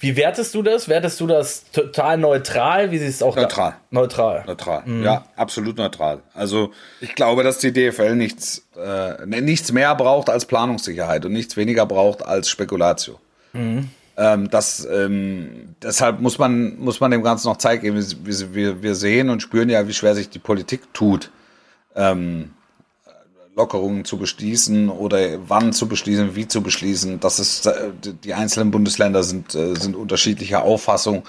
Wie 0.00 0.16
wertest 0.16 0.54
du 0.54 0.62
das? 0.62 0.88
Wertest 0.88 1.20
du 1.20 1.26
das 1.26 1.70
total 1.70 2.16
neutral? 2.16 2.90
Wie 2.90 2.98
siehst 2.98 3.20
du 3.20 3.26
auch 3.26 3.34
da- 3.34 3.42
Neutral. 3.42 3.74
Neutral. 3.90 4.44
Neutral. 4.46 4.82
Ja, 5.04 5.24
absolut 5.36 5.76
neutral. 5.76 6.20
Also 6.32 6.70
ich 7.02 7.14
glaube, 7.14 7.42
dass 7.42 7.58
die 7.58 7.72
DFL 7.72 8.14
nichts, 8.16 8.66
äh, 8.76 9.26
ne, 9.26 9.42
nichts 9.42 9.70
mehr 9.72 9.94
braucht 9.94 10.30
als 10.30 10.46
Planungssicherheit 10.46 11.26
und 11.26 11.32
nichts 11.34 11.56
weniger 11.58 11.84
braucht 11.84 12.24
als 12.24 12.48
Spekulatio. 12.48 13.18
Ähm, 14.16 14.50
das, 14.50 14.86
ähm, 14.90 15.74
deshalb 15.82 16.20
muss 16.20 16.38
man, 16.38 16.78
muss 16.78 17.00
man 17.00 17.10
dem 17.10 17.22
Ganzen 17.22 17.48
noch 17.48 17.56
Zeit 17.56 17.80
geben. 17.80 17.96
Wir, 17.96 18.54
wir, 18.54 18.82
wir 18.82 18.94
sehen 18.94 19.30
und 19.30 19.40
spüren 19.40 19.70
ja, 19.70 19.88
wie 19.88 19.94
schwer 19.94 20.14
sich 20.14 20.28
die 20.28 20.38
Politik 20.38 20.92
tut, 20.92 21.30
ähm, 21.96 22.50
Lockerungen 23.54 24.04
zu 24.04 24.18
beschließen 24.18 24.88
oder 24.88 25.18
wann 25.48 25.72
zu 25.72 25.88
beschließen, 25.88 26.34
wie 26.34 26.48
zu 26.48 26.62
beschließen. 26.62 27.20
Das 27.20 27.38
ist, 27.38 27.66
äh, 27.66 27.90
die 28.24 28.34
einzelnen 28.34 28.70
Bundesländer 28.70 29.22
sind, 29.22 29.54
äh, 29.54 29.74
sind 29.74 29.96
unterschiedlicher 29.96 30.62
Auffassung. 30.62 31.24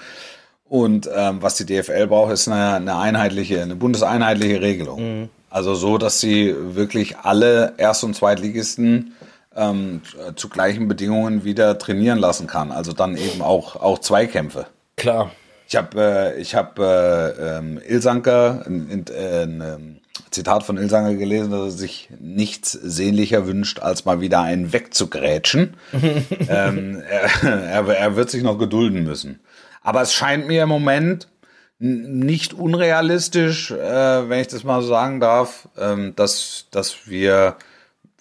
Und 0.68 1.10
ähm, 1.14 1.42
was 1.42 1.56
die 1.56 1.66
DFL 1.66 2.08
braucht, 2.08 2.34
ist 2.34 2.48
eine, 2.48 2.76
eine 2.76 2.98
einheitliche, 2.98 3.62
eine 3.62 3.76
bundeseinheitliche 3.76 4.62
Regelung. 4.62 5.30
Also 5.50 5.76
so, 5.76 6.00
dass 6.00 6.20
sie 6.20 6.56
wirklich 6.58 7.18
alle 7.20 7.76
Erst- 7.78 8.04
und 8.04 8.16
Zweitligisten 8.16 9.14
ähm, 9.56 10.02
zu 10.36 10.50
gleichen 10.50 10.88
Bedingungen 10.88 11.44
wieder 11.44 11.78
trainieren 11.78 12.20
lassen 12.20 12.48
kann. 12.48 12.72
Also 12.72 12.94
dann 12.94 13.18
eben 13.18 13.42
auch, 13.42 13.76
auch 13.76 14.00
Zweikämpfe. 14.00 14.68
Klar. 14.96 15.32
Ich 15.68 15.76
habe 15.76 16.00
äh, 16.00 16.42
ich 16.42 16.56
hab, 16.56 16.78
äh, 16.78 17.30
ähm, 17.30 17.80
Ilsanker, 17.88 18.64
ein, 18.66 18.90
ein, 18.92 19.06
ein 19.16 19.62
ähm, 19.62 19.98
Zitat 20.30 20.64
von 20.64 20.78
Ilsanker 20.78 21.16
gelesen, 21.16 21.52
dass 21.52 21.62
er 21.62 21.72
sich 21.72 22.10
nichts 22.20 22.72
sehnlicher 22.72 23.48
wünscht, 23.48 23.80
als 23.80 24.06
mal 24.06 24.22
wieder 24.22 24.42
einen 24.42 24.74
wegzugrätschen. 24.74 25.76
ähm, 26.50 27.02
er, 27.10 27.44
er, 27.44 27.88
er 27.88 28.16
wird 28.16 28.30
sich 28.30 28.44
noch 28.44 28.58
gedulden 28.58 29.04
müssen. 29.04 29.40
Aber 29.82 30.02
es 30.02 30.14
scheint 30.14 30.48
mir 30.48 30.64
im 30.64 30.70
Moment 30.70 31.28
nicht 31.80 32.54
unrealistisch, 32.54 33.72
äh, 33.72 34.30
wenn 34.30 34.40
ich 34.40 34.48
das 34.48 34.64
mal 34.64 34.82
so 34.82 34.88
sagen 34.90 35.20
darf, 35.20 35.68
ähm, 35.78 36.16
dass, 36.16 36.68
dass 36.72 37.08
wir 37.08 37.58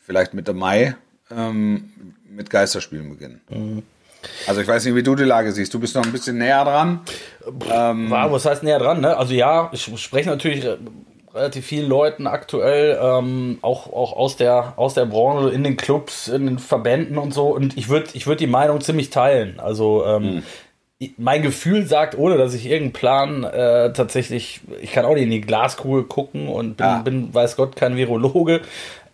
vielleicht 0.05 0.35
Mitte 0.35 0.53
Mai 0.53 0.97
ähm, 1.37 1.91
mit 2.31 2.51
Geisterspielen 2.51 3.09
beginnen. 3.11 3.83
Also 4.47 4.61
ich 4.61 4.69
weiß 4.69 4.85
nicht, 4.85 4.95
wie 4.95 5.03
du 5.03 5.15
die 5.17 5.25
Lage 5.25 5.53
siehst. 5.53 5.75
Du 5.75 5.81
bist 5.81 5.95
noch 5.97 6.05
ein 6.05 6.13
bisschen 6.13 6.39
näher 6.39 6.65
dran. 6.65 7.01
War, 7.45 8.31
was 8.33 8.45
heißt 8.47 8.63
näher 8.63 8.79
dran, 8.79 9.01
ne? 9.01 9.17
Also 9.17 9.35
ja, 9.35 9.69
ich 9.73 9.91
spreche 10.01 10.29
natürlich 10.31 10.65
re- 10.65 10.79
relativ 11.35 11.67
vielen 11.67 11.89
Leuten 11.89 12.27
aktuell, 12.27 12.99
ähm, 13.03 13.59
auch, 13.63 13.87
auch 13.93 14.13
aus, 14.13 14.37
der, 14.37 14.75
aus 14.77 14.95
der 14.95 15.07
Branche, 15.07 15.49
in 15.51 15.65
den 15.65 15.77
Clubs, 15.77 16.29
in 16.29 16.47
den 16.47 16.59
Verbänden 16.59 17.19
und 17.19 17.33
so. 17.35 17.49
Und 17.49 17.77
ich 17.77 17.89
würde 17.89 18.09
ich 18.13 18.27
würd 18.27 18.39
die 18.41 18.47
Meinung 18.47 18.81
ziemlich 18.81 19.11
teilen. 19.11 19.59
Also 19.59 20.05
ähm, 20.07 20.43
ich- 20.99 21.15
mein 21.19 21.43
Gefühl 21.43 21.87
sagt, 21.87 22.17
ohne 22.17 22.37
dass 22.39 22.55
ich 22.55 22.67
irgendeinen 22.67 22.93
Plan 22.93 23.45
äh, 23.45 23.93
tatsächlich, 23.93 24.61
ich 24.81 24.93
kann 24.93 25.05
auch 25.05 25.15
nicht 25.15 25.25
in 25.25 25.31
die 25.31 25.41
Glaskugel 25.41 26.05
gucken 26.05 26.47
und 26.49 26.77
bin, 26.77 26.87
Ja. 26.87 26.99
bin 26.99 27.35
weiß 27.35 27.57
Gott, 27.57 27.75
kein 27.77 27.97
Virologe. 27.97 28.61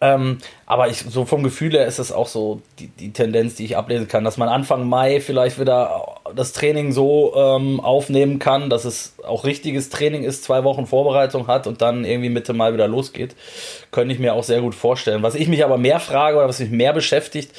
Ähm, 0.00 0.38
aber 0.66 0.88
ich, 0.88 0.98
so 0.98 1.24
vom 1.24 1.42
Gefühl 1.42 1.72
her 1.72 1.86
ist 1.86 1.98
es 1.98 2.12
auch 2.12 2.28
so 2.28 2.62
die, 2.78 2.86
die 2.88 3.12
Tendenz, 3.12 3.56
die 3.56 3.64
ich 3.64 3.76
ablesen 3.76 4.06
kann, 4.06 4.22
dass 4.22 4.36
man 4.36 4.48
Anfang 4.48 4.88
Mai 4.88 5.20
vielleicht 5.20 5.58
wieder 5.58 6.20
das 6.34 6.52
Training 6.52 6.92
so 6.92 7.34
ähm, 7.34 7.80
aufnehmen 7.80 8.38
kann, 8.38 8.70
dass 8.70 8.84
es 8.84 9.14
auch 9.26 9.44
richtiges 9.44 9.88
Training 9.90 10.22
ist, 10.22 10.44
zwei 10.44 10.62
Wochen 10.62 10.86
Vorbereitung 10.86 11.48
hat 11.48 11.66
und 11.66 11.82
dann 11.82 12.04
irgendwie 12.04 12.28
Mitte 12.28 12.52
Mai 12.52 12.72
wieder 12.72 12.86
losgeht, 12.86 13.34
könnte 13.90 14.14
ich 14.14 14.20
mir 14.20 14.34
auch 14.34 14.44
sehr 14.44 14.60
gut 14.60 14.74
vorstellen. 14.74 15.22
Was 15.22 15.34
ich 15.34 15.48
mich 15.48 15.64
aber 15.64 15.78
mehr 15.78 16.00
frage 16.00 16.36
oder 16.36 16.48
was 16.48 16.60
mich 16.60 16.70
mehr 16.70 16.92
beschäftigt, 16.92 17.50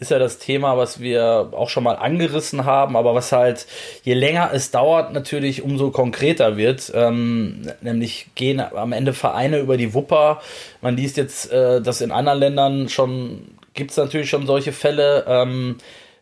ist 0.00 0.10
ja 0.10 0.18
das 0.18 0.38
Thema, 0.38 0.76
was 0.76 1.00
wir 1.00 1.50
auch 1.52 1.68
schon 1.68 1.84
mal 1.84 1.96
angerissen 1.96 2.64
haben, 2.64 2.96
aber 2.96 3.14
was 3.14 3.32
halt 3.32 3.66
je 4.02 4.14
länger 4.14 4.50
es 4.52 4.70
dauert, 4.70 5.12
natürlich 5.12 5.62
umso 5.62 5.90
konkreter 5.90 6.56
wird. 6.56 6.92
Ähm, 6.94 7.70
nämlich 7.80 8.28
gehen 8.34 8.60
am 8.60 8.92
Ende 8.92 9.12
Vereine 9.12 9.58
über 9.58 9.76
die 9.76 9.94
Wupper. 9.94 10.40
Man 10.80 10.96
liest 10.96 11.16
jetzt, 11.16 11.50
äh, 11.52 11.80
dass 11.80 12.00
in 12.00 12.12
anderen 12.12 12.38
Ländern 12.38 12.88
schon 12.88 13.58
gibt 13.74 13.92
es 13.92 13.96
natürlich 13.96 14.28
schon 14.28 14.46
solche 14.46 14.72
Fälle. 14.72 15.24
Ähm, 15.28 15.76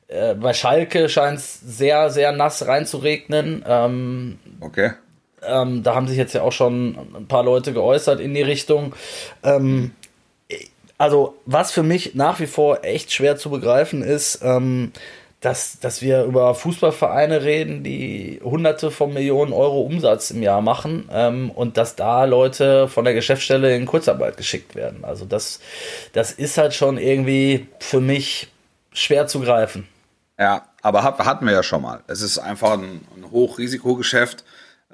äh, 0.08 0.34
bei 0.34 0.52
Schalke 0.52 1.08
scheint 1.08 1.38
es 1.38 1.60
sehr, 1.60 2.10
sehr 2.10 2.32
nass 2.32 2.66
reinzuregnen. 2.66 3.64
Ähm, 3.66 4.38
okay. 4.60 4.92
Ähm, 5.42 5.82
da 5.82 5.94
haben 5.94 6.08
sich 6.08 6.18
jetzt 6.18 6.34
ja 6.34 6.42
auch 6.42 6.52
schon 6.52 6.98
ein 7.14 7.26
paar 7.26 7.44
Leute 7.44 7.72
geäußert 7.72 8.20
in 8.20 8.34
die 8.34 8.42
Richtung. 8.42 8.94
Ähm, 9.42 9.92
also, 10.98 11.36
was 11.44 11.72
für 11.72 11.82
mich 11.82 12.14
nach 12.14 12.40
wie 12.40 12.46
vor 12.46 12.84
echt 12.84 13.12
schwer 13.12 13.36
zu 13.36 13.50
begreifen 13.50 14.02
ist, 14.02 14.40
ähm, 14.42 14.92
dass, 15.40 15.78
dass 15.78 16.00
wir 16.00 16.24
über 16.24 16.54
Fußballvereine 16.54 17.44
reden, 17.44 17.84
die 17.84 18.40
hunderte 18.42 18.90
von 18.90 19.12
Millionen 19.12 19.52
Euro 19.52 19.82
Umsatz 19.82 20.30
im 20.30 20.42
Jahr 20.42 20.62
machen 20.62 21.08
ähm, 21.12 21.50
und 21.50 21.76
dass 21.76 21.94
da 21.94 22.24
Leute 22.24 22.88
von 22.88 23.04
der 23.04 23.14
Geschäftsstelle 23.14 23.76
in 23.76 23.86
Kurzarbeit 23.86 24.36
geschickt 24.36 24.74
werden. 24.74 25.04
Also 25.04 25.24
das, 25.24 25.60
das 26.14 26.32
ist 26.32 26.56
halt 26.56 26.74
schon 26.74 26.96
irgendwie 26.96 27.68
für 27.78 28.00
mich 28.00 28.48
schwer 28.92 29.26
zu 29.26 29.40
greifen. 29.40 29.86
Ja, 30.38 30.66
aber 30.82 31.02
hat, 31.02 31.18
hatten 31.18 31.46
wir 31.46 31.52
ja 31.52 31.62
schon 31.62 31.82
mal. 31.82 32.00
Es 32.06 32.22
ist 32.22 32.38
einfach 32.38 32.72
ein, 32.72 33.02
ein 33.14 33.30
Hochrisikogeschäft, 33.30 34.42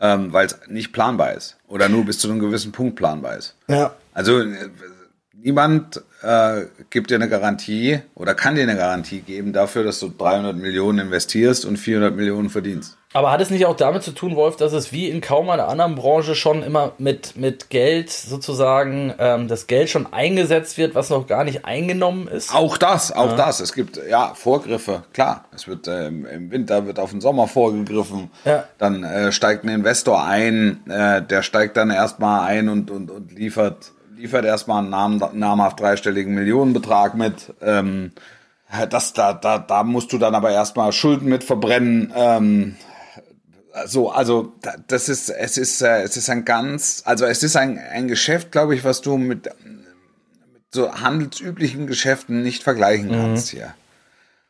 ähm, 0.01 0.33
weil 0.33 0.47
es 0.47 0.59
nicht 0.69 0.93
planbar 0.93 1.33
ist 1.35 1.57
oder 1.69 1.89
nur 1.89 2.05
bis 2.05 2.19
zu 2.19 2.29
einem 2.29 2.41
gewissen 2.41 2.73
Punkt 2.73 2.97
planbar 2.97 3.37
ist. 3.37 3.57
Ja. 3.69 3.95
Also 4.13 4.43
niemand 5.35 6.03
äh, 6.23 6.67
gibt 6.91 7.11
dir 7.11 7.17
eine 7.17 7.29
Garantie 7.29 8.01
oder 8.15 8.35
kann 8.35 8.55
dir 8.55 8.63
eine 8.63 8.77
Garantie 8.77 9.21
geben 9.21 9.53
dafür, 9.53 9.85
dass 9.85 9.99
du 10.01 10.09
300 10.09 10.57
Millionen 10.57 11.01
investierst 11.01 11.65
und 11.65 11.79
400 11.79 12.15
Millionen 12.15 12.51
verdienst. 12.51 12.97
Aber 13.15 13.31
hat 13.31 13.43
es 13.43 13.51
nicht 13.51 13.67
auch 13.67 13.77
damit 13.77 14.03
zu 14.03 14.13
tun, 14.13 14.37
Wolf, 14.37 14.57
dass 14.57 14.73
es 14.73 14.91
wie 14.91 15.09
in 15.09 15.21
kaum 15.21 15.51
einer 15.51 15.69
anderen 15.69 15.97
Branche 15.97 16.35
schon 16.35 16.63
immer 16.63 16.93
mit, 16.97 17.37
mit 17.37 17.69
Geld 17.69 18.11
sozusagen, 18.11 19.13
ähm, 19.19 19.49
das 19.49 19.67
Geld 19.67 19.91
schon 19.91 20.11
eingesetzt 20.13 20.79
wird, 20.79 20.95
was 20.95 21.11
noch 21.11 21.27
gar 21.27 21.45
nicht 21.45 21.67
eingenommen 21.67 22.27
ist? 22.29 22.55
Auch 22.55 22.79
das, 22.79 23.13
auch 23.13 23.31
ja. 23.31 23.37
das. 23.37 23.61
Es 23.61 23.75
gibt 23.75 24.01
ja 24.09 24.33
Vorgriffe, 24.35 25.03
klar. 25.13 25.45
Es 25.55 25.69
wird 25.69 25.89
äh, 25.89 26.09
im 26.09 26.51
Winter 26.51 26.87
wird 26.87 26.99
auf 26.99 27.11
den 27.11 27.21
Sommer 27.21 27.49
vorgegriffen. 27.49 28.31
Ja. 28.47 28.65
Dann 28.79 29.05
äh, 29.05 29.31
steigt 29.31 29.65
ein 29.65 29.69
Investor 29.69 30.25
ein, 30.25 30.81
äh, 30.89 31.21
der 31.21 31.43
steigt 31.43 31.77
dann 31.77 31.91
erstmal 31.91 32.49
ein 32.49 32.71
und, 32.71 32.91
und, 32.91 33.11
und 33.11 33.33
liefert 33.33 33.93
liefert 34.17 34.45
erstmal 34.45 34.81
einen 34.81 34.91
Namen, 34.91 35.21
namhaft 35.33 35.81
dreistelligen 35.81 36.35
Millionenbetrag 36.35 37.15
mit. 37.15 37.55
Ähm, 37.61 38.13
das, 38.89 39.13
da, 39.13 39.33
da, 39.35 39.59
da 39.59 39.83
musst 39.85 40.13
du 40.13 40.19
dann 40.19 40.35
aber 40.35 40.51
erstmal 40.51 40.93
Schulden 40.93 41.29
mit 41.29 41.45
verbrennen. 41.45 42.13
Ähm, 42.17 42.77
so, 43.87 44.11
also 44.11 44.53
das 44.87 45.09
ist, 45.09 45.29
es 45.29 45.57
ist, 45.59 45.83
äh, 45.83 46.03
es 46.03 46.17
ist 46.17 46.31
ein 46.31 46.45
ganz, 46.45 47.03
also 47.05 47.25
es 47.25 47.43
ist 47.43 47.57
ein, 47.57 47.79
ein 47.79 48.09
Geschäft, 48.09 48.53
glaube 48.53 48.75
ich, 48.75 48.85
was 48.85 49.01
du 49.01 49.17
mit, 49.17 49.47
mit 49.65 50.63
so 50.71 50.93
handelsüblichen 50.95 51.87
Geschäften 51.87 52.43
nicht 52.43 52.63
vergleichen 52.63 53.09
mhm. 53.09 53.13
kannst 53.13 53.53
mhm. 53.53 53.59
hier. 53.59 53.75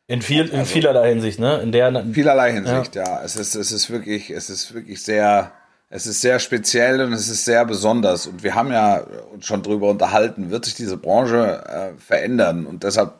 In, 0.08 0.22
viel, 0.22 0.46
in 0.46 0.58
also, 0.60 0.72
vielerlei 0.72 1.10
Hinsicht, 1.10 1.38
ne? 1.38 1.60
In 1.62 1.72
der 1.72 2.04
vielerlei 2.12 2.52
Hinsicht, 2.52 2.96
ja. 2.96 3.04
ja. 3.04 3.22
Es 3.24 3.36
ist, 3.36 3.54
es 3.54 3.72
ist 3.72 3.90
wirklich, 3.90 4.30
es 4.30 4.50
ist 4.50 4.74
wirklich 4.74 5.02
sehr, 5.02 5.52
es 5.94 6.06
ist 6.06 6.22
sehr 6.22 6.38
speziell 6.38 7.02
und 7.02 7.12
es 7.12 7.28
ist 7.28 7.44
sehr 7.44 7.66
besonders. 7.66 8.26
Und 8.26 8.42
wir 8.42 8.54
haben 8.54 8.72
ja 8.72 9.04
uns 9.30 9.44
schon 9.44 9.62
drüber 9.62 9.90
unterhalten, 9.90 10.50
wird 10.50 10.64
sich 10.64 10.74
diese 10.74 10.96
Branche 10.96 11.62
äh, 11.66 12.00
verändern. 12.00 12.64
Und 12.64 12.82
deshalb 12.82 13.12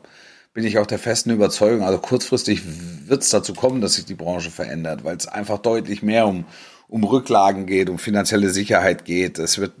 bin 0.55 0.65
ich 0.65 0.79
auch 0.79 0.87
der 0.87 0.97
festen 0.97 1.29
Überzeugung, 1.29 1.83
also 1.83 1.99
kurzfristig 1.99 2.63
wird 3.07 3.21
es 3.21 3.29
dazu 3.29 3.53
kommen, 3.53 3.79
dass 3.79 3.93
sich 3.93 4.05
die 4.05 4.15
Branche 4.15 4.49
verändert, 4.49 5.03
weil 5.03 5.15
es 5.15 5.27
einfach 5.27 5.59
deutlich 5.59 6.01
mehr 6.01 6.25
um, 6.25 6.45
um 6.87 7.03
Rücklagen 7.03 7.67
geht, 7.67 7.91
um 7.91 7.99
finanzielle 7.99 8.49
Sicherheit 8.49 9.05
geht. 9.05 9.37
Es 9.37 9.59
wird 9.59 9.73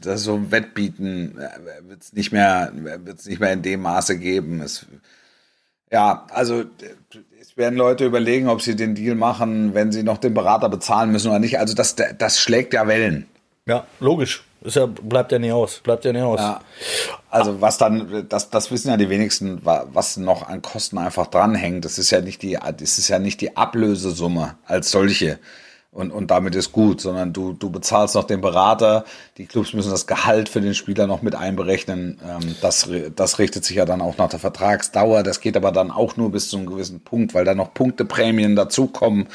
das 0.00 0.24
so 0.24 0.34
ein 0.34 0.50
Wettbieten 0.50 1.38
äh, 1.38 1.88
wird 1.88 2.02
es 2.02 2.12
nicht 2.12 2.32
mehr, 2.32 2.72
nicht 2.72 3.40
mehr 3.40 3.52
in 3.52 3.62
dem 3.62 3.82
Maße 3.82 4.18
geben. 4.18 4.62
Es, 4.62 4.84
ja, 5.90 6.26
also 6.30 6.64
es 7.40 7.56
werden 7.56 7.76
Leute 7.76 8.04
überlegen, 8.04 8.48
ob 8.48 8.62
sie 8.62 8.76
den 8.76 8.94
Deal 8.94 9.14
machen, 9.14 9.74
wenn 9.74 9.92
sie 9.92 10.02
noch 10.02 10.18
den 10.18 10.34
Berater 10.34 10.68
bezahlen 10.68 11.10
müssen 11.10 11.28
oder 11.28 11.38
nicht. 11.38 11.58
Also 11.58 11.74
das, 11.74 11.96
das 12.18 12.40
schlägt 12.40 12.74
ja 12.74 12.86
Wellen. 12.86 13.26
Ja, 13.66 13.86
logisch. 13.98 14.44
Ist 14.62 14.76
ja, 14.76 14.86
bleibt 14.86 15.32
ja 15.32 15.38
nicht 15.38 15.52
aus. 15.52 15.80
Bleibt 15.80 16.04
ja 16.04 16.12
nicht 16.12 16.22
aus. 16.22 16.40
Ja. 16.40 16.60
Also 17.30 17.60
was 17.60 17.78
dann, 17.78 18.26
das, 18.28 18.50
das 18.50 18.70
wissen 18.70 18.88
ja 18.88 18.96
die 18.96 19.08
wenigsten, 19.08 19.60
was 19.64 20.16
noch 20.16 20.48
an 20.48 20.60
Kosten 20.60 20.98
einfach 20.98 21.28
dranhängt. 21.28 21.84
Das 21.84 21.98
ist 21.98 22.10
ja 22.10 22.20
nicht 22.20 22.42
die, 22.42 22.58
das 22.76 22.98
ist 22.98 23.08
ja 23.08 23.18
nicht 23.18 23.40
die 23.40 23.56
Ablösesumme 23.56 24.56
als 24.66 24.90
solche 24.90 25.38
und, 25.92 26.12
und 26.12 26.30
damit 26.30 26.54
ist 26.54 26.70
gut, 26.70 27.00
sondern 27.00 27.32
du, 27.32 27.52
du 27.52 27.68
bezahlst 27.68 28.14
noch 28.14 28.24
den 28.24 28.40
Berater, 28.40 29.04
die 29.38 29.46
Clubs 29.46 29.72
müssen 29.72 29.90
das 29.90 30.06
Gehalt 30.06 30.48
für 30.48 30.60
den 30.60 30.74
Spieler 30.74 31.08
noch 31.08 31.22
mit 31.22 31.34
einberechnen. 31.34 32.20
Ähm, 32.24 32.54
das, 32.60 32.88
das 33.16 33.38
richtet 33.40 33.64
sich 33.64 33.76
ja 33.76 33.84
dann 33.86 34.00
auch 34.00 34.16
nach 34.16 34.28
der 34.28 34.38
Vertragsdauer. 34.38 35.24
Das 35.24 35.40
geht 35.40 35.56
aber 35.56 35.72
dann 35.72 35.90
auch 35.90 36.16
nur 36.16 36.30
bis 36.30 36.48
zu 36.48 36.58
einem 36.58 36.66
gewissen 36.66 37.00
Punkt, 37.00 37.34
weil 37.34 37.44
da 37.44 37.54
noch 37.54 37.74
Punkteprämien 37.74 38.54
dazukommen. 38.54 39.26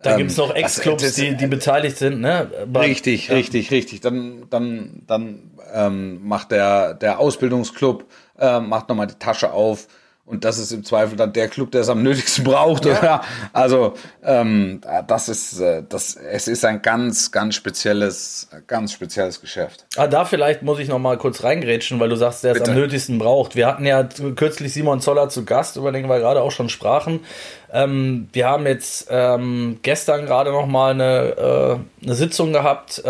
Da 0.00 0.12
ähm, 0.12 0.18
gibt 0.18 0.30
es 0.30 0.38
noch 0.38 0.54
Ex-Clubs, 0.54 1.14
die, 1.14 1.36
die 1.36 1.46
beteiligt 1.46 1.98
sind, 1.98 2.20
ne? 2.20 2.50
Bei, 2.66 2.86
richtig, 2.86 3.28
ja. 3.28 3.34
richtig, 3.34 3.70
richtig. 3.70 4.00
Dann, 4.00 4.44
dann, 4.48 5.02
dann 5.06 5.50
ähm, 5.74 6.26
macht 6.26 6.52
der, 6.52 6.94
der 6.94 7.18
Ausbildungsclub, 7.18 8.06
äh, 8.38 8.60
macht 8.60 8.88
nochmal 8.88 9.08
die 9.08 9.18
Tasche 9.18 9.52
auf 9.52 9.88
und 10.28 10.44
das 10.44 10.58
ist 10.58 10.72
im 10.72 10.84
Zweifel 10.84 11.16
dann 11.16 11.32
der 11.32 11.48
Club, 11.48 11.70
der 11.70 11.80
es 11.80 11.88
am 11.88 12.02
nötigsten 12.02 12.44
braucht. 12.44 12.84
Ja. 12.84 12.98
Oder? 12.98 13.20
Also 13.52 13.94
ähm, 14.22 14.80
das 15.06 15.28
ist 15.28 15.58
äh, 15.58 15.82
das. 15.88 16.16
Es 16.16 16.48
ist 16.48 16.64
ein 16.64 16.82
ganz, 16.82 17.32
ganz 17.32 17.54
spezielles, 17.54 18.48
ganz 18.66 18.92
spezielles 18.92 19.40
Geschäft. 19.40 19.86
Ah, 19.96 20.06
da 20.06 20.24
vielleicht 20.24 20.62
muss 20.62 20.78
ich 20.78 20.88
noch 20.88 20.98
mal 20.98 21.16
kurz 21.16 21.42
reingrätschen, 21.42 21.98
weil 21.98 22.10
du 22.10 22.16
sagst, 22.16 22.44
der 22.44 22.54
es 22.54 22.68
am 22.68 22.74
nötigsten 22.74 23.18
braucht. 23.18 23.56
Wir 23.56 23.66
hatten 23.66 23.86
ja 23.86 24.04
kürzlich 24.04 24.72
Simon 24.72 25.00
Zoller 25.00 25.28
zu 25.28 25.44
Gast, 25.44 25.76
über 25.76 25.92
den 25.92 26.08
wir 26.08 26.18
gerade 26.18 26.42
auch 26.42 26.52
schon 26.52 26.68
sprachen. 26.68 27.20
Ähm, 27.72 28.28
wir 28.32 28.46
haben 28.46 28.66
jetzt 28.66 29.08
ähm, 29.10 29.78
gestern 29.82 30.26
gerade 30.26 30.50
noch 30.50 30.66
mal 30.66 30.92
eine, 30.92 31.80
äh, 32.02 32.04
eine 32.04 32.14
Sitzung 32.14 32.52
gehabt. 32.52 33.02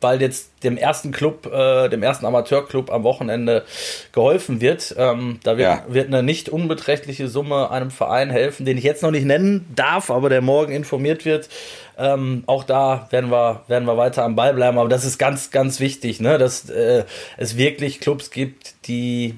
Weil 0.00 0.20
jetzt 0.20 0.62
dem 0.62 0.76
ersten 0.76 1.10
Club, 1.10 1.46
äh, 1.46 1.88
dem 1.88 2.02
ersten 2.02 2.26
Amateurclub 2.26 2.92
am 2.92 3.02
Wochenende 3.02 3.64
geholfen 4.12 4.60
wird. 4.60 4.94
Ähm, 4.98 5.40
da 5.42 5.56
wird, 5.56 5.68
ja. 5.68 5.84
wird, 5.88 6.08
eine 6.08 6.22
nicht 6.22 6.48
unbeträchtliche 6.48 7.28
Summe 7.28 7.70
einem 7.70 7.90
Verein 7.90 8.30
helfen, 8.30 8.66
den 8.66 8.76
ich 8.76 8.84
jetzt 8.84 9.02
noch 9.02 9.10
nicht 9.10 9.24
nennen 9.24 9.66
darf, 9.74 10.10
aber 10.10 10.28
der 10.28 10.42
morgen 10.42 10.72
informiert 10.72 11.24
wird. 11.24 11.48
Ähm, 11.98 12.44
auch 12.46 12.64
da 12.64 13.06
werden 13.10 13.30
wir, 13.30 13.62
werden 13.68 13.86
wir 13.86 13.96
weiter 13.96 14.22
am 14.22 14.36
Ball 14.36 14.52
bleiben, 14.52 14.78
aber 14.78 14.90
das 14.90 15.04
ist 15.04 15.18
ganz, 15.18 15.50
ganz 15.50 15.80
wichtig, 15.80 16.20
ne? 16.20 16.36
dass 16.36 16.68
äh, 16.68 17.04
es 17.38 17.56
wirklich 17.56 18.00
Clubs 18.00 18.30
gibt, 18.30 18.74
die 18.86 19.34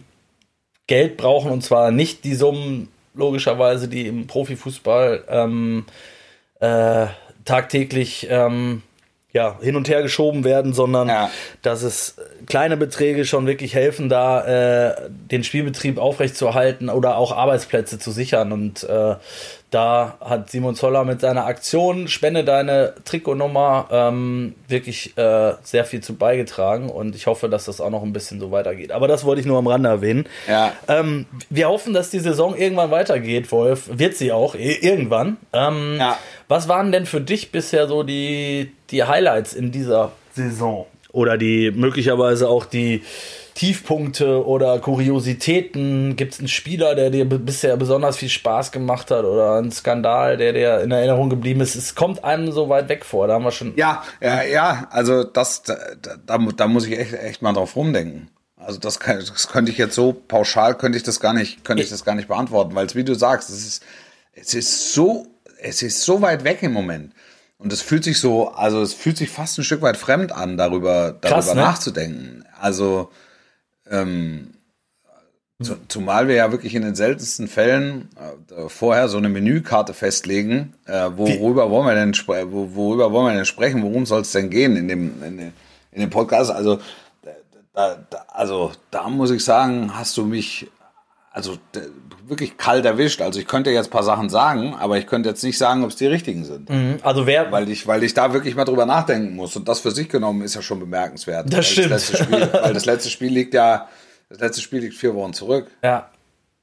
Geld 0.88 1.16
brauchen 1.16 1.52
und 1.52 1.62
zwar 1.62 1.92
nicht 1.92 2.24
die 2.24 2.34
Summen, 2.34 2.88
logischerweise, 3.14 3.88
die 3.88 4.06
im 4.06 4.26
Profifußball 4.26 5.24
ähm, 5.28 5.84
äh, 6.60 7.06
tagtäglich 7.44 8.26
ähm, 8.30 8.82
ja, 9.32 9.58
hin 9.60 9.76
und 9.76 9.88
her 9.88 10.02
geschoben 10.02 10.42
werden, 10.42 10.72
sondern 10.72 11.08
ja. 11.08 11.30
dass 11.60 11.82
es 11.82 12.16
kleine 12.46 12.78
Beträge 12.78 13.26
schon 13.26 13.46
wirklich 13.46 13.74
helfen, 13.74 14.08
da 14.08 14.88
äh, 14.88 15.10
den 15.10 15.44
Spielbetrieb 15.44 15.98
aufrechtzuerhalten 15.98 16.88
oder 16.88 17.18
auch 17.18 17.32
Arbeitsplätze 17.32 17.98
zu 17.98 18.10
sichern. 18.10 18.52
Und 18.52 18.84
äh, 18.84 19.16
da 19.70 20.16
hat 20.20 20.50
Simon 20.50 20.74
Zoller 20.74 21.04
mit 21.04 21.20
seiner 21.20 21.44
Aktion 21.44 22.08
Spende 22.08 22.42
deine 22.42 22.94
Trikotnummer 23.04 23.88
ähm, 23.90 24.54
wirklich 24.66 25.16
äh, 25.18 25.52
sehr 25.62 25.84
viel 25.84 26.00
zu 26.00 26.14
beigetragen 26.14 26.88
und 26.88 27.14
ich 27.14 27.26
hoffe, 27.26 27.50
dass 27.50 27.66
das 27.66 27.82
auch 27.82 27.90
noch 27.90 28.02
ein 28.02 28.14
bisschen 28.14 28.40
so 28.40 28.50
weitergeht. 28.50 28.92
Aber 28.92 29.08
das 29.08 29.26
wollte 29.26 29.42
ich 29.42 29.46
nur 29.46 29.58
am 29.58 29.66
Rande 29.66 29.90
erwähnen. 29.90 30.24
Ja. 30.48 30.72
Ähm, 30.88 31.26
wir 31.50 31.68
hoffen, 31.68 31.92
dass 31.92 32.08
die 32.08 32.20
Saison 32.20 32.56
irgendwann 32.56 32.90
weitergeht, 32.90 33.52
Wolf. 33.52 33.90
Wird 33.92 34.16
sie 34.16 34.32
auch, 34.32 34.54
irgendwann. 34.54 35.36
Ähm, 35.52 35.96
ja. 35.98 36.16
Was 36.48 36.66
waren 36.66 36.92
denn 36.92 37.04
für 37.04 37.20
dich 37.20 37.52
bisher 37.52 37.86
so 37.86 38.02
die, 38.02 38.72
die 38.90 39.04
Highlights 39.04 39.52
in 39.52 39.70
dieser 39.70 40.12
Saison? 40.32 40.86
Oder 41.12 41.36
die 41.36 41.70
möglicherweise 41.70 42.48
auch 42.48 42.64
die 42.64 43.02
Tiefpunkte 43.54 44.46
oder 44.46 44.78
Kuriositäten? 44.78 46.16
Gibt 46.16 46.34
es 46.34 46.38
einen 46.38 46.48
Spieler, 46.48 46.94
der 46.94 47.10
dir 47.10 47.26
bisher 47.26 47.76
besonders 47.76 48.16
viel 48.16 48.28
Spaß 48.30 48.72
gemacht 48.72 49.10
hat 49.10 49.24
oder 49.24 49.56
einen 49.56 49.72
Skandal, 49.72 50.38
der 50.38 50.52
dir 50.54 50.80
in 50.80 50.90
Erinnerung 50.90 51.28
geblieben 51.28 51.60
ist? 51.60 51.74
Es 51.74 51.94
kommt 51.94 52.24
einem 52.24 52.50
so 52.52 52.68
weit 52.68 52.88
weg 52.88 53.04
vor, 53.04 53.26
da 53.26 53.34
haben 53.34 53.44
wir 53.44 53.52
schon. 53.52 53.74
Ja, 53.76 54.02
ja, 54.22 54.42
ja, 54.42 54.86
also 54.90 55.24
das, 55.24 55.62
da, 55.64 55.76
da, 56.24 56.38
da 56.38 56.66
muss 56.66 56.86
ich 56.86 56.98
echt, 56.98 57.12
echt 57.12 57.42
mal 57.42 57.52
drauf 57.52 57.76
rumdenken. 57.76 58.30
Also 58.56 58.78
das, 58.78 59.00
kann, 59.00 59.18
das 59.18 59.48
könnte 59.48 59.70
ich 59.70 59.78
jetzt 59.78 59.94
so 59.94 60.12
pauschal 60.12 60.76
könnte 60.76 60.96
ich 60.96 61.04
das 61.04 61.20
gar 61.20 61.32
nicht, 61.32 61.64
könnte 61.64 61.82
ich 61.82 61.90
das 61.90 62.04
gar 62.04 62.14
nicht 62.14 62.28
beantworten, 62.28 62.74
weil 62.74 62.86
es 62.86 62.94
wie 62.94 63.04
du 63.04 63.14
sagst, 63.14 63.50
es 63.50 63.66
ist, 63.66 63.84
es 64.32 64.54
ist 64.54 64.94
so 64.94 65.26
es 65.60 65.82
ist 65.82 66.02
so 66.02 66.22
weit 66.22 66.44
weg 66.44 66.62
im 66.62 66.72
Moment. 66.72 67.12
Und 67.58 67.72
es 67.72 67.82
fühlt 67.82 68.04
sich 68.04 68.20
so, 68.20 68.50
also 68.50 68.80
es 68.82 68.94
fühlt 68.94 69.16
sich 69.16 69.30
fast 69.30 69.58
ein 69.58 69.64
Stück 69.64 69.82
weit 69.82 69.96
fremd 69.96 70.32
an, 70.32 70.56
darüber, 70.56 71.16
darüber 71.20 71.28
Krass, 71.28 71.54
ne? 71.54 71.60
nachzudenken. 71.60 72.44
Also, 72.60 73.10
ähm, 73.90 74.54
zu, 75.60 75.76
zumal 75.88 76.28
wir 76.28 76.36
ja 76.36 76.52
wirklich 76.52 76.76
in 76.76 76.82
den 76.82 76.94
seltensten 76.94 77.48
Fällen 77.48 78.10
äh, 78.16 78.68
vorher 78.68 79.08
so 79.08 79.18
eine 79.18 79.28
Menükarte 79.28 79.92
festlegen, 79.92 80.74
äh, 80.86 81.10
worüber 81.16 81.68
wollen 81.68 81.86
wir 81.86 81.94
denn 81.96 82.14
worüber 82.14 83.10
wollen 83.10 83.32
wir 83.32 83.34
denn 83.34 83.44
sprechen, 83.44 83.82
worum 83.82 84.06
soll 84.06 84.20
es 84.20 84.30
denn 84.30 84.50
gehen 84.50 84.76
in 84.76 84.86
dem, 84.86 85.20
in 85.24 85.38
dem, 85.38 85.52
in 85.90 86.00
dem 86.00 86.10
Podcast? 86.10 86.52
Also 86.52 86.78
da, 87.72 87.96
da, 88.08 88.24
also 88.28 88.70
da 88.92 89.08
muss 89.08 89.32
ich 89.32 89.42
sagen, 89.42 89.90
hast 89.94 90.16
du 90.16 90.24
mich 90.24 90.68
also 91.38 91.56
wirklich 92.26 92.56
kalt 92.56 92.84
erwischt. 92.84 93.22
Also 93.22 93.38
ich 93.38 93.46
könnte 93.46 93.70
jetzt 93.70 93.86
ein 93.86 93.90
paar 93.90 94.02
Sachen 94.02 94.28
sagen, 94.28 94.74
aber 94.74 94.98
ich 94.98 95.06
könnte 95.06 95.28
jetzt 95.28 95.44
nicht 95.44 95.56
sagen, 95.56 95.84
ob 95.84 95.90
es 95.90 95.96
die 95.96 96.08
richtigen 96.08 96.44
sind. 96.44 96.68
Also 97.02 97.28
wer, 97.28 97.52
Weil 97.52 97.70
ich, 97.70 97.86
weil 97.86 98.02
ich 98.02 98.12
da 98.12 98.32
wirklich 98.32 98.56
mal 98.56 98.64
drüber 98.64 98.86
nachdenken 98.86 99.36
muss. 99.36 99.54
Und 99.54 99.68
das 99.68 99.78
für 99.78 99.92
sich 99.92 100.08
genommen 100.08 100.42
ist 100.42 100.56
ja 100.56 100.62
schon 100.62 100.80
bemerkenswert. 100.80 101.46
Das 101.46 101.58
weil 101.58 101.62
stimmt. 101.62 101.90
Das 101.92 102.10
letzte 102.10 102.24
Spiel, 102.24 102.48
weil 102.62 102.74
das 102.74 102.86
letzte 102.86 103.10
Spiel 103.10 103.32
liegt 103.32 103.54
ja, 103.54 103.88
das 104.28 104.40
letzte 104.40 104.62
Spiel 104.62 104.80
liegt 104.80 104.94
vier 104.94 105.14
Wochen 105.14 105.32
zurück. 105.32 105.70
ja, 105.84 106.10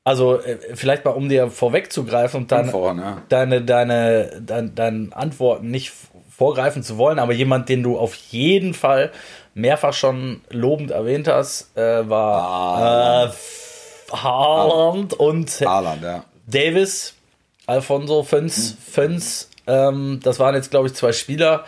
also 0.04 0.40
äh, 0.42 0.58
vielleicht 0.76 1.06
mal, 1.06 1.12
um 1.12 1.30
dir 1.30 1.50
vorwegzugreifen 1.50 2.42
und 2.42 2.52
dann 2.52 2.70
Voran, 2.70 3.00
ja. 3.00 3.22
deine, 3.30 3.62
deine, 3.62 4.42
dein, 4.46 4.76
deine 4.76 5.10
Antworten 5.14 5.72
nicht 5.72 5.94
vorgreifen 6.30 6.84
zu 6.84 6.98
wollen, 6.98 7.18
aber 7.18 7.32
jemand, 7.32 7.70
den 7.70 7.82
du 7.82 7.98
auf 7.98 8.14
jeden 8.14 8.74
Fall 8.74 9.12
mehrfach 9.54 9.94
schon 9.94 10.42
lobend 10.50 10.92
erwähnt 10.92 11.30
hast, 11.30 11.76
äh, 11.78 12.08
war 12.10 13.30
äh, 13.30 13.32
Haaland 14.12 15.14
und 15.14 15.50
Haaland, 15.62 16.04
ja. 16.04 16.24
Davis, 16.48 17.14
Alfonso 17.66 18.24
Föns, 18.24 18.76
Föns, 18.90 19.50
ähm, 19.68 20.20
das 20.24 20.40
waren 20.40 20.56
jetzt, 20.56 20.72
glaube 20.72 20.88
ich, 20.88 20.94
zwei 20.94 21.12
Spieler. 21.12 21.66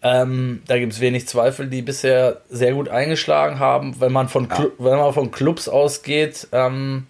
Ähm, 0.00 0.62
da 0.68 0.78
gibt 0.78 0.92
es 0.92 1.00
wenig 1.00 1.26
Zweifel, 1.26 1.68
die 1.68 1.82
bisher 1.82 2.42
sehr 2.48 2.72
gut 2.72 2.88
eingeschlagen 2.88 3.58
haben. 3.58 4.00
Wenn 4.00 4.12
man 4.12 4.28
von, 4.28 4.48
Clu 4.48 4.70
wenn 4.78 4.98
man 4.98 5.12
von 5.12 5.30
Clubs 5.30 5.68
ausgeht, 5.68 6.48
ähm, 6.52 7.06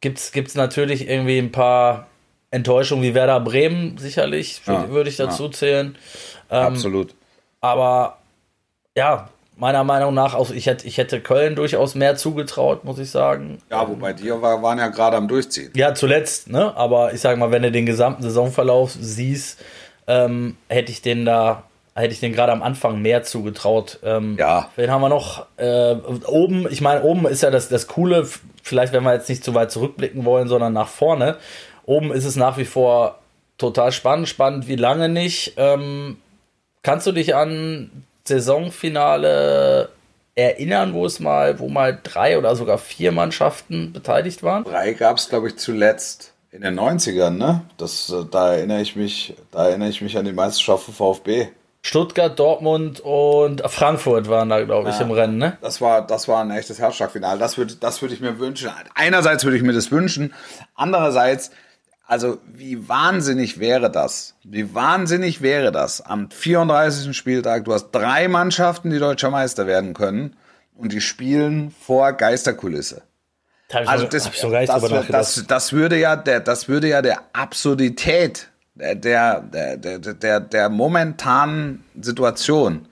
gibt 0.00 0.18
es 0.18 0.54
natürlich 0.54 1.08
irgendwie 1.08 1.38
ein 1.38 1.52
paar 1.52 2.06
Enttäuschungen 2.50 3.04
wie 3.04 3.14
Werder 3.14 3.40
Bremen, 3.40 3.98
sicherlich, 3.98 4.62
Ja, 4.66 4.88
würde 4.88 5.10
ich 5.10 5.16
dazu 5.16 5.48
zählen. 5.48 5.96
Ähm, 6.50 6.66
Absolut. 6.66 7.14
Aber 7.60 8.18
ja, 8.96 9.28
meiner 9.56 9.84
Meinung 9.84 10.14
nach, 10.14 10.34
auch 10.34 10.50
ich 10.50 10.66
hätte, 10.66 10.86
ich 10.86 10.98
hätte 10.98 11.20
Köln 11.20 11.54
durchaus 11.56 11.94
mehr 11.94 12.16
zugetraut, 12.16 12.84
muss 12.84 12.98
ich 12.98 13.10
sagen. 13.10 13.58
Ja, 13.70 13.88
wobei 13.88 14.12
die 14.12 14.30
war, 14.30 14.62
waren 14.62 14.78
ja 14.78 14.88
gerade 14.88 15.16
am 15.16 15.28
Durchziehen. 15.28 15.70
Ja, 15.74 15.94
zuletzt, 15.94 16.48
ne? 16.48 16.76
Aber 16.76 17.12
ich 17.12 17.20
sag 17.20 17.36
mal, 17.38 17.50
wenn 17.50 17.62
du 17.62 17.70
den 17.70 17.86
gesamten 17.86 18.22
Saisonverlauf 18.22 18.92
siehst, 18.98 19.60
ähm, 20.06 20.56
hätte 20.68 20.90
ich 20.90 21.02
den 21.02 21.24
da, 21.24 21.64
hätte 21.94 22.12
ich 22.12 22.20
den 22.20 22.32
gerade 22.32 22.52
am 22.52 22.62
Anfang 22.62 23.02
mehr 23.02 23.22
zugetraut. 23.22 23.98
Ähm, 24.02 24.36
Ja. 24.38 24.70
Wen 24.76 24.90
haben 24.90 25.00
wir 25.02 25.08
noch? 25.08 25.46
Äh, 25.58 25.94
oben, 26.26 26.66
ich 26.70 26.80
meine, 26.80 27.02
oben 27.02 27.26
ist 27.26 27.42
ja 27.42 27.50
das, 27.50 27.68
das 27.68 27.86
Coole, 27.86 28.26
vielleicht 28.62 28.92
wenn 28.92 29.04
wir 29.04 29.12
jetzt 29.12 29.28
nicht 29.28 29.44
zu 29.44 29.54
weit 29.54 29.70
zurückblicken 29.70 30.24
wollen, 30.24 30.48
sondern 30.48 30.72
nach 30.72 30.88
vorne. 30.88 31.36
Oben 31.84 32.12
ist 32.12 32.24
es 32.24 32.36
nach 32.36 32.56
wie 32.58 32.64
vor 32.64 33.18
total 33.58 33.92
spannend, 33.92 34.28
spannend 34.28 34.66
wie 34.66 34.76
lange 34.76 35.08
nicht. 35.08 35.54
Ähm, 35.56 36.16
kannst 36.82 37.06
du 37.06 37.12
dich 37.12 37.34
an 37.34 37.90
Saisonfinale 38.32 39.90
erinnern, 40.34 40.94
wo 40.94 41.04
es 41.04 41.20
mal, 41.20 41.58
wo 41.58 41.68
mal 41.68 41.98
drei 42.02 42.38
oder 42.38 42.56
sogar 42.56 42.78
vier 42.78 43.12
Mannschaften 43.12 43.92
beteiligt 43.92 44.42
waren? 44.42 44.64
Drei 44.64 44.94
gab 44.94 45.18
es, 45.18 45.28
glaube 45.28 45.48
ich, 45.48 45.58
zuletzt 45.58 46.32
in 46.50 46.62
den 46.62 46.78
90ern, 46.78 47.30
ne? 47.30 47.62
Das, 47.76 48.10
äh, 48.10 48.24
da 48.30 48.54
erinnere 48.54 48.80
ich 48.80 48.96
mich, 48.96 49.34
da 49.50 49.68
erinnere 49.68 49.88
ich 49.90 50.00
mich 50.00 50.16
an 50.16 50.24
die 50.24 50.32
Meisterschaft 50.32 50.84
von 50.84 50.94
VfB. 50.94 51.48
Stuttgart, 51.84 52.38
Dortmund 52.38 53.00
und 53.00 53.60
Frankfurt 53.66 54.28
waren 54.28 54.48
da, 54.48 54.62
glaube 54.62 54.90
ich, 54.90 55.00
im 55.00 55.10
Rennen, 55.10 55.38
ne? 55.38 55.58
Das 55.60 55.80
war, 55.80 56.06
das 56.06 56.28
war 56.28 56.42
ein 56.42 56.52
echtes 56.52 56.78
Herzschlagfinale. 56.78 57.40
Das 57.40 57.58
würde, 57.58 57.74
das 57.74 58.00
würde 58.00 58.14
ich 58.14 58.20
mir 58.20 58.38
wünschen. 58.38 58.70
Einerseits 58.94 59.42
würde 59.44 59.56
ich 59.56 59.64
mir 59.64 59.72
das 59.72 59.90
wünschen. 59.90 60.32
Andererseits, 60.76 61.50
also 62.12 62.36
wie 62.44 62.90
wahnsinnig 62.90 63.58
wäre 63.58 63.90
das? 63.90 64.34
Wie 64.44 64.74
wahnsinnig 64.74 65.40
wäre 65.40 65.72
das 65.72 66.02
am 66.02 66.30
34. 66.30 67.16
Spieltag? 67.16 67.64
Du 67.64 67.72
hast 67.72 67.90
drei 67.90 68.28
Mannschaften, 68.28 68.90
die 68.90 68.98
deutscher 68.98 69.30
Meister 69.30 69.66
werden 69.66 69.94
können 69.94 70.36
und 70.76 70.92
die 70.92 71.00
spielen 71.00 71.70
vor 71.70 72.12
Geisterkulisse. 72.12 73.00
Also 73.70 74.06
das, 74.06 74.30
das, 74.30 75.06
das, 75.08 75.44
das 75.46 75.72
würde 75.72 75.98
ja 75.98 76.16
der, 76.16 76.40
das 76.40 76.68
würde 76.68 76.88
ja 76.88 77.00
der 77.00 77.22
Absurdität 77.32 78.50
der, 78.74 78.94
der, 78.94 79.40
der, 79.40 79.76
der, 79.78 79.98
der, 79.98 80.40
der 80.40 80.68
momentanen 80.68 81.82
Situation 81.98 82.88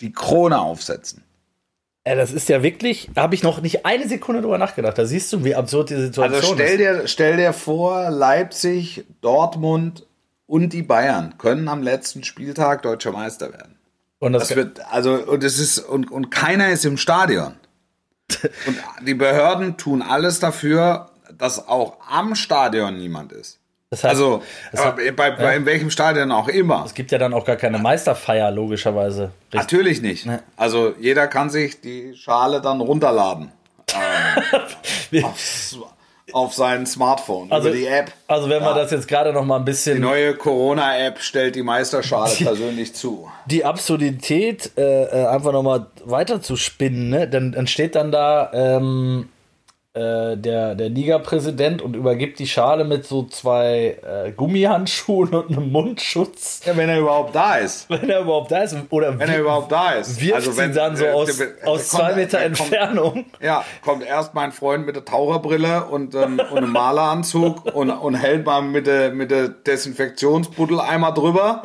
die 0.00 0.10
Krone 0.10 0.58
aufsetzen. 0.58 1.22
Ey, 2.08 2.16
das 2.16 2.32
ist 2.32 2.48
ja 2.48 2.62
wirklich, 2.62 3.10
da 3.12 3.20
habe 3.22 3.34
ich 3.34 3.42
noch 3.42 3.60
nicht 3.60 3.84
eine 3.84 4.08
Sekunde 4.08 4.40
drüber 4.40 4.56
nachgedacht. 4.56 4.96
Da 4.96 5.04
siehst 5.04 5.30
du, 5.30 5.44
wie 5.44 5.54
absurd 5.54 5.90
die 5.90 5.96
Situation 5.96 6.40
Also 6.42 6.54
stell 6.54 6.80
ist. 6.80 7.00
dir, 7.02 7.08
stell 7.08 7.36
dir 7.36 7.52
vor, 7.52 8.08
Leipzig, 8.08 9.04
Dortmund 9.20 10.06
und 10.46 10.72
die 10.72 10.82
Bayern 10.82 11.36
können 11.36 11.68
am 11.68 11.82
letzten 11.82 12.24
Spieltag 12.24 12.80
deutscher 12.80 13.12
Meister 13.12 13.52
werden. 13.52 13.76
Und 14.20 14.32
das, 14.32 14.48
Das 14.48 14.56
wird, 14.56 14.80
also, 14.90 15.16
und 15.16 15.44
es 15.44 15.58
ist, 15.58 15.80
und, 15.80 16.10
und 16.10 16.30
keiner 16.30 16.70
ist 16.70 16.86
im 16.86 16.96
Stadion. 16.96 17.56
Und 18.66 18.78
die 19.06 19.14
Behörden 19.14 19.78
tun 19.78 20.02
alles 20.02 20.38
dafür, 20.38 21.10
dass 21.36 21.66
auch 21.66 21.96
am 22.10 22.34
Stadion 22.34 22.98
niemand 22.98 23.32
ist. 23.32 23.57
Das 23.90 24.04
heißt, 24.04 24.10
Also, 24.14 24.42
das 24.72 24.80
aber 24.80 25.00
bei, 25.12 25.30
bei 25.30 25.56
in 25.56 25.64
welchem 25.66 25.90
Stadion 25.90 26.30
auch 26.30 26.48
immer. 26.48 26.82
es 26.86 26.94
gibt 26.94 27.10
ja 27.10 27.18
dann 27.18 27.32
auch 27.32 27.44
gar 27.44 27.56
keine 27.56 27.78
Meisterfeier, 27.78 28.50
logischerweise. 28.50 29.30
Richtig. 29.52 29.60
Natürlich 29.60 30.02
nicht. 30.02 30.26
Also, 30.56 30.94
jeder 31.00 31.26
kann 31.26 31.48
sich 31.50 31.80
die 31.80 32.14
Schale 32.14 32.60
dann 32.60 32.80
runterladen. 32.80 33.52
Ähm, 35.10 35.24
aufs, 35.24 35.78
auf 36.34 36.52
sein 36.52 36.84
Smartphone, 36.84 37.50
Also- 37.50 37.68
über 37.68 37.76
die 37.78 37.86
App. 37.86 38.12
Also 38.26 38.50
wenn 38.50 38.62
wir 38.62 38.74
das 38.74 38.90
jetzt 38.90 39.08
gerade 39.08 39.32
noch 39.32 39.42
mal 39.46 39.56
ein 39.56 39.62
Die 39.64 39.70
bisschen 39.70 40.00
neue 40.02 40.34
Corona-App 40.34 41.18
stellt 41.20 41.54
die 41.56 41.62
Meisterschale 41.62 42.30
persönlich 42.34 42.94
zu. 42.94 43.26
die 43.46 43.64
Absurdität 43.64 44.72
äh, 44.76 45.04
äh, 45.04 45.26
einfach 45.28 45.52
noch 45.52 45.62
mal 45.62 45.86
weiter 46.04 46.42
zu 46.42 46.56
spinnen, 46.56 47.08
ne? 47.08 47.26
dann, 47.26 47.52
dann 47.52 47.66
steht 47.66 47.94
dann 47.94 48.12
da 48.12 48.50
ähm, 48.52 49.30
äh, 49.94 50.36
der, 50.36 50.74
der 50.74 50.88
Liga-Präsident 50.90 51.80
und 51.82 51.94
übergibt 51.96 52.38
die 52.38 52.46
Schale 52.46 52.84
mit 52.84 53.04
so 53.06 53.24
zwei 53.24 53.98
äh, 54.06 54.32
Gummihandschuhen 54.32 55.34
und 55.34 55.50
einem 55.50 55.72
Mundschutz, 55.72 56.60
Ja, 56.66 56.76
wenn 56.76 56.88
er 56.88 56.98
überhaupt 57.00 57.34
da 57.34 57.56
ist. 57.56 57.88
wenn 57.90 58.08
er 58.08 58.20
überhaupt 58.20 58.50
da 58.52 58.58
ist. 58.62 58.76
Oder 58.90 59.18
Wenn 59.18 59.28
er 59.30 59.40
überhaupt 59.40 59.72
da 59.72 59.92
ist. 59.92 60.20
wirft 60.20 60.34
Also 60.34 60.52
sie 60.52 60.58
wenn, 60.58 60.74
dann 60.74 60.96
so 60.96 61.04
äh, 61.06 61.10
aus, 61.10 61.36
der 61.38 61.48
aus 61.66 61.88
kommt- 61.90 62.02
zwei 62.02 62.14
Meter 62.14 62.38
der 62.38 62.48
kommt- 62.50 62.60
Entfernung. 62.60 63.24
Ja, 63.40 63.64
kommt 63.82 64.04
erst 64.06 64.34
mein 64.34 64.52
Freund 64.52 64.84
mit 64.86 64.94
der 64.94 65.04
Taucherbrille 65.04 65.84
und, 65.86 66.14
ähm, 66.14 66.38
und 66.50 66.58
einem 66.58 66.70
Maleranzug 66.72 67.64
und, 67.74 67.90
und 67.90 68.14
hält 68.14 68.44
mal 68.46 68.60
mit 68.62 68.86
der, 68.86 69.10
mit 69.10 69.30
der 69.30 69.48
Desinfektionsbuddel 69.48 70.80
einmal 70.80 71.14
drüber. 71.14 71.62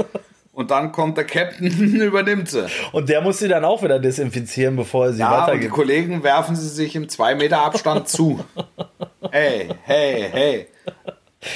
Und 0.53 0.69
dann 0.69 0.91
kommt 0.91 1.17
der 1.17 1.25
Captain 1.25 1.65
und 1.67 1.95
übernimmt 2.01 2.47
sie. 2.47 2.65
Und 2.91 3.09
der 3.09 3.21
muss 3.21 3.39
sie 3.39 3.47
dann 3.47 3.65
auch 3.65 3.81
wieder 3.81 3.99
desinfizieren, 3.99 4.75
bevor 4.75 5.07
er 5.07 5.13
sie 5.13 5.19
Ja, 5.19 5.29
und 5.29 5.35
die 5.35 5.41
weitergibt. 5.47 5.73
Kollegen 5.73 6.23
werfen 6.23 6.55
sie 6.55 6.69
sich 6.69 6.95
im 6.95 7.09
2 7.09 7.35
Meter 7.35 7.59
Abstand 7.63 8.07
zu. 8.07 8.39
Hey, 9.31 9.67
hey, 9.85 10.27
hey. 10.31 10.67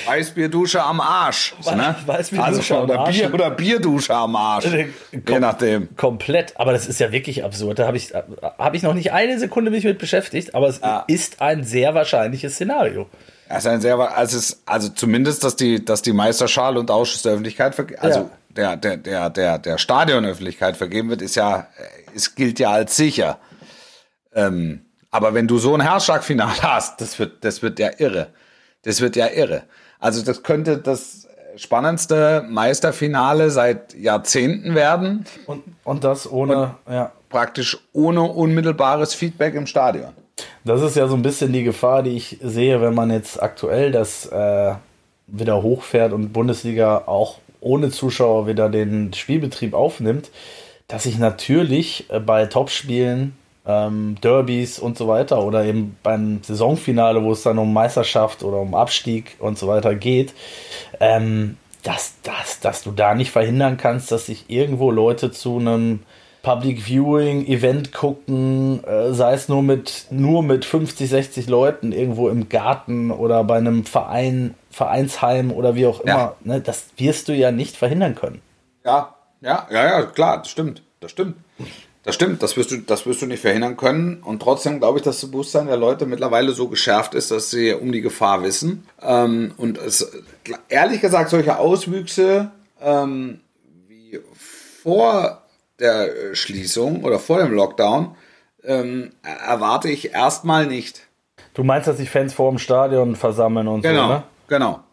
Weißbierdusche 0.07 0.81
am 0.81 0.99
Arsch. 0.99 1.53
Ne? 1.65 1.95
Weißbierdusche 2.05 2.75
am 2.77 2.83
oder 2.85 2.99
Arsch. 3.01 3.17
Bier 3.17 3.33
oder 3.33 3.49
Bierdusche 3.51 4.15
am 4.15 4.35
Arsch. 4.35 4.65
Je 5.11 5.39
nachdem. 5.39 5.95
Komplett, 5.95 6.53
aber 6.59 6.71
das 6.71 6.87
ist 6.87 6.99
ja 6.99 7.11
wirklich 7.11 7.43
absurd. 7.43 7.77
Da 7.79 7.85
habe 7.85 7.97
ich, 7.97 8.13
hab 8.13 8.73
ich 8.73 8.81
noch 8.83 8.93
nicht 8.95 9.11
eine 9.13 9.37
Sekunde 9.37 9.69
mich 9.69 9.83
mit 9.83 9.99
beschäftigt, 9.99 10.55
aber 10.55 10.67
es 10.69 10.79
Ja. 10.79 11.03
ist 11.07 11.41
ein 11.41 11.63
sehr 11.63 11.93
wahrscheinliches 11.93 12.55
Szenario. 12.55 13.07
Ist 13.55 13.67
ein 13.67 13.79
sehr, 13.79 13.97
also, 13.99 14.37
es, 14.37 14.61
also 14.65 14.89
zumindest, 14.89 15.43
dass 15.43 15.55
die, 15.55 15.85
dass 15.85 16.01
die 16.01 16.13
Meisterschale 16.13 16.79
und 16.79 16.89
Ausschuss 16.89 17.21
der 17.21 17.33
Öffentlichkeit, 17.33 17.75
also 18.01 18.29
der, 18.57 18.75
der, 18.75 18.97
der, 18.97 19.29
der, 19.29 19.59
der 19.59 19.77
Stadionöffentlichkeit 19.77 20.75
vergeben 20.75 21.09
wird, 21.09 21.21
ist 21.21 21.35
ja, 21.35 21.67
es 22.15 22.35
gilt 22.35 22.59
ja 22.59 22.71
als 22.71 22.95
sicher. 22.95 23.37
Ähm, 24.33 24.81
aber 25.11 25.33
wenn 25.33 25.47
du 25.47 25.57
so 25.57 25.73
ein 25.73 25.81
Herzschlagfinale 25.81 26.61
hast, 26.61 26.99
das 27.01 27.17
wird, 27.19 27.43
das 27.45 27.61
wird 27.61 27.79
ja 27.79 27.89
irre. 27.97 28.27
Das 28.83 29.01
wird 29.01 29.15
ja 29.15 29.27
irre. 29.27 29.63
Also 29.99 30.23
das 30.23 30.43
könnte 30.43 30.77
das 30.77 31.27
spannendste 31.55 32.45
Meisterfinale 32.47 33.49
seit 33.49 33.95
Jahrzehnten 33.95 34.75
werden, 34.75 35.25
Und, 35.45 35.63
und 35.83 36.03
das 36.03 36.29
ohne, 36.31 36.75
ja. 36.89 37.11
praktisch 37.29 37.77
ohne 37.93 38.21
unmittelbares 38.21 39.13
Feedback 39.13 39.55
im 39.55 39.65
Stadion. 39.65 40.11
Das 40.63 40.81
ist 40.81 40.95
ja 40.95 41.07
so 41.07 41.15
ein 41.15 41.23
bisschen 41.23 41.51
die 41.51 41.63
Gefahr, 41.63 42.03
die 42.03 42.15
ich 42.15 42.37
sehe, 42.43 42.79
wenn 42.81 42.93
man 42.93 43.09
jetzt 43.09 43.41
aktuell 43.41 43.91
das 43.91 44.27
äh, 44.27 44.75
wieder 45.25 45.63
hochfährt 45.63 46.13
und 46.13 46.31
Bundesliga 46.31 47.03
auch 47.07 47.39
ohne 47.59 47.89
Zuschauer 47.89 48.47
wieder 48.47 48.69
den 48.69 49.13
Spielbetrieb 49.13 49.73
aufnimmt, 49.73 50.29
dass 50.87 51.03
sich 51.03 51.17
natürlich 51.17 52.05
äh, 52.09 52.19
bei 52.19 52.45
Topspielen, 52.45 53.35
ähm, 53.65 54.15
Derbys 54.23 54.79
und 54.79 54.97
so 54.97 55.07
weiter 55.07 55.43
oder 55.43 55.65
eben 55.65 55.97
beim 56.01 56.39
Saisonfinale, 56.41 57.23
wo 57.23 57.33
es 57.33 57.43
dann 57.43 57.57
um 57.57 57.73
Meisterschaft 57.73 58.43
oder 58.43 58.57
um 58.57 58.73
Abstieg 58.73 59.35
und 59.39 59.57
so 59.57 59.67
weiter 59.67 59.93
geht, 59.93 60.33
ähm, 60.99 61.57
dass, 61.83 62.15
dass, 62.23 62.59
dass 62.59 62.83
du 62.83 62.91
da 62.91 63.13
nicht 63.13 63.31
verhindern 63.31 63.77
kannst, 63.77 64.11
dass 64.11 64.27
sich 64.27 64.45
irgendwo 64.49 64.91
Leute 64.91 65.31
zu 65.31 65.57
einem 65.57 65.99
Public 66.41 66.81
Viewing 66.81 67.45
Event 67.45 67.91
gucken, 67.91 68.81
äh, 68.85 69.11
sei 69.11 69.33
es 69.33 69.49
nur 69.49 69.61
mit, 69.61 70.05
nur 70.11 70.43
mit 70.43 70.63
50, 70.63 71.09
60 71.09 71.47
Leuten 71.47 71.91
irgendwo 71.91 72.29
im 72.29 72.47
Garten 72.47 73.11
oder 73.11 73.43
bei 73.43 73.57
einem 73.57 73.83
Verein, 73.83 74.53
Vereinsheim 74.77 75.51
oder 75.51 75.75
wie 75.75 75.87
auch 75.87 76.01
immer. 76.01 76.13
Ja. 76.13 76.35
Ne, 76.43 76.61
das 76.61 76.85
wirst 76.97 77.27
du 77.27 77.33
ja 77.33 77.51
nicht 77.51 77.75
verhindern 77.75 78.13
können. 78.13 78.41
Ja, 78.85 79.15
ja, 79.41 79.67
ja, 79.71 79.85
ja, 79.85 80.03
klar, 80.03 80.37
das 80.37 80.49
stimmt. 80.49 80.83
Das 80.99 81.11
stimmt. 81.11 81.35
Das 82.03 82.15
stimmt, 82.15 82.41
das 82.41 82.55
wirst 82.55 82.71
du, 82.71 82.77
das 82.77 83.05
wirst 83.05 83.21
du 83.21 83.25
nicht 83.25 83.41
verhindern 83.41 83.75
können. 83.75 84.21
Und 84.23 84.41
trotzdem 84.41 84.79
glaube 84.79 84.99
ich, 84.99 85.03
dass 85.03 85.19
das 85.19 85.31
Bewusstsein 85.31 85.65
der 85.65 85.77
Leute 85.77 86.05
mittlerweile 86.05 86.51
so 86.51 86.67
geschärft 86.67 87.15
ist, 87.15 87.31
dass 87.31 87.49
sie 87.49 87.73
um 87.73 87.91
die 87.91 88.01
Gefahr 88.01 88.43
wissen. 88.43 88.87
Ähm, 89.01 89.53
und 89.57 89.79
es, 89.79 90.09
ehrlich 90.69 91.01
gesagt, 91.01 91.31
solche 91.31 91.57
Auswüchse 91.57 92.51
ähm, 92.79 93.41
wie 93.87 94.19
vor 94.83 95.41
der 95.79 96.33
Schließung 96.33 97.03
oder 97.03 97.19
vor 97.19 97.39
dem 97.39 97.51
Lockdown 97.51 98.15
ähm, 98.63 99.11
erwarte 99.45 99.89
ich 99.89 100.13
erstmal 100.13 100.67
nicht. 100.67 101.01
Du 101.55 101.63
meinst, 101.63 101.87
dass 101.87 101.97
sich 101.97 102.09
Fans 102.09 102.33
vor 102.33 102.51
dem 102.51 102.59
Stadion 102.59 103.15
versammeln 103.15 103.67
und 103.67 103.81
Genau, 103.81 104.07
so, 104.07 104.13
ne? 104.13 104.23
Genau. 104.47 104.83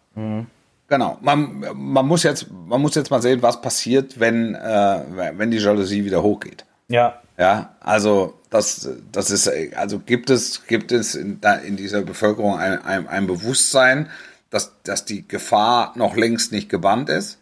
Genau. 0.89 1.19
Man, 1.23 1.65
man, 1.75 2.07
muss 2.07 2.23
jetzt, 2.23 2.47
man 2.51 2.81
muss 2.81 2.95
jetzt 2.95 3.11
mal 3.11 3.23
sehen, 3.23 3.43
was 3.43 3.61
passiert, 3.61 4.21
wenn, 4.21 4.55
äh, 4.55 5.01
wenn 5.37 5.51
die 5.51 5.59
Jalousie 5.59 6.05
wieder 6.05 6.23
hochgeht. 6.23 6.65
Ja. 6.89 7.21
Ja, 7.37 7.75
also 7.81 8.35
das, 8.51 8.89
das 9.11 9.31
ist, 9.31 9.51
also 9.75 9.99
gibt 9.99 10.31
es, 10.31 10.67
gibt 10.67 10.93
es 10.93 11.17
in, 11.17 11.41
in 11.67 11.77
dieser 11.77 12.03
Bevölkerung 12.03 12.57
ein, 12.57 12.81
ein, 12.85 13.09
ein 13.09 13.27
Bewusstsein, 13.27 14.09
dass, 14.51 14.73
dass 14.85 15.05
die 15.05 15.27
Gefahr 15.27 15.93
noch 15.97 16.17
längst 16.17 16.53
nicht 16.53 16.69
gebannt 16.69 17.09
ist? 17.09 17.39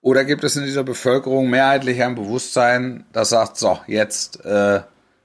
Oder 0.00 0.24
gibt 0.24 0.44
es 0.44 0.54
in 0.54 0.62
dieser 0.62 0.84
Bevölkerung 0.84 1.50
mehrheitlich 1.50 2.00
ein 2.04 2.14
Bewusstsein, 2.14 3.04
das 3.12 3.30
sagt, 3.30 3.56
so, 3.56 3.80
jetzt 3.88 4.44
äh, 4.44 4.80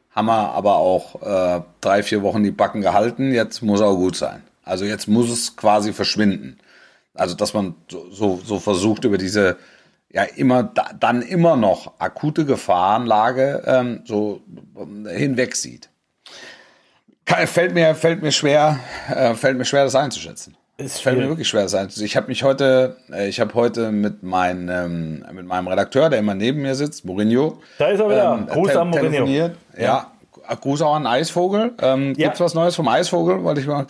haben 0.10 0.26
wir 0.26 0.54
aber 0.54 0.78
auch 0.78 1.22
äh, 1.22 1.62
drei, 1.82 2.02
vier 2.02 2.24
Wochen 2.24 2.42
die 2.42 2.50
Backen 2.50 2.82
gehalten, 2.82 3.32
jetzt 3.32 3.62
muss 3.62 3.82
auch 3.82 3.96
gut 3.96 4.16
sein. 4.16 4.42
Also 4.64 4.86
jetzt 4.86 5.08
muss 5.08 5.30
es 5.30 5.56
quasi 5.56 5.94
verschwinden. 5.94 6.58
Also 7.14 7.36
dass 7.36 7.54
man 7.54 7.76
so, 7.90 8.10
so, 8.12 8.40
so 8.44 8.60
versucht 8.60 9.04
über 9.04 9.18
diese 9.18 9.58
ja 10.14 10.24
immer 10.24 10.64
da, 10.64 10.92
dann 11.00 11.22
immer 11.22 11.56
noch 11.56 11.94
akute 12.00 12.46
Gefahrenlage 12.46 13.64
ähm, 13.66 14.02
so 14.06 14.42
ähm, 14.78 15.08
hinweg 15.08 15.56
sieht. 15.56 15.90
Fällt 17.26 17.74
mir 17.74 17.96
fällt 17.96 18.22
mir 18.22 18.32
schwer 18.32 18.80
äh, 19.10 19.34
fällt 19.36 19.58
mir 19.58 19.66
schwer 19.66 19.84
das 19.86 19.96
einzuschätzen. 19.96 20.56
Ist 20.78 21.02
Fällt 21.02 21.18
mir 21.18 21.30
wirklich 21.30 21.48
schwer 21.48 21.64
das 21.64 21.76
einzuschätzen. 21.76 22.06
Ich 22.06 22.18
habe 22.18 22.28
mich 22.28 22.44
heute 22.44 22.98
äh, 23.12 23.28
ich 23.30 23.40
habe 23.40 23.54
heute 23.54 23.92
mit 23.92 24.22
meinem 24.24 25.24
mit 25.32 25.46
meinem 25.46 25.68
Redakteur, 25.68 26.10
der 26.10 26.20
immer 26.20 26.34
neben 26.36 26.62
mir 26.62 26.76
sitzt, 26.76 27.06
Mourinho, 27.06 27.62
Da 27.78 27.88
ist 27.90 28.00
er 28.00 28.10
wieder. 28.10 28.34
ähm, 28.40 28.48
Gruß 28.48 28.76
an 28.76 28.90
Mourinho. 28.90 29.10
telefoniert. 29.10 29.58
Ja. 29.78 30.12
Gruß 30.62 30.82
auch 30.82 30.96
an 30.96 31.08
Eisvogel. 31.08 31.74
Ähm, 31.82 32.14
Ja. 32.18 32.28
Gibt's 32.28 32.40
was 32.40 32.54
Neues 32.54 32.76
vom 32.76 32.88
Eisvogel? 32.88 33.44
Wollte 33.44 33.62
ich 33.62 33.68
mal. 33.68 33.86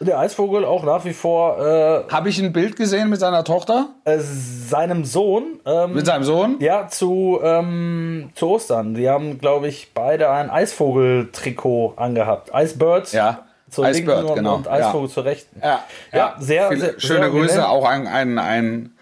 Der 0.00 0.18
Eisvogel 0.18 0.64
auch 0.64 0.84
nach 0.84 1.04
wie 1.04 1.12
vor 1.12 1.58
äh, 1.58 2.04
Habe 2.12 2.28
ich 2.28 2.38
ein 2.40 2.52
Bild 2.52 2.76
gesehen 2.76 3.08
mit 3.10 3.20
seiner 3.20 3.44
Tochter, 3.44 3.88
äh, 4.04 4.18
seinem 4.18 5.04
Sohn. 5.04 5.60
Ähm, 5.66 5.94
mit 5.94 6.06
seinem 6.06 6.24
Sohn? 6.24 6.56
ja, 6.60 6.88
zu, 6.88 7.38
ähm, 7.42 8.30
zu 8.34 8.48
Ostern. 8.50 8.94
Die 8.94 9.08
haben, 9.08 9.38
glaube 9.38 9.68
ich, 9.68 9.92
beide 9.94 10.30
ein 10.30 10.50
Eisvogel-Trikot 10.50 11.94
angehabt. 11.96 12.50
Icebirds 12.54 13.12
Ja. 13.12 13.40
zur 13.70 13.88
Icebird, 13.88 14.16
linken 14.18 14.30
und, 14.30 14.36
genau. 14.36 14.54
und 14.56 14.68
Eisvogel 14.68 15.08
zur 15.08 15.24
rechten. 15.24 15.60
Ja, 15.62 15.80
Ja, 16.12 16.36
sehr, 16.38 16.68
Viele, 16.68 16.80
sehr- 16.80 17.00
schöne 17.00 17.20
sehr 17.22 17.30
Grüße, 17.30 17.68
auch 17.68 17.84
ein, 17.88 18.06
ein, 18.06 18.38
ein, 18.38 18.93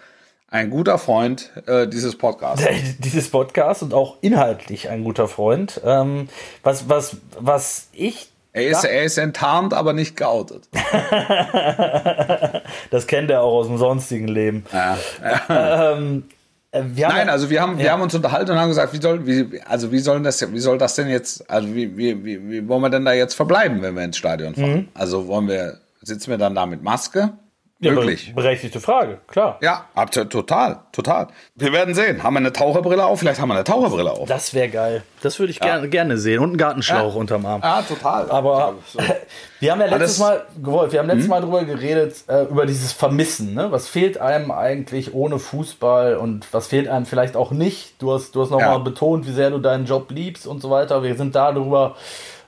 ein 0.53 0.69
guter 0.69 0.99
Freund 0.99 1.49
äh, 1.65 1.87
dieses 1.87 2.15
Podcasts. 2.15 2.63
dieses 2.99 3.29
Podcast 3.29 3.81
und 3.81 3.93
auch 3.93 4.17
inhaltlich 4.21 4.87
ein 4.87 5.03
guter 5.03 5.27
Freund. 5.27 5.81
Ähm, 5.83 6.29
was, 6.61 6.87
was, 6.87 7.17
was 7.39 7.87
ich. 7.91 8.29
Er 8.53 8.67
ist, 8.67 8.83
er 8.83 9.01
ist 9.03 9.17
enttarnt, 9.17 9.73
aber 9.73 9.93
nicht 9.93 10.15
geoutet. 10.15 10.69
Das 12.91 13.07
kennt 13.07 13.31
er 13.31 13.41
auch 13.41 13.53
aus 13.53 13.67
dem 13.67 13.77
sonstigen 13.79 14.27
Leben. 14.27 14.65
Ja. 14.71 14.97
Ähm, 15.49 16.25
äh, 16.71 16.83
wir 16.85 17.07
haben 17.07 17.15
Nein, 17.15 17.27
ja- 17.27 17.33
also 17.33 17.49
wir 17.49 17.61
haben, 17.61 17.77
wir 17.79 17.91
haben 17.91 18.01
uns 18.01 18.13
unterhalten 18.13 18.51
und 18.51 18.59
haben 18.59 18.69
gesagt, 18.69 18.93
wie 18.93 19.01
soll, 19.01 19.25
wie, 19.25 19.59
also 19.61 19.91
wie 19.91 19.99
soll 19.99 20.21
das, 20.21 20.53
wie 20.53 20.59
soll 20.59 20.77
das 20.77 20.93
denn 20.95 21.07
jetzt, 21.09 21.49
also 21.49 21.73
wie, 21.73 21.97
wie, 21.97 22.23
wie, 22.23 22.49
wie 22.49 22.67
wollen 22.67 22.81
wir 22.81 22.89
denn 22.91 23.05
da 23.05 23.13
jetzt 23.13 23.33
verbleiben, 23.33 23.81
wenn 23.81 23.95
wir 23.95 24.03
ins 24.03 24.17
Stadion 24.17 24.53
fahren? 24.53 24.71
Mhm. 24.73 24.87
Also 24.93 25.27
wollen 25.27 25.47
wir, 25.47 25.79
sitzen 26.01 26.29
wir 26.29 26.37
dann 26.37 26.53
da 26.55 26.65
mit 26.67 26.83
Maske? 26.83 27.33
Ja, 27.83 27.91
Möglich. 27.93 28.27
be- 28.33 28.41
Berechtigte 28.41 28.79
Frage, 28.79 29.19
klar. 29.27 29.57
Ja, 29.61 29.85
ab- 29.95 30.11
total, 30.11 30.79
total. 30.91 31.27
Wir 31.55 31.71
werden 31.73 31.93
sehen. 31.95 32.23
Haben 32.23 32.33
wir 32.35 32.39
eine 32.39 32.53
Taucherbrille 32.53 33.05
auf? 33.05 33.19
Vielleicht 33.19 33.39
haben 33.41 33.49
wir 33.49 33.55
eine 33.55 33.63
Taucherbrille 33.63 34.11
auf. 34.11 34.27
Das 34.27 34.53
wäre 34.53 34.69
geil. 34.69 35.03
Das 35.21 35.39
würde 35.39 35.51
ich 35.51 35.59
gerne, 35.59 35.87
gerne 35.89 36.17
sehen. 36.17 36.39
Und 36.39 36.49
einen 36.49 36.57
Gartenschlauch 36.57 37.15
unterm 37.15 37.45
Arm. 37.45 37.61
Ja, 37.61 37.81
total. 37.81 38.29
Aber 38.31 38.75
So. 38.91 38.99
wir 39.59 39.71
haben 39.71 39.79
ja 39.81 39.87
letztes 39.87 40.17
das- 40.17 40.19
Mal 40.19 40.45
gewollt, 40.61 40.91
wir 40.91 40.99
haben 40.99 41.07
letztes 41.07 41.27
Mal 41.27 41.41
drüber 41.41 41.63
geredet, 41.63 42.15
äh, 42.27 42.43
über 42.43 42.65
dieses 42.65 42.91
Vermissen. 42.91 43.53
Ne? 43.53 43.71
Was 43.71 43.87
fehlt 43.87 44.17
einem 44.17 44.51
eigentlich 44.51 45.13
ohne 45.13 45.39
Fußball 45.39 46.17
und 46.17 46.47
was 46.53 46.67
fehlt 46.67 46.87
einem 46.87 47.05
vielleicht 47.05 47.35
auch 47.35 47.51
nicht? 47.51 48.01
Du 48.01 48.11
hast, 48.13 48.35
du 48.35 48.41
hast 48.41 48.49
nochmal 48.49 48.67
Ja. 48.69 48.77
betont, 48.79 49.27
wie 49.27 49.31
sehr 49.31 49.49
du 49.49 49.59
deinen 49.59 49.85
Job 49.85 50.11
liebst 50.11 50.47
und 50.47 50.61
so 50.61 50.69
weiter. 50.69 51.03
Wir 51.03 51.15
sind 51.15 51.35
darüber 51.35 51.95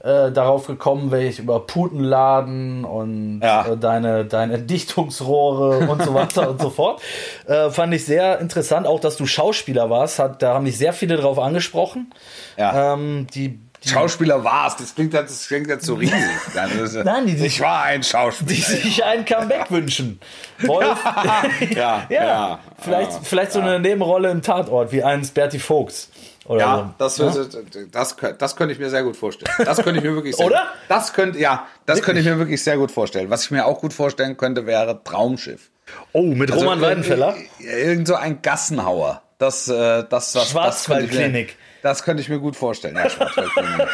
äh, 0.05 0.31
darauf 0.31 0.67
gekommen, 0.67 1.09
welche 1.11 1.41
über 1.41 1.59
Putenladen 1.61 2.85
und 2.85 3.41
Ja. 3.43 3.65
äh, 3.67 3.77
deine, 3.77 4.23
deine 4.25 4.59
Dichtungsrohre 4.59 5.87
und 5.87 6.03
so 6.03 6.13
weiter 6.13 6.49
und 6.51 6.61
so 6.61 6.69
fort. 6.69 7.01
Äh, 7.47 7.69
fand 7.69 7.93
ich 7.93 8.05
sehr 8.05 8.39
interessant, 8.39 8.87
auch 8.87 8.99
dass 8.99 9.17
du 9.17 9.25
Schauspieler 9.27 9.89
warst. 9.89 10.17
Hat, 10.19 10.41
da 10.41 10.55
haben 10.55 10.63
mich 10.63 10.77
sehr 10.77 10.93
viele 10.93 11.15
drauf 11.17 11.37
angesprochen. 11.37 12.11
Ja. 12.57 12.93
Ähm, 12.93 13.27
die, 13.35 13.59
die 13.83 13.89
Schauspieler 13.89 14.43
war's. 14.43 14.75
Das 14.77 14.95
klingt 14.95 15.13
jetzt, 15.13 15.29
das 15.31 15.47
klingt 15.47 15.67
jetzt 15.67 15.85
so 15.85 15.93
riesig. 15.93 16.15
Nein, 17.03 17.27
die- 17.27 17.45
ich 17.45 17.61
war 17.61 17.83
ein 17.83 18.01
die 18.01 18.07
Schauspieler. 18.07 18.49
sich 18.49 19.03
ein 19.03 19.25
Comeback 19.25 19.69
wünschen. 19.69 20.19
Wolf, 20.65 20.97
Ja, 21.75 22.03
ja, 22.09 22.23
ja. 22.25 22.59
vielleicht, 22.79 23.11
ja, 23.11 23.19
vielleicht 23.21 23.51
so 23.51 23.59
eine 23.59 23.79
Nebenrolle 23.79 24.31
im 24.31 24.41
Tatort, 24.41 24.91
wie 24.91 25.03
eines 25.03 25.29
Bertie 25.31 25.59
Vogts. 25.59 26.09
Oder 26.45 26.59
Ja, 26.59 26.95
das, 26.97 27.15
das, 27.15 27.49
das, 27.91 28.15
das 28.37 28.55
könnte 28.55 28.73
ich 28.73 28.79
mir 28.79 28.89
sehr 28.89 29.03
gut 29.03 29.15
vorstellen. 29.17 29.51
Das 29.65 29.77
könnte 29.81 29.99
ich 29.99 30.03
mir 30.05 30.13
wirklich 30.13 30.35
sehr 30.37 30.45
Oder? 30.45 30.67
Das 30.87 31.13
könnte, 31.13 31.39
ja, 31.39 31.67
das 31.85 32.01
könnte 32.01 32.21
ich 32.21 32.27
mir 32.27 32.37
wirklich 32.37 32.63
sehr 32.63 32.77
gut 32.77 32.91
vorstellen. 32.91 33.29
Was 33.29 33.45
ich 33.45 33.51
mir 33.51 33.65
auch 33.65 33.79
gut 33.81 33.93
vorstellen 33.93 34.37
könnte, 34.37 34.65
wäre 34.65 35.03
Traumschiff. 35.03 35.71
Oh, 36.13 36.21
mit 36.21 36.51
Also, 36.51 36.63
Roman 36.63 36.81
Weidenfeller. 36.81 37.35
Irgend 37.59 38.07
so 38.07 38.15
ein 38.15 38.41
Gassenhauer. 38.41 39.21
Das, 39.37 39.67
äh, 39.67 39.73
das, 39.73 40.07
das, 40.09 40.31
das, 40.33 40.49
Schwarzwaldklinik. 40.51 41.57
das 41.81 42.03
könnte 42.03 42.21
ich 42.21 42.29
mir 42.29 42.39
gut 42.39 42.55
vorstellen. 42.55 42.95
Ja, 42.95 43.09
Schwarzwaldklinik. 43.09 43.87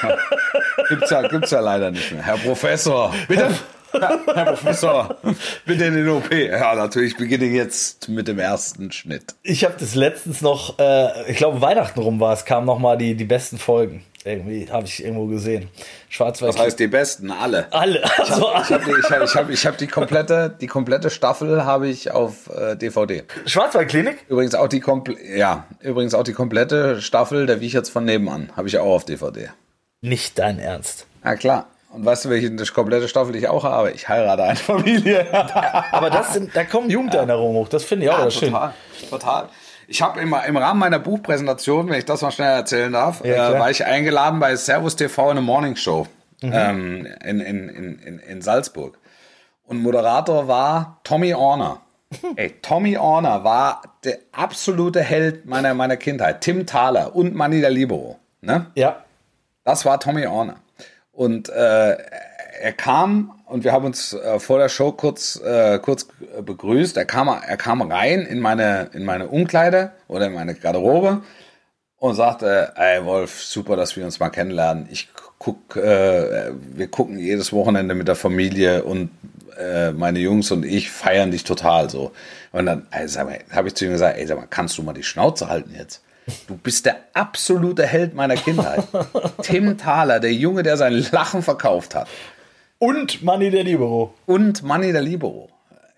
gibt's, 0.89 1.09
ja, 1.09 1.27
gibt's 1.27 1.51
ja 1.51 1.59
leider 1.61 1.89
nicht 1.91 2.11
mehr. 2.11 2.21
Herr 2.21 2.37
Professor. 2.37 3.13
Bitte? 3.27 3.49
Ja, 3.93 4.19
Herr 4.33 4.45
Professor, 4.45 5.17
bitte 5.65 5.85
in 5.85 5.95
den 5.95 6.09
OP. 6.09 6.31
Ja, 6.33 6.75
natürlich 6.75 7.17
beginne 7.17 7.45
jetzt 7.45 8.09
mit 8.09 8.27
dem 8.27 8.39
ersten 8.39 8.91
Schnitt. 8.91 9.35
Ich 9.43 9.63
habe 9.63 9.75
das 9.79 9.95
letztens 9.95 10.41
noch, 10.41 10.79
äh, 10.79 11.29
ich 11.29 11.37
glaube 11.37 11.61
Weihnachten 11.61 11.99
rum 11.99 12.19
war 12.19 12.33
es, 12.33 12.45
kamen 12.45 12.65
noch 12.65 12.79
mal 12.79 12.97
die, 12.97 13.15
die 13.15 13.25
besten 13.25 13.57
Folgen. 13.57 14.03
Irgendwie 14.23 14.67
habe 14.69 14.85
ich 14.85 15.03
irgendwo 15.03 15.25
gesehen. 15.25 15.69
Schwarzwald. 16.09 16.53
Das 16.53 16.61
heißt, 16.61 16.79
die 16.79 16.87
besten, 16.87 17.31
alle. 17.31 17.71
alle. 17.73 18.03
Also, 18.19 18.51
Ich 18.61 18.71
habe 18.71 18.83
die, 18.85 18.99
ich 18.99 19.09
hab, 19.09 19.23
ich 19.23 19.35
hab, 19.35 19.49
ich 19.49 19.65
hab 19.65 19.77
die 19.77 19.87
komplette, 19.87 20.55
die 20.61 20.67
komplette 20.67 21.09
Staffel 21.09 21.65
habe 21.65 21.87
ich 21.87 22.11
auf 22.11 22.49
äh, 22.55 22.75
DVD. 22.75 23.23
Schwarzwaldklinik? 23.47 24.25
Übrigens 24.27 24.53
auch 24.53 24.67
die 24.67 24.79
komple 24.79 25.15
ja, 25.35 25.65
übrigens 25.79 26.13
auch 26.13 26.23
die 26.23 26.33
komplette 26.33 27.01
Staffel 27.01 27.47
der 27.47 27.61
Wie 27.61 27.67
ich 27.67 27.73
jetzt 27.73 27.89
von 27.89 28.05
nebenan 28.05 28.51
habe 28.55 28.67
ich 28.67 28.77
auch 28.77 28.93
auf 28.93 29.05
DVD. 29.05 29.49
Nicht 30.01 30.37
dein 30.37 30.59
Ernst. 30.59 31.07
Ja 31.23 31.35
klar. 31.35 31.67
Und 31.93 32.05
weißt 32.05 32.25
du, 32.25 32.29
welche 32.29 32.55
komplette 32.73 33.07
Staffel 33.07 33.35
ich 33.35 33.47
auch 33.49 33.63
habe? 33.63 33.91
Ich 33.91 34.07
heirate 34.07 34.43
eine 34.43 34.55
Familie. 34.55 35.27
Aber 35.91 36.09
das 36.09 36.33
sind, 36.33 36.55
da 36.55 36.63
kommen 36.63 36.89
Jugenderinnerungen 36.89 37.55
hoch. 37.57 37.67
Das 37.67 37.83
finde 37.83 38.05
ich 38.05 38.11
auch 38.11 38.19
Ja, 38.19 38.25
das 38.25 38.33
schön. 38.35 38.51
total, 38.51 38.73
total. 39.09 39.49
Ich 39.87 40.01
habe 40.01 40.21
im, 40.21 40.33
im 40.47 40.55
Rahmen 40.57 40.79
meiner 40.79 40.99
Buchpräsentation, 40.99 41.89
wenn 41.89 41.99
ich 41.99 42.05
das 42.05 42.21
mal 42.21 42.31
schnell 42.31 42.51
erzählen 42.55 42.93
darf, 42.93 43.25
Ja, 43.25 43.51
äh, 43.55 43.59
war 43.59 43.69
ich 43.69 43.83
eingeladen 43.85 44.39
bei 44.39 44.55
Servus 44.55 44.95
TV 44.95 45.23
in 45.25 45.31
eine 45.31 45.41
Morning 45.41 45.75
Show 45.75 46.07
Mhm. 46.43 46.51
ähm, 46.55 47.07
in, 47.23 47.39
in, 47.39 47.69
in, 47.69 47.99
in, 47.99 48.19
in 48.19 48.41
Salzburg. 48.41 48.97
Und 49.63 49.79
Moderator 49.83 50.47
war 50.47 50.99
Tommy 51.03 51.35
Orner. 51.35 51.81
Ey, 52.35 52.55
Tommy 52.63 52.97
Orner 52.97 53.43
war 53.43 53.81
der 54.03 54.17
absolute 54.31 55.01
Held 55.01 55.45
meiner, 55.45 55.75
meiner 55.75 55.97
Kindheit. 55.97 56.41
Tim 56.41 56.65
Thaler 56.65 57.15
und 57.15 57.35
Manny 57.35 57.61
der 57.61 57.69
Libero. 57.69 58.17
Ne? 58.41 58.65
Ja. 58.73 59.03
Das 59.65 59.85
war 59.85 59.99
Tommy 59.99 60.25
Orner. 60.25 60.55
Und 61.11 61.49
äh, 61.49 61.97
er 62.61 62.73
kam 62.73 63.33
und 63.45 63.63
wir 63.63 63.73
haben 63.73 63.85
uns 63.85 64.13
äh, 64.13 64.39
vor 64.39 64.59
der 64.59 64.69
Show 64.69 64.91
kurz 64.91 65.39
äh, 65.43 65.79
kurz 65.79 66.07
begrüßt. 66.41 66.95
Er 66.97 67.05
kam 67.05 67.27
er 67.27 67.57
kam 67.57 67.81
rein 67.81 68.21
in 68.21 68.39
meine 68.39 68.89
in 68.93 69.03
meine 69.03 69.27
Umkleide 69.27 69.91
oder 70.07 70.27
in 70.27 70.33
meine 70.33 70.55
Garderobe 70.55 71.21
und 71.97 72.15
sagte: 72.15 72.73
"Ey 72.75 73.03
Wolf, 73.05 73.41
super, 73.43 73.75
dass 73.75 73.95
wir 73.97 74.05
uns 74.05 74.19
mal 74.19 74.29
kennenlernen. 74.29 74.87
Ich 74.89 75.09
guck, 75.37 75.75
äh, 75.75 76.51
wir 76.53 76.87
gucken 76.87 77.17
jedes 77.17 77.51
Wochenende 77.51 77.95
mit 77.95 78.07
der 78.07 78.15
Familie 78.15 78.83
und 78.83 79.09
äh, 79.57 79.91
meine 79.91 80.19
Jungs 80.19 80.51
und 80.51 80.63
ich 80.63 80.91
feiern 80.91 81.31
dich 81.31 81.43
total 81.43 81.89
so. 81.89 82.11
Und 82.51 82.67
dann 82.67 82.87
habe 82.91 83.67
ich 83.67 83.75
zu 83.75 83.85
ihm 83.85 83.91
gesagt, 83.91 84.17
ey, 84.17 84.27
sag 84.27 84.37
mal, 84.37 84.47
kannst 84.49 84.77
du 84.77 84.83
mal 84.83 84.93
die 84.93 85.03
Schnauze 85.03 85.49
halten 85.49 85.73
jetzt? 85.77 86.03
Du 86.47 86.55
bist 86.55 86.85
der 86.85 86.97
absolute 87.13 87.85
Held 87.85 88.13
meiner 88.13 88.35
Kindheit. 88.35 88.83
Tim 89.41 89.77
Thaler, 89.77 90.19
der 90.19 90.33
Junge, 90.33 90.63
der 90.63 90.77
sein 90.77 91.05
Lachen 91.11 91.41
verkauft 91.41 91.95
hat. 91.95 92.07
Und 92.79 93.21
Manny 93.21 93.51
der 93.51 93.63
Libero. 93.63 94.13
Und 94.25 94.63
Manny 94.63 94.91
der 94.91 95.01
Libero. 95.01 95.49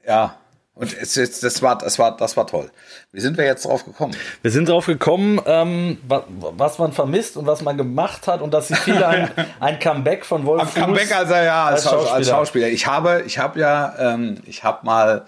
Ja. 0.06 0.38
Und 0.76 0.98
es, 1.00 1.18
es, 1.18 1.40
das, 1.40 1.62
war, 1.62 1.78
das, 1.78 2.00
war, 2.00 2.18
das 2.18 2.36
war 2.36 2.48
toll. 2.48 2.72
Wie 3.12 3.22
sind 3.22 3.38
wir 3.38 3.46
jetzt 3.46 3.66
drauf 3.66 3.86
gekommen? 3.86 4.16
Wir 4.42 4.50
sind 4.50 4.68
drauf 4.68 4.88
gekommen, 4.88 5.40
ähm, 5.46 6.00
was, 6.08 6.24
was 6.28 6.80
man 6.80 6.94
vermisst 6.94 7.38
und 7.38 7.46
was 7.46 7.62
man 7.62 7.78
gemacht 7.78 8.26
hat 8.26 8.42
und 8.42 8.56
dass 8.56 8.70
sich 8.70 8.80
viele 8.80 9.08
ein, 9.08 9.30
ein 9.60 9.78
Comeback 9.80 10.26
von 10.26 10.48
Wolf 10.48 10.62
Am 10.62 10.68
Fuß 10.68 10.76
Comeback 10.76 11.16
also 11.16 11.36
ja 11.36 11.66
als, 11.66 11.86
als, 11.86 11.94
Schauspieler. 11.94 12.14
als 12.16 12.28
Schauspieler. 12.28 12.68
Ich 12.70 12.88
habe, 12.88 13.24
ich 13.28 13.38
habe 13.38 13.60
ja, 13.60 13.94
ähm, 14.00 14.38
ich 14.48 14.64
habe 14.64 14.84
mal 14.84 15.26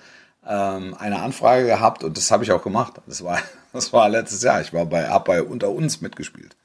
ähm, 0.47 0.95
eine 0.97 1.21
Anfrage 1.21 1.65
gehabt 1.65 2.03
und 2.03 2.17
das 2.17 2.31
habe 2.31 2.43
ich 2.43 2.51
auch 2.51 2.63
gemacht. 2.63 2.93
Das 3.07 3.23
war, 3.23 3.39
das 3.73 3.93
war 3.93 4.09
letztes 4.09 4.43
Jahr. 4.43 4.61
Ich 4.61 4.73
war 4.73 4.85
bei, 4.85 5.07
hab 5.07 5.25
bei 5.25 5.41
Unter 5.41 5.69
uns 5.69 6.01
mitgespielt. 6.01 6.55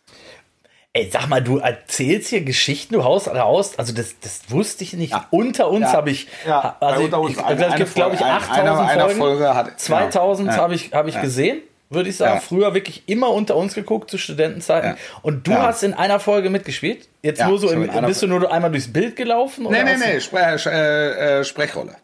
Ey, 0.92 1.08
sag 1.08 1.28
mal, 1.28 1.40
du 1.40 1.58
erzählst 1.58 2.30
hier 2.30 2.42
Geschichten, 2.42 2.94
du 2.94 3.04
haust 3.04 3.28
raus. 3.28 3.78
Also 3.78 3.92
das, 3.92 4.16
das 4.20 4.40
wusste 4.48 4.82
ich 4.82 4.92
nicht. 4.94 5.12
Ja. 5.12 5.28
Unter 5.30 5.70
uns 5.70 5.86
ja. 5.86 5.92
habe 5.92 6.10
ich, 6.10 6.26
ja. 6.44 6.76
also 6.80 7.04
unter 7.04 7.20
uns, 7.20 7.36
ich, 7.36 7.44
eine, 7.44 7.60
das 7.60 7.76
gibt 7.76 7.94
glaube 7.94 8.16
ich 8.16 8.24
8000 8.24 8.58
eine, 8.58 8.78
eine 8.80 9.02
Folgen. 9.02 9.18
Folge 9.18 9.54
hat, 9.54 9.78
2000 9.78 10.48
ja. 10.48 10.56
habe 10.56 10.74
ich, 10.74 10.92
hab 10.92 11.06
ich 11.06 11.20
gesehen, 11.20 11.62
würde 11.90 12.08
ich 12.08 12.16
sagen. 12.16 12.40
Früher 12.40 12.74
wirklich 12.74 13.04
immer 13.06 13.30
unter 13.30 13.54
uns 13.54 13.74
geguckt 13.74 14.10
zu 14.10 14.18
Studentenzeiten. 14.18 14.96
Und 15.22 15.46
du 15.46 15.54
hast 15.54 15.84
in 15.84 15.94
einer 15.94 16.18
Folge 16.18 16.50
mitgespielt. 16.50 17.08
Jetzt 17.22 17.44
nur 17.44 17.60
so, 17.60 17.70
im, 17.70 17.88
bist 18.06 18.22
du 18.22 18.26
nur 18.26 18.50
einmal 18.50 18.72
durchs 18.72 18.92
Bild 18.92 19.14
gelaufen? 19.14 19.68
Nee, 19.70 19.84
nee, 19.84 19.96
nee, 19.96 20.20
Spre 20.20 20.58
äh, 20.66 21.38
äh, 21.40 21.44
Sprechrolle. 21.44 21.94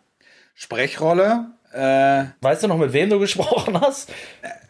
Sprechrolle. 0.55 1.47
Äh, 1.77 2.24
weißt 2.41 2.62
du 2.62 2.68
noch, 2.68 2.79
mit 2.79 2.93
wem 2.93 3.11
du 3.11 3.18
gesprochen 3.18 3.79
hast? 3.81 4.11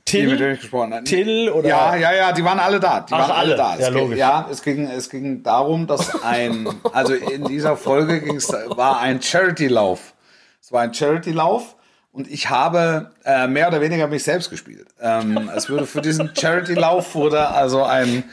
Till, 0.05 0.29
mit 0.29 0.41
denen 0.41 0.55
ich 0.55 0.61
gesprochen 0.61 0.93
habe. 0.93 1.05
Till 1.05 1.51
oder? 1.51 1.69
Ja, 1.69 1.95
ja, 1.95 2.13
ja, 2.13 2.33
die 2.33 2.45
waren 2.45 2.59
alle 2.59 2.81
da. 2.81 3.01
Die 3.01 3.13
Ach, 3.13 3.29
waren 3.29 3.31
alle, 3.31 3.39
alle 3.39 3.57
da. 3.57 3.77
Ja, 3.77 3.89
es 3.89 3.91
logisch. 3.91 4.09
Ging, 4.11 4.19
ja, 4.19 4.49
es 4.51 4.63
ging, 4.63 4.91
es 4.91 5.11
ging 5.11 5.43
darum, 5.43 5.87
dass 5.87 6.23
ein, 6.23 6.69
also 6.93 7.15
in 7.15 7.45
dieser 7.45 7.77
Folge 7.77 8.21
ging's, 8.21 8.49
war 8.49 9.01
ein 9.01 9.23
Charity-Lauf. 9.23 10.15
Es 10.61 10.73
war 10.73 10.83
ein 10.83 10.93
Charity-Lauf 10.93 11.77
und 12.13 12.29
ich 12.29 12.51
habe 12.51 13.13
äh, 13.25 13.47
mehr 13.47 13.69
oder 13.69 13.81
weniger 13.81 14.09
mich 14.09 14.25
selbst 14.25 14.51
gespielt. 14.51 14.89
Ähm, 15.01 15.51
es 15.55 15.71
wurde 15.71 15.87
für 15.87 16.01
diesen 16.01 16.35
Charity-Lauf 16.35 17.15
wurde 17.15 17.49
also 17.49 17.85
ein, 17.85 18.25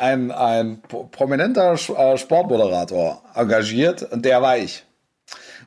ein, 0.00 0.30
ein 0.30 0.82
prominenter 1.12 1.74
äh, 1.74 2.18
Sportmoderator 2.18 3.22
engagiert 3.34 4.02
und 4.02 4.24
der 4.24 4.42
war 4.42 4.58
ich. 4.58 4.84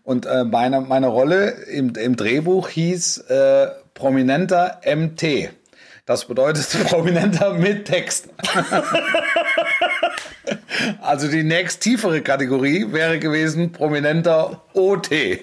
Und 0.04 0.26
äh, 0.26 0.44
meine, 0.44 0.82
meine 0.82 1.08
Rolle 1.08 1.50
im, 1.50 1.96
im 1.96 2.16
Drehbuch 2.16 2.70
hieß 2.70 3.20
äh, 3.30 3.68
prominenter 3.94 4.82
MT. 4.86 5.50
Das 6.06 6.26
bedeutet 6.26 6.68
prominenter 6.90 7.54
mit 7.54 7.86
Text. 7.86 8.30
also 11.02 11.28
die 11.28 11.44
nächst 11.44 11.82
tiefere 11.82 12.22
Kategorie 12.22 12.92
wäre 12.92 13.20
gewesen 13.20 13.72
prominenter 13.72 14.64
OT. 14.74 15.12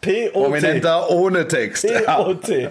POT. 0.00 0.32
Prominenter 0.32 1.10
ohne 1.10 1.46
Text. 1.48 1.86
POT. 2.06 2.70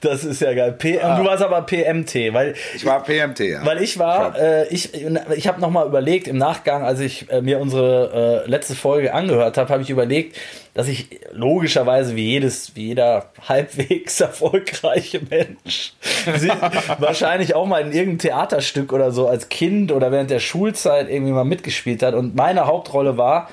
Das 0.00 0.24
ist 0.24 0.40
ja 0.40 0.52
geil. 0.54 0.72
P 0.72 0.96
ja. 0.96 1.18
Du 1.18 1.24
warst 1.24 1.42
aber 1.42 1.62
PMT, 1.62 2.32
weil 2.32 2.54
ich 2.74 2.84
war 2.84 3.02
PMT, 3.02 3.40
ja. 3.40 3.64
Weil 3.66 3.82
ich 3.82 3.98
war, 3.98 4.38
äh, 4.38 4.68
ich, 4.68 4.90
ich 5.34 5.48
habe 5.48 5.60
noch 5.60 5.70
mal 5.70 5.86
überlegt 5.86 6.28
im 6.28 6.38
Nachgang, 6.38 6.84
als 6.84 7.00
ich 7.00 7.30
äh, 7.30 7.40
mir 7.40 7.58
unsere 7.58 8.44
äh, 8.46 8.50
letzte 8.50 8.74
Folge 8.74 9.12
angehört 9.14 9.56
habe, 9.58 9.72
habe 9.72 9.82
ich 9.82 9.90
überlegt, 9.90 10.36
dass 10.74 10.86
ich 10.86 11.08
logischerweise 11.32 12.14
wie 12.14 12.26
jedes, 12.26 12.76
wie 12.76 12.88
jeder 12.88 13.32
halbwegs 13.48 14.20
erfolgreiche 14.20 15.20
Mensch 15.28 15.94
wahrscheinlich 16.98 17.54
auch 17.54 17.66
mal 17.66 17.80
in 17.80 17.88
irgendeinem 17.88 18.18
Theaterstück 18.18 18.92
oder 18.92 19.10
so 19.10 19.26
als 19.26 19.48
Kind 19.48 19.90
oder 19.90 20.12
während 20.12 20.30
der 20.30 20.38
Schulzeit 20.38 21.10
irgendwie 21.10 21.32
mal 21.32 21.44
mitgespielt 21.44 22.02
hat. 22.02 22.14
Und 22.14 22.36
meine 22.36 22.66
Hauptrolle 22.66 23.16
war 23.16 23.48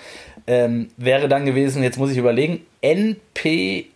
ähm, 0.48 0.89
wäre 0.98 1.28
dann 1.28 1.46
gewesen, 1.46 1.84
jetzt 1.84 1.98
muss 1.98 2.12
ich 2.12 2.18
überlegen, 2.18 2.66
NPOT. 2.82 3.89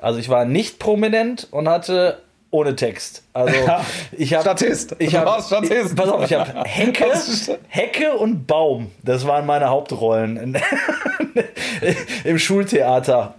Also 0.00 0.18
ich 0.18 0.28
war 0.28 0.44
nicht 0.44 0.78
prominent 0.78 1.48
und 1.50 1.68
hatte 1.68 2.18
ohne 2.52 2.76
Text. 2.76 3.22
Also 3.32 3.54
ich 4.12 4.34
habe 4.34 4.42
Statist. 4.42 4.94
Ich 4.98 5.16
habe 5.16 5.42
Statist. 5.42 5.96
Pass 5.96 6.08
auf, 6.10 6.24
ich 6.24 6.34
habe 6.34 6.62
Hecke, 6.64 7.10
Hecke 7.68 8.12
und 8.12 8.46
Baum. 8.46 8.90
Das 9.02 9.26
waren 9.26 9.46
meine 9.46 9.70
Hauptrollen 9.70 10.58
im 12.24 12.38
Schultheater. 12.38 13.34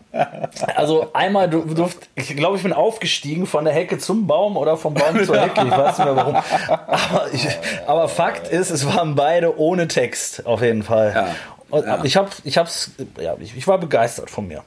Also 0.76 1.10
einmal 1.14 1.50
durfte, 1.50 2.08
ich 2.16 2.36
glaube, 2.36 2.58
ich 2.58 2.64
bin 2.64 2.74
aufgestiegen 2.74 3.48
von 3.48 3.66
der 3.66 3.74
Hecke 3.74 3.98
zum 3.98 4.28
Baum 4.28 4.58
oder 4.58 4.78
vom 4.78 4.94
Baum 4.94 5.24
zur 5.24 5.40
Hecke. 5.40 5.62
Ich 5.66 5.72
weiß 5.72 5.98
nicht 5.98 6.06
mehr 6.06 6.16
warum. 6.16 6.36
Aber, 6.68 7.28
ich, 7.34 7.48
aber 7.88 8.08
Fakt 8.08 8.48
ist, 8.48 8.70
es 8.70 8.86
waren 8.86 9.16
beide 9.16 9.58
ohne 9.60 9.88
Text 9.88 10.46
auf 10.46 10.62
jeden 10.62 10.84
Fall. 10.84 11.14
Ja. 11.16 11.28
Ja. 11.74 12.04
Ich 12.04 12.16
habe, 12.16 12.30
ich 12.44 12.58
hab's, 12.58 12.92
ja, 13.20 13.36
ich, 13.40 13.58
ich, 13.58 13.68
war 13.68 13.80
begeistert 13.80 14.30
von 14.30 14.48
mir. 14.48 14.64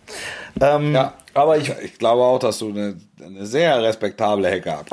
Ähm, 0.61 0.95
ja, 0.95 1.15
aber 1.35 1.57
ich, 1.57 1.71
ich 1.83 1.99
glaube 1.99 2.23
auch, 2.23 2.39
dass 2.39 2.59
du 2.59 2.71
eine, 2.71 2.97
eine 3.25 3.47
sehr 3.47 3.83
respektable 3.83 4.49
Hecke 4.49 4.77
hast. 4.77 4.91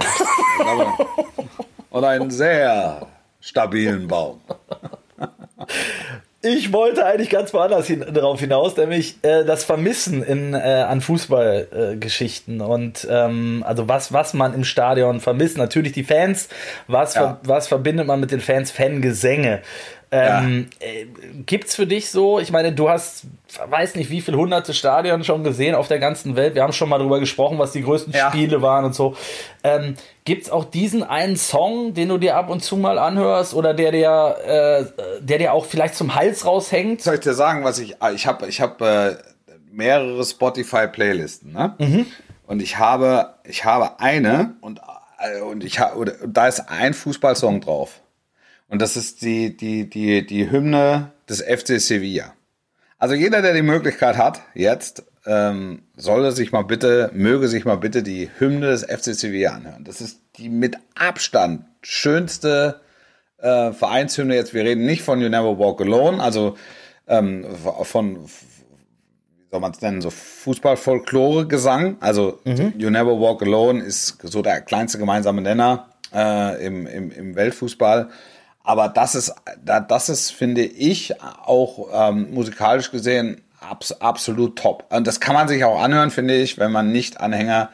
Und 1.90 2.04
einen 2.04 2.30
sehr 2.30 3.08
stabilen 3.40 4.08
Baum. 4.08 4.42
Ich 6.46 6.74
wollte 6.74 7.06
eigentlich 7.06 7.30
ganz 7.30 7.54
woanders 7.54 7.88
hin, 7.88 8.06
darauf 8.12 8.42
hinaus, 8.42 8.76
nämlich 8.76 9.16
äh, 9.22 9.46
das 9.46 9.64
Vermissen 9.64 10.22
in, 10.22 10.54
äh, 10.54 10.58
an 10.58 11.00
Fußballgeschichten 11.00 12.60
äh, 12.60 12.64
und 12.64 13.08
ähm, 13.10 13.64
also 13.66 13.88
was, 13.88 14.12
was 14.12 14.34
man 14.34 14.54
im 14.54 14.66
Stadion 14.66 15.22
vermisst. 15.22 15.58
Natürlich 15.58 15.94
die 15.94 16.04
Fans, 16.04 16.50
was, 16.88 17.14
ja. 17.16 17.22
ver, 17.22 17.40
was 17.44 17.70
verbindet 17.70 18.08
man 18.08 18.20
mit 18.20 18.32
den 18.32 18.42
Fans? 18.42 18.72
Fangesänge. 18.72 19.62
Ähm, 20.16 20.68
ja. 20.80 20.88
äh, 20.88 21.08
gibt's 21.48 21.76
für 21.76 21.88
dich 21.88 22.12
so, 22.12 22.38
ich 22.38 22.52
meine, 22.52 22.72
du 22.72 22.88
hast, 22.88 23.26
weiß 23.68 23.96
nicht, 23.96 24.12
wie 24.12 24.22
viele 24.22 24.38
hunderte 24.38 24.76
Stadien 24.76 25.24
schon 25.24 25.44
gesehen 25.44 25.74
auf 25.74 25.88
der 25.88 25.98
ganzen 25.98 26.36
Welt. 26.36 26.54
Wir 26.54 26.62
haben 26.62 26.72
schon 26.72 26.88
mal 26.88 27.00
darüber 27.00 27.20
gesprochen, 27.20 27.58
was 27.58 27.72
die 27.72 27.82
größten 27.82 28.14
ja. 28.14 28.30
Spiele 28.30 28.62
waren 28.62 28.86
und 28.86 28.94
so. 28.94 29.16
Ähm, 29.64 29.96
gibt's 30.24 30.52
auch 30.52 30.66
diesen 30.66 31.02
einen 31.02 31.36
Song, 31.36 31.96
den 31.96 32.10
du 32.10 32.20
dir 32.20 32.38
ab 32.38 32.52
und 32.52 32.64
zu 32.64 32.78
mal 32.78 33.00
anhörst 33.00 33.56
oder 33.56 33.74
der 33.74 33.92
dir, 33.92 34.36
äh, 34.46 35.20
der 35.20 35.40
dir 35.40 35.52
auch 35.52 35.66
vielleicht 35.66 35.96
zum 35.96 36.14
Hals 36.14 36.46
raushängt? 36.46 37.02
Soll 37.02 37.16
ich 37.16 37.22
dir 37.22 37.34
sagen, 37.34 37.64
was 37.64 37.80
ich, 37.80 38.00
ah, 38.00 38.12
ich 38.12 38.28
habe, 38.28 38.46
ich 38.46 38.62
habe 38.62 39.18
äh, 39.48 39.54
mehrere 39.72 40.24
Spotify-Playlisten, 40.24 41.54
ne? 41.54 41.74
Mhm. 41.80 42.06
Und 42.46 42.62
ich 42.62 42.78
habe, 42.78 43.34
ich 43.46 43.66
habe 43.66 44.00
eine 44.00 44.58
und, 44.62 44.80
äh, 45.18 45.42
und 45.42 45.64
ich 45.64 45.80
habe, 45.80 46.16
da 46.28 46.48
ist 46.48 46.70
ein 46.70 46.94
Fußballsong 46.94 47.62
drauf. 47.62 48.03
Und 48.74 48.82
das 48.82 48.98
ist 48.98 49.22
die, 49.22 49.56
die, 49.56 49.88
die, 49.88 50.26
die 50.26 50.50
Hymne 50.50 51.12
des 51.30 51.44
FC 51.44 51.80
Sevilla. 51.80 52.34
Also 52.98 53.14
jeder, 53.14 53.44
der 53.44 53.54
die 53.54 53.62
Möglichkeit 53.62 54.18
hat, 54.18 54.42
jetzt, 54.56 55.04
ähm, 55.28 55.84
soll 55.96 56.32
sich 56.32 56.52
mal 56.52 56.64
bitte, 56.64 57.12
möge 57.14 57.48
sich 57.48 57.66
mal 57.66 57.76
bitte 57.76 58.02
die 58.02 58.32
Hymne 58.40 58.72
des 58.72 58.82
FC 58.82 59.14
Sevilla 59.14 59.52
anhören. 59.52 59.84
Das 59.84 60.02
ist 60.02 60.22
die 60.38 60.50
mit 60.50 60.76
Abstand 60.96 61.66
schönste 61.84 62.82
äh, 63.38 63.74
Vereinshymne 63.74 64.34
jetzt. 64.34 64.56
Wir 64.56 64.64
reden 64.64 64.88
nicht 64.88 65.04
von 65.04 65.22
You 65.22 65.30
Never 65.30 65.60
Walk 65.60 65.80
Alone, 65.80 66.20
also 66.20 66.58
ähm, 67.08 67.46
von, 67.84 68.26
wie 68.26 69.50
soll 69.52 69.60
man 69.60 69.72
es 69.72 69.82
nennen, 69.82 70.02
so 70.02 70.10
Fußball-Folklore-Gesang. 70.10 71.98
Also 72.00 72.40
mhm. 72.44 72.74
You 72.76 72.90
Never 72.90 73.22
Walk 73.22 73.44
Alone 73.44 73.84
ist 73.84 74.18
so 74.24 74.42
der 74.42 74.62
kleinste 74.62 74.98
gemeinsame 74.98 75.44
Nenner 75.44 75.90
äh, 76.12 76.66
im, 76.66 76.88
im, 76.88 77.12
im 77.12 77.36
Weltfußball. 77.36 78.10
Aber 78.64 78.88
das 78.88 79.16
ist, 79.16 79.36
das 79.64 80.10
ist, 80.10 80.32
finde 80.32 80.64
ich, 80.64 81.22
auch 81.22 81.90
ähm, 81.94 82.34
musikalisch 82.34 82.92
gesehen 82.92 83.44
abs 83.60 83.92
absolut 83.94 84.58
top. 84.58 84.86
Und 84.90 85.06
das 85.06 85.20
kann 85.20 85.36
man 85.36 85.48
sich 85.48 85.64
auch 85.64 85.82
anhören, 85.82 86.12
finde 86.12 86.36
ich, 86.36 86.58
wenn 86.58 86.72
man 86.72 86.92
nicht 86.92 87.20
Anhänger 87.20 87.70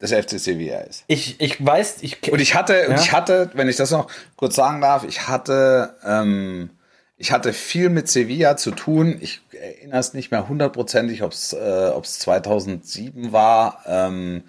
des 0.00 0.12
FC 0.12 0.38
Sevilla 0.38 0.80
ist. 0.80 1.04
Ich, 1.06 1.40
ich 1.40 1.64
weiß, 1.64 1.98
ich 2.02 2.30
und 2.32 2.40
ich 2.40 2.54
hatte, 2.54 2.74
ja? 2.74 2.88
und 2.88 3.00
ich 3.00 3.12
hatte, 3.12 3.50
wenn 3.54 3.68
ich 3.68 3.76
das 3.76 3.90
noch 3.90 4.08
kurz 4.36 4.56
sagen 4.56 4.80
darf, 4.80 5.04
ich 5.04 5.28
hatte, 5.28 5.96
ähm, 6.04 6.70
ich 7.16 7.30
hatte 7.30 7.52
viel 7.52 7.88
mit 7.88 8.08
Sevilla 8.08 8.56
zu 8.56 8.72
tun. 8.72 9.16
Ich 9.20 9.42
erinnere 9.52 10.00
es 10.00 10.12
nicht 10.12 10.30
mehr 10.32 10.48
hundertprozentig, 10.48 11.22
ob 11.22 11.32
es 11.32 11.52
äh, 11.52 11.92
ob 11.94 12.04
es 12.04 12.18
2007 12.18 13.32
war. 13.32 13.84
Ähm, 13.86 14.42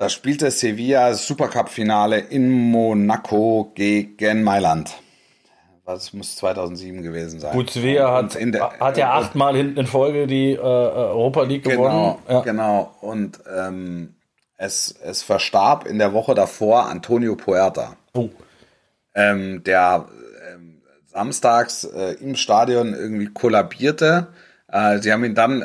da 0.00 0.08
spielte 0.08 0.50
Sevilla 0.50 1.12
Supercup-Finale 1.12 2.18
in 2.20 2.48
Monaco 2.50 3.70
gegen 3.74 4.42
Mailand. 4.42 4.96
Das 5.84 6.14
muss 6.14 6.36
2007 6.36 7.02
gewesen 7.02 7.38
sein. 7.38 7.52
Gut, 7.52 7.68
Sevilla 7.68 8.14
hat, 8.14 8.34
der, 8.34 8.80
hat 8.80 8.96
ja 8.96 9.12
achtmal 9.12 9.54
hinten 9.54 9.80
in 9.80 9.86
Folge 9.86 10.26
die 10.26 10.52
äh, 10.52 10.58
Europa 10.58 11.42
League 11.42 11.64
genau, 11.64 11.82
gewonnen. 11.82 12.18
Ja. 12.30 12.40
Genau, 12.40 12.94
und 13.02 13.40
ähm, 13.54 14.14
es, 14.56 14.94
es 15.04 15.22
verstarb 15.22 15.86
in 15.86 15.98
der 15.98 16.14
Woche 16.14 16.32
davor 16.34 16.88
Antonio 16.88 17.36
Puerta. 17.36 17.96
Oh. 18.14 18.30
Ähm, 19.14 19.62
der 19.64 20.06
ähm, 20.50 20.80
samstags 21.08 21.84
äh, 21.84 22.14
im 22.22 22.36
Stadion 22.36 22.94
irgendwie 22.94 23.26
kollabierte. 23.26 24.28
Äh, 24.68 25.00
sie 25.00 25.12
haben 25.12 25.24
ihn 25.24 25.34
dann 25.34 25.62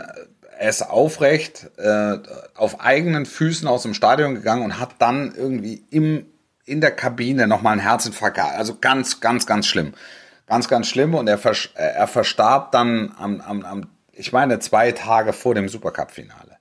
ist 0.60 0.82
aufrecht 0.82 1.70
äh, 1.78 2.18
auf 2.56 2.82
eigenen 2.82 3.26
Füßen 3.26 3.68
aus 3.68 3.84
dem 3.84 3.94
Stadion 3.94 4.36
gegangen 4.36 4.64
und 4.64 4.80
hat 4.80 4.96
dann 5.00 5.34
irgendwie 5.36 5.84
im 5.90 6.26
in 6.66 6.82
der 6.82 6.92
Kabine 6.92 7.48
nochmal 7.48 7.74
einen 7.74 7.82
Herzinfarkt. 7.82 8.40
Also 8.40 8.78
ganz, 8.80 9.20
ganz, 9.20 9.46
ganz 9.46 9.68
schlimm. 9.68 9.94
Ganz, 10.48 10.68
ganz 10.68 10.88
schlimm. 10.88 11.14
Und 11.14 11.28
er, 11.28 11.38
vers 11.38 11.70
er 11.76 12.08
verstarb 12.08 12.72
dann 12.72 13.14
am, 13.18 13.42
am, 13.42 13.64
am, 13.64 13.90
ich 14.12 14.34
meine, 14.34 14.60
zwei 14.60 14.92
Tage 14.92 15.32
vor 15.32 15.56
dem 15.56 15.70
Supercup-Finale. 15.70 16.58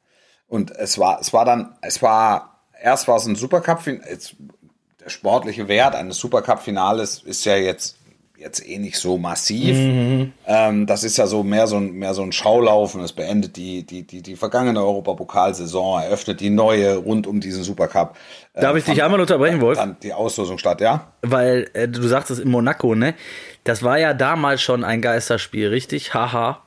Und 0.47 0.71
es 0.71 0.99
war, 0.99 1.21
es 1.21 1.33
war 1.33 1.45
dann, 1.45 1.75
es 1.81 2.03
war, 2.03 2.61
erst 2.81 3.09
war 3.09 3.17
es 3.17 3.27
ein 3.27 3.35
Supercup-Finale, 3.35 4.19
der 5.01 5.11
sportliche 5.11 5.69
Wert 5.69 5.95
eines 5.95 6.19
Supercup-Finales 6.19 7.23
ist 7.25 7.45
ja 7.45 7.57
jetzt 7.57 7.97
jetzt 8.37 8.67
eh 8.67 8.79
nicht 8.79 8.99
so 8.99 9.17
massiv. 9.17 9.77
Mhm. 9.77 10.33
Ähm, 10.47 10.87
das 10.87 11.05
ist 11.05 11.17
ja 11.17 11.27
so 11.27 11.43
mehr 11.43 11.67
so 11.67 11.77
ein, 11.77 11.93
mehr 11.93 12.15
so 12.15 12.23
ein 12.23 12.33
Schaulaufen. 12.33 13.01
Es 13.03 13.13
beendet 13.13 13.57
die, 13.57 13.85
die, 13.85 14.07
die, 14.07 14.23
die 14.23 14.37
vergangene 14.37 14.81
Europapokalsaison, 14.81 16.03
eröffnet 16.03 16.41
die 16.41 16.51
neue 16.51 16.97
rund 16.97 17.27
um 17.27 17.41
diesen 17.41 17.63
Supercup. 17.63 18.17
Äh, 18.55 18.63
Darf 18.63 18.77
ich 18.77 18.85
dich 18.85 19.03
einmal 19.03 19.21
unterbrechen, 19.21 19.61
Wolf? 19.61 19.79
Dann 19.79 19.97
die 20.03 20.13
Auslosung 20.13 20.59
statt, 20.59 20.81
ja? 20.81 21.13
Weil 21.23 21.71
äh, 21.75 21.89
du 21.89 22.03
sagtest 22.03 22.41
in 22.41 22.51
Monaco, 22.51 22.95
ne? 22.95 23.15
Das 23.63 23.83
war 23.83 23.99
ja 23.99 24.15
damals 24.15 24.63
schon 24.63 24.85
ein 24.85 25.01
Geisterspiel, 25.01 25.69
richtig? 25.69 26.13
Haha. 26.13 26.63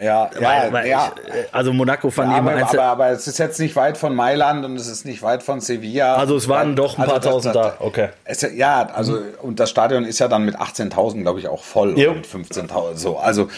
Ja, 0.00 0.30
weil, 0.34 0.42
ja, 0.42 0.72
weil 0.72 0.88
ja. 0.88 1.12
Ich, 1.26 1.34
äh, 1.34 1.44
also 1.52 1.74
Monaco 1.74 2.10
fand 2.10 2.32
ja, 2.32 2.38
aber, 2.38 2.54
aber, 2.54 2.82
aber, 2.82 3.08
es 3.10 3.26
ist 3.26 3.38
jetzt 3.38 3.60
nicht 3.60 3.76
weit 3.76 3.98
von 3.98 4.14
Mailand 4.14 4.64
und 4.64 4.76
es 4.76 4.86
ist 4.86 5.04
nicht 5.04 5.22
weit 5.22 5.42
von 5.42 5.60
Sevilla. 5.60 6.14
Also 6.14 6.36
es 6.36 6.48
waren 6.48 6.74
doch 6.74 6.96
ein 6.96 7.02
also 7.02 7.12
paar 7.12 7.20
tausend 7.20 7.54
da, 7.54 7.74
okay. 7.80 8.08
Es, 8.24 8.40
ja, 8.54 8.88
also 8.94 9.12
mhm. 9.12 9.24
und 9.42 9.60
das 9.60 9.68
Stadion 9.68 10.04
ist 10.06 10.18
ja 10.18 10.28
dann 10.28 10.46
mit 10.46 10.56
18.000, 10.56 11.20
glaube 11.20 11.38
ich, 11.38 11.48
auch 11.48 11.62
voll. 11.62 11.98
Ja. 11.98 12.14
Mit 12.14 12.26
15.000, 12.26 12.96
so. 12.96 13.18
Also 13.18 13.48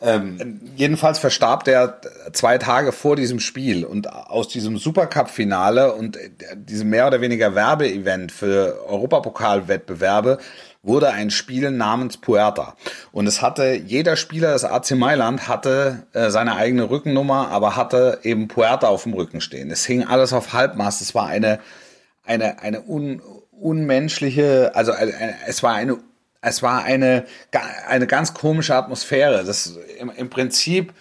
ähm, 0.00 0.60
jedenfalls 0.76 1.18
verstarb 1.18 1.64
der 1.64 2.00
zwei 2.32 2.58
Tage 2.58 2.92
vor 2.92 3.16
diesem 3.16 3.40
Spiel 3.40 3.84
und 3.84 4.12
aus 4.12 4.46
diesem 4.46 4.78
Supercup-Finale 4.78 5.92
und 5.94 6.16
diesem 6.54 6.90
mehr 6.90 7.08
oder 7.08 7.20
weniger 7.20 7.56
Werbeevent 7.56 8.30
für 8.30 8.78
Europapokalwettbewerbe 8.86 10.38
wurde 10.82 11.10
ein 11.10 11.30
Spiel 11.30 11.70
namens 11.70 12.16
Puerta. 12.16 12.76
Und 13.12 13.26
es 13.26 13.42
hatte, 13.42 13.74
jeder 13.74 14.16
Spieler 14.16 14.52
des 14.52 14.64
AC 14.64 14.92
Mailand 14.92 15.48
hatte 15.48 16.06
äh, 16.12 16.30
seine 16.30 16.56
eigene 16.56 16.88
Rückennummer, 16.88 17.48
aber 17.48 17.76
hatte 17.76 18.20
eben 18.22 18.48
Puerta 18.48 18.88
auf 18.88 19.02
dem 19.02 19.14
Rücken 19.14 19.40
stehen. 19.40 19.70
Es 19.70 19.84
hing 19.84 20.04
alles 20.04 20.32
auf 20.32 20.52
Halbmast. 20.52 21.02
Es 21.02 21.14
war 21.14 21.26
eine, 21.26 21.58
eine, 22.24 22.60
eine 22.60 22.82
un, 22.82 23.20
unmenschliche, 23.50 24.72
also 24.74 24.92
eine, 24.92 25.12
es 25.46 25.62
war 25.62 25.74
eine 25.74 25.98
es 26.40 26.62
war 26.62 26.84
eine, 26.84 27.26
eine 27.88 28.06
ganz 28.06 28.34
komische 28.34 28.74
Atmosphäre. 28.74 29.44
Das 29.44 29.76
im, 29.98 30.10
im 30.10 30.30
Prinzip 30.30 30.94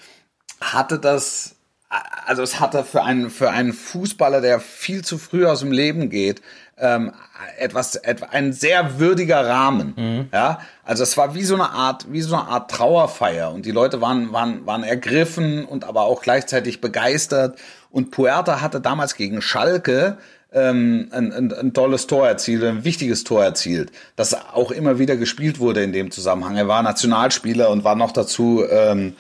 hatte 0.59 0.99
das, 0.99 1.55
also 1.89 2.41
es 2.41 2.59
hatte 2.59 2.83
für 2.83 3.03
einen, 3.03 3.29
für 3.29 3.51
einen 3.51 3.73
Fußballer, 3.73 4.41
der 4.41 4.59
viel 4.59 5.03
zu 5.03 5.17
früh 5.17 5.45
aus 5.45 5.59
dem 5.59 5.71
Leben 5.71 6.09
geht, 6.09 6.41
ähm, 6.79 7.11
etwas, 7.57 7.95
etwas, 7.95 8.29
ein 8.31 8.53
sehr 8.53 8.99
würdiger 8.99 9.45
Rahmen. 9.45 9.93
Mhm. 9.95 10.29
Ja, 10.31 10.59
also 10.83 11.03
es 11.03 11.17
war 11.17 11.33
wie 11.33 11.43
so 11.43 11.55
eine 11.55 11.71
Art, 11.71 12.11
wie 12.11 12.21
so 12.21 12.35
eine 12.35 12.47
Art 12.47 12.71
Trauerfeier 12.71 13.51
und 13.51 13.65
die 13.65 13.71
Leute 13.71 14.01
waren, 14.01 14.31
waren, 14.31 14.65
waren 14.65 14.83
ergriffen 14.83 15.65
und 15.65 15.85
aber 15.85 16.01
auch 16.01 16.21
gleichzeitig 16.21 16.81
begeistert. 16.81 17.57
Und 17.89 18.11
Puerta 18.11 18.61
hatte 18.61 18.81
damals 18.81 19.15
gegen 19.15 19.41
Schalke 19.41 20.17
ähm, 20.53 21.09
ein, 21.11 21.31
ein, 21.31 21.53
ein 21.53 21.73
tolles 21.73 22.07
Tor 22.07 22.27
erzielt, 22.27 22.63
ein 22.63 22.83
wichtiges 22.83 23.23
Tor 23.23 23.43
erzielt, 23.43 23.91
das 24.15 24.33
auch 24.33 24.71
immer 24.71 24.99
wieder 24.99 25.17
gespielt 25.17 25.59
wurde 25.59 25.83
in 25.83 25.93
dem 25.93 26.11
Zusammenhang. 26.11 26.55
Er 26.57 26.67
war 26.67 26.81
Nationalspieler 26.83 27.69
und 27.69 27.83
war 27.83 27.95
noch 27.95 28.11
dazu 28.11 28.63
ähm, 28.69 29.15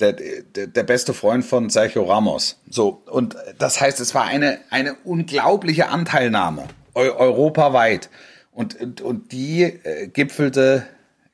der, 0.00 0.12
der, 0.12 0.66
der 0.66 0.82
beste 0.82 1.14
Freund 1.14 1.44
von 1.44 1.70
Sergio 1.70 2.04
Ramos. 2.04 2.60
So, 2.68 3.02
und 3.06 3.36
das 3.58 3.80
heißt, 3.80 4.00
es 4.00 4.14
war 4.14 4.24
eine, 4.24 4.58
eine 4.70 4.94
unglaubliche 5.04 5.88
Anteilnahme, 5.88 6.64
eu 6.94 7.12
europaweit. 7.16 8.10
Und, 8.52 8.80
und, 8.80 9.00
und 9.00 9.32
die 9.32 9.62
äh, 9.62 10.08
gipfelte, 10.08 10.86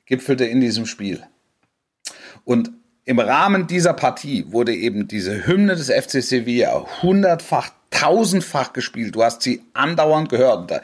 gipfelte 0.05 0.45
in 0.45 0.59
diesem 0.59 0.85
Spiel. 0.85 1.23
Und 2.43 2.71
im 3.05 3.19
Rahmen 3.19 3.67
dieser 3.67 3.93
Partie 3.93 4.45
wurde 4.51 4.73
eben 4.73 5.07
diese 5.07 5.45
Hymne 5.45 5.75
des 5.75 5.89
FC 5.89 6.21
Sevilla 6.21 6.85
hundertfach, 7.01 7.69
tausendfach 7.91 8.73
gespielt. 8.73 9.15
Du 9.15 9.23
hast 9.23 9.41
sie 9.41 9.61
andauernd 9.73 10.29
gehört. 10.29 10.81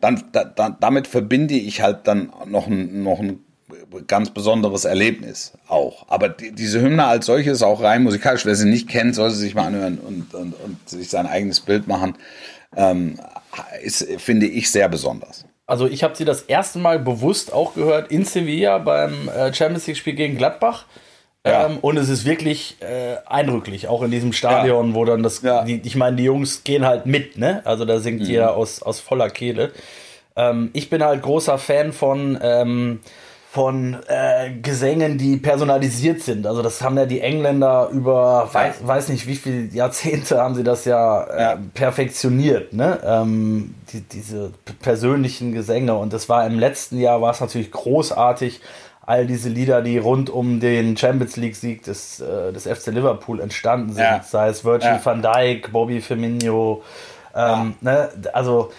Dann, 0.00 0.24
dann, 0.32 0.76
damit 0.80 1.06
verbinde 1.06 1.54
ich 1.54 1.82
halt 1.82 2.06
dann 2.06 2.32
noch 2.46 2.66
ein, 2.66 3.02
noch 3.02 3.20
ein 3.20 3.45
ganz 4.06 4.30
besonderes 4.30 4.84
Erlebnis 4.84 5.52
auch. 5.68 6.06
Aber 6.08 6.28
die, 6.28 6.52
diese 6.52 6.80
Hymne 6.80 7.04
als 7.04 7.26
solche 7.26 7.50
ist 7.50 7.62
auch 7.62 7.82
rein 7.82 8.02
musikalisch. 8.02 8.46
Wer 8.46 8.54
sie 8.54 8.68
nicht 8.68 8.88
kennt, 8.88 9.14
soll 9.14 9.30
sie 9.30 9.40
sich 9.40 9.54
mal 9.54 9.66
anhören 9.66 9.98
und, 9.98 10.34
und, 10.34 10.54
und 10.64 10.88
sich 10.88 11.10
sein 11.10 11.26
eigenes 11.26 11.60
Bild 11.60 11.86
machen. 11.86 12.16
Ähm, 12.76 13.18
ist, 13.82 14.06
finde 14.18 14.46
ich, 14.46 14.70
sehr 14.70 14.88
besonders. 14.88 15.44
Also 15.66 15.86
ich 15.86 16.04
habe 16.04 16.14
sie 16.14 16.24
das 16.24 16.42
erste 16.42 16.78
Mal 16.78 16.98
bewusst 16.98 17.52
auch 17.52 17.74
gehört 17.74 18.10
in 18.12 18.24
Sevilla 18.24 18.78
beim 18.78 19.28
äh, 19.28 19.52
Champions 19.52 19.86
League 19.86 19.96
Spiel 19.96 20.14
gegen 20.14 20.36
Gladbach. 20.36 20.86
Ja. 21.44 21.66
Ähm, 21.66 21.78
und 21.80 21.96
es 21.96 22.08
ist 22.08 22.24
wirklich 22.24 22.76
äh, 22.80 23.16
eindrücklich, 23.26 23.88
auch 23.88 24.02
in 24.02 24.10
diesem 24.10 24.32
Stadion, 24.32 24.90
ja. 24.90 24.94
wo 24.94 25.04
dann 25.04 25.22
das, 25.22 25.42
ja. 25.42 25.64
die, 25.64 25.80
ich 25.84 25.96
meine, 25.96 26.16
die 26.16 26.24
Jungs 26.24 26.64
gehen 26.64 26.84
halt 26.84 27.06
mit, 27.06 27.38
ne? 27.38 27.62
Also 27.64 27.84
da 27.84 28.00
singt 28.00 28.20
mhm. 28.20 28.26
jeder 28.26 28.56
aus, 28.56 28.82
aus 28.82 29.00
voller 29.00 29.30
Kehle. 29.30 29.72
Ähm, 30.34 30.70
ich 30.72 30.90
bin 30.90 31.02
halt 31.04 31.22
großer 31.22 31.58
Fan 31.58 31.92
von 31.92 32.38
ähm, 32.42 33.00
von 33.56 33.96
äh, 34.06 34.50
Gesängen, 34.60 35.16
die 35.16 35.38
personalisiert 35.38 36.20
sind. 36.20 36.46
Also 36.46 36.60
das 36.60 36.82
haben 36.82 36.98
ja 36.98 37.06
die 37.06 37.22
Engländer 37.22 37.88
über 37.90 38.50
weiß, 38.52 38.86
weiß 38.86 39.08
nicht 39.08 39.26
wie 39.26 39.34
viele 39.34 39.74
Jahrzehnte 39.74 40.38
haben 40.42 40.54
sie 40.54 40.62
das 40.62 40.84
ja, 40.84 41.22
äh, 41.22 41.40
ja. 41.40 41.58
perfektioniert, 41.72 42.74
ne? 42.74 42.98
Ähm, 43.02 43.74
die, 43.90 44.02
diese 44.02 44.52
persönlichen 44.82 45.52
Gesänge. 45.52 45.94
Und 45.94 46.12
das 46.12 46.28
war 46.28 46.46
im 46.46 46.58
letzten 46.58 46.98
Jahr 47.00 47.22
war 47.22 47.30
es 47.30 47.40
natürlich 47.40 47.70
großartig, 47.70 48.60
all 49.00 49.26
diese 49.26 49.48
Lieder, 49.48 49.80
die 49.80 49.96
rund 49.96 50.28
um 50.28 50.60
den 50.60 50.94
Champions 50.98 51.36
League 51.36 51.56
Sieg 51.56 51.82
des, 51.82 52.20
äh, 52.20 52.52
des 52.52 52.64
FC 52.66 52.88
Liverpool 52.88 53.40
entstanden 53.40 53.94
sind, 53.94 54.02
ja. 54.02 54.22
sei 54.22 54.48
es 54.48 54.66
Virgil 54.66 54.90
ja. 54.90 55.00
van 55.02 55.22
Dijk, 55.22 55.72
Bobby 55.72 56.02
Firmino, 56.02 56.82
ähm, 57.34 57.74
ne? 57.80 58.10
also 58.34 58.70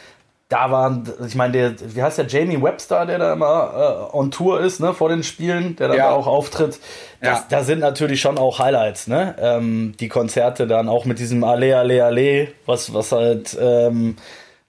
da 0.50 0.72
waren, 0.72 1.04
ich 1.26 1.36
meine, 1.36 1.52
der, 1.52 1.96
wie 1.96 2.02
heißt 2.02 2.18
der 2.18 2.28
Jamie 2.28 2.62
Webster, 2.62 3.06
der 3.06 3.20
da 3.20 3.34
immer 3.34 4.10
äh, 4.14 4.16
on 4.16 4.32
Tour 4.32 4.62
ist, 4.62 4.80
ne, 4.80 4.94
vor 4.94 5.10
den 5.10 5.24
Spielen, 5.24 5.76
der 5.76 5.90
dann 5.90 5.98
ja. 5.98 6.10
auch 6.10 6.26
auftritt. 6.26 6.80
Das, 7.20 7.40
ja. 7.40 7.46
Da 7.50 7.64
sind 7.64 7.80
natürlich 7.80 8.22
schon 8.22 8.38
auch 8.38 8.60
Highlights, 8.60 9.08
ne? 9.08 9.36
Ähm, 9.40 9.96
die 10.00 10.08
Konzerte 10.08 10.66
dann 10.66 10.88
auch 10.88 11.04
mit 11.04 11.20
diesem 11.20 11.44
Ale, 11.44 11.78
Ale, 11.78 12.06
Ale, 12.06 12.48
was, 12.66 12.94
was 12.94 13.12
halt 13.12 13.58
ähm, 13.60 14.16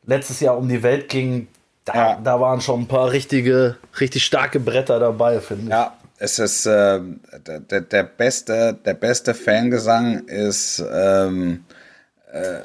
letztes 0.04 0.40
Jahr 0.40 0.58
um 0.58 0.68
die 0.68 0.82
Welt 0.82 1.08
ging. 1.08 1.46
Da, 1.84 1.94
ja. 1.94 2.20
da 2.22 2.40
waren 2.40 2.60
schon 2.60 2.82
ein 2.82 2.88
paar 2.88 3.12
richtige, 3.12 3.76
richtig 4.00 4.24
starke 4.24 4.58
Bretter 4.58 4.98
dabei, 4.98 5.38
finde 5.38 5.64
ich. 5.64 5.70
Ja, 5.70 5.96
es 6.18 6.40
ist 6.40 6.66
äh, 6.66 7.00
der, 7.46 7.80
der 7.80 8.02
beste, 8.02 8.76
der 8.84 8.94
beste 8.94 9.32
Fangesang 9.32 10.26
ist 10.26 10.84
ähm, 10.92 11.64
äh, 12.32 12.62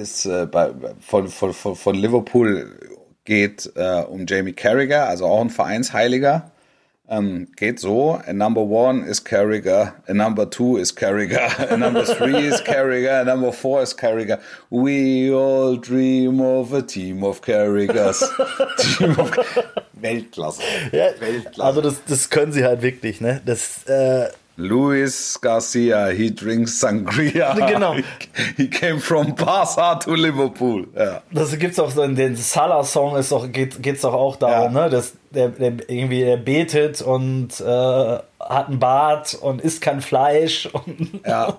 ist 0.00 0.26
äh, 0.26 0.46
bei, 0.46 0.72
von, 1.00 1.28
von, 1.28 1.52
von 1.52 1.94
Liverpool 1.94 2.78
geht 3.24 3.70
äh, 3.76 4.02
um 4.02 4.26
Jamie 4.26 4.52
Carragher, 4.52 5.06
also 5.06 5.26
auch 5.26 5.40
ein 5.40 5.50
Vereinsheiliger. 5.50 6.50
Ähm, 7.08 7.48
geht 7.56 7.80
so, 7.80 8.20
a 8.24 8.32
number 8.32 8.60
one 8.60 9.04
is 9.04 9.24
Carragher, 9.24 9.94
a 10.06 10.14
number 10.14 10.48
two 10.48 10.76
is 10.76 10.94
Carragher, 10.94 11.50
a 11.70 11.76
number 11.76 12.04
three 12.04 12.46
is 12.46 12.60
Carragher, 12.62 13.22
a 13.22 13.24
number 13.24 13.52
four 13.52 13.82
is 13.82 13.96
Carragher. 13.96 14.40
We 14.70 15.32
all 15.34 15.76
dream 15.76 16.40
of 16.40 16.72
a 16.72 16.82
team 16.82 17.24
of 17.24 17.42
Carragers. 17.42 18.20
team 18.78 19.18
of 19.18 19.32
Weltklasse. 20.00 20.62
Ja, 20.92 21.10
Weltklasse. 21.18 21.64
Also 21.64 21.80
das, 21.80 22.04
das 22.06 22.30
können 22.30 22.52
sie 22.52 22.64
halt 22.64 22.82
wirklich, 22.82 23.20
ne? 23.20 23.40
Das, 23.44 23.82
äh, 23.88 24.28
Luis 24.60 25.40
Garcia, 25.40 26.10
he 26.12 26.30
drinks 26.30 26.78
sangria. 26.78 27.56
Genau. 27.70 27.96
He 28.56 28.68
came 28.68 29.00
from 29.00 29.34
Barca 29.34 29.98
to 30.00 30.14
Liverpool. 30.14 30.86
Ja. 30.96 31.22
Das 31.32 31.56
gibt's 31.58 31.78
auch 31.78 31.90
so 31.90 32.02
in 32.02 32.14
den 32.14 32.36
Salah-Song 32.36 33.16
ist 33.16 33.32
doch, 33.32 33.50
geht, 33.50 33.82
geht's 33.82 34.02
doch 34.02 34.12
auch 34.12 34.36
darum, 34.36 34.74
ja. 34.74 34.84
ne? 34.84 34.90
Dass 34.90 35.12
der, 35.30 35.48
der 35.48 35.72
irgendwie 35.88 36.20
der 36.20 36.36
betet 36.36 37.00
und 37.00 37.60
äh, 37.60 38.18
hat 38.40 38.68
einen 38.68 38.78
Bart 38.78 39.34
und 39.40 39.60
isst 39.60 39.82
kein 39.82 40.00
Fleisch. 40.00 40.68
ja, 41.26 41.56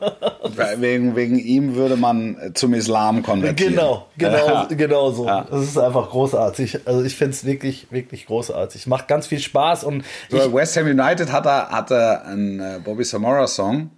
wegen, 0.77 1.15
wegen 1.15 1.37
ihm 1.37 1.75
würde 1.75 1.95
man 1.95 2.51
zum 2.55 2.73
Islam 2.73 3.23
konvertieren. 3.23 3.73
Genau, 3.73 4.07
genau, 4.17 4.47
ja. 4.47 4.67
genau 4.69 5.11
so. 5.11 5.25
Ja. 5.25 5.45
Das 5.49 5.61
ist 5.61 5.77
einfach 5.77 6.09
großartig. 6.09 6.79
Also 6.85 7.03
ich 7.03 7.15
finde 7.15 7.31
es 7.31 7.45
wirklich, 7.45 7.87
wirklich 7.91 8.25
großartig. 8.25 8.87
Macht 8.87 9.07
ganz 9.07 9.27
viel 9.27 9.39
Spaß 9.39 9.83
und 9.83 10.03
so, 10.29 10.53
West 10.53 10.75
Ham 10.77 10.87
United 10.87 11.31
hatte, 11.31 11.69
hatte 11.69 12.25
einen 12.25 12.59
äh, 12.59 12.79
Bobby 12.83 13.03
Samora 13.03 13.47
Song. 13.47 13.91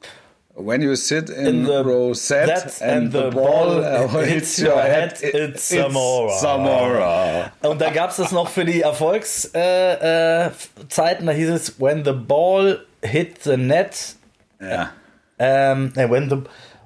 When 0.55 0.83
you 0.83 0.95
sit 0.95 1.31
in, 1.31 1.47
in 1.47 1.63
the 1.63 1.83
row 1.83 2.13
set 2.13 2.79
and, 2.79 3.11
the 3.11 3.31
ball, 3.31 3.81
ball 3.81 4.07
hits 4.23 4.59
your 4.59 4.79
head, 4.79 5.13
it's, 5.13 5.23
it's 5.23 5.69
Zamora. 5.69 6.37
Zamora. 6.39 7.51
Und 7.63 7.81
da 7.81 7.89
gab 7.89 8.11
es 8.11 8.17
das 8.17 8.31
noch 8.31 8.49
für 8.49 8.63
die 8.63 8.81
Erfolgszeiten, 8.81 9.57
äh, 9.59 10.49
äh, 10.49 11.25
da 11.25 11.31
hieß 11.31 11.49
es, 11.49 11.79
when 11.79 12.05
the 12.05 12.11
ball 12.11 12.85
hit 13.01 13.43
the 13.43 13.57
net. 13.57 14.15
Ja. 14.61 14.91
Ähm, 15.39 15.91
when 15.95 16.29
the 16.29 16.43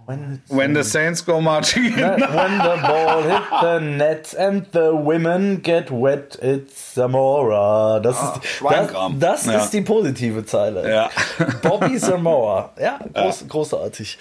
When, 0.08 0.42
when 0.48 0.74
the 0.74 0.86
Saints 0.86 1.22
go 1.22 1.42
marching 1.42 1.84
in. 1.84 1.94
when 1.94 2.58
the 2.60 2.80
ball 2.82 3.24
hit 3.24 3.44
the 3.62 3.80
net 3.80 4.34
and 4.40 4.66
the 4.72 4.96
women 4.96 5.58
get 5.62 5.92
wet, 5.92 6.38
it's 6.42 6.94
Zamora. 6.94 8.00
Das, 8.00 8.16
ah, 8.18 8.40
ist, 8.42 8.64
das, 8.64 9.20
das 9.20 9.46
ja. 9.46 9.60
ist 9.60 9.72
die 9.72 9.82
positive 9.82 10.46
Zeile. 10.46 10.90
Ja. 10.90 11.10
Bobby 11.62 11.98
Zamora. 11.98 12.72
Ja, 12.80 13.00
groß, 13.14 13.42
ja, 13.42 13.48
großartig. 13.50 14.18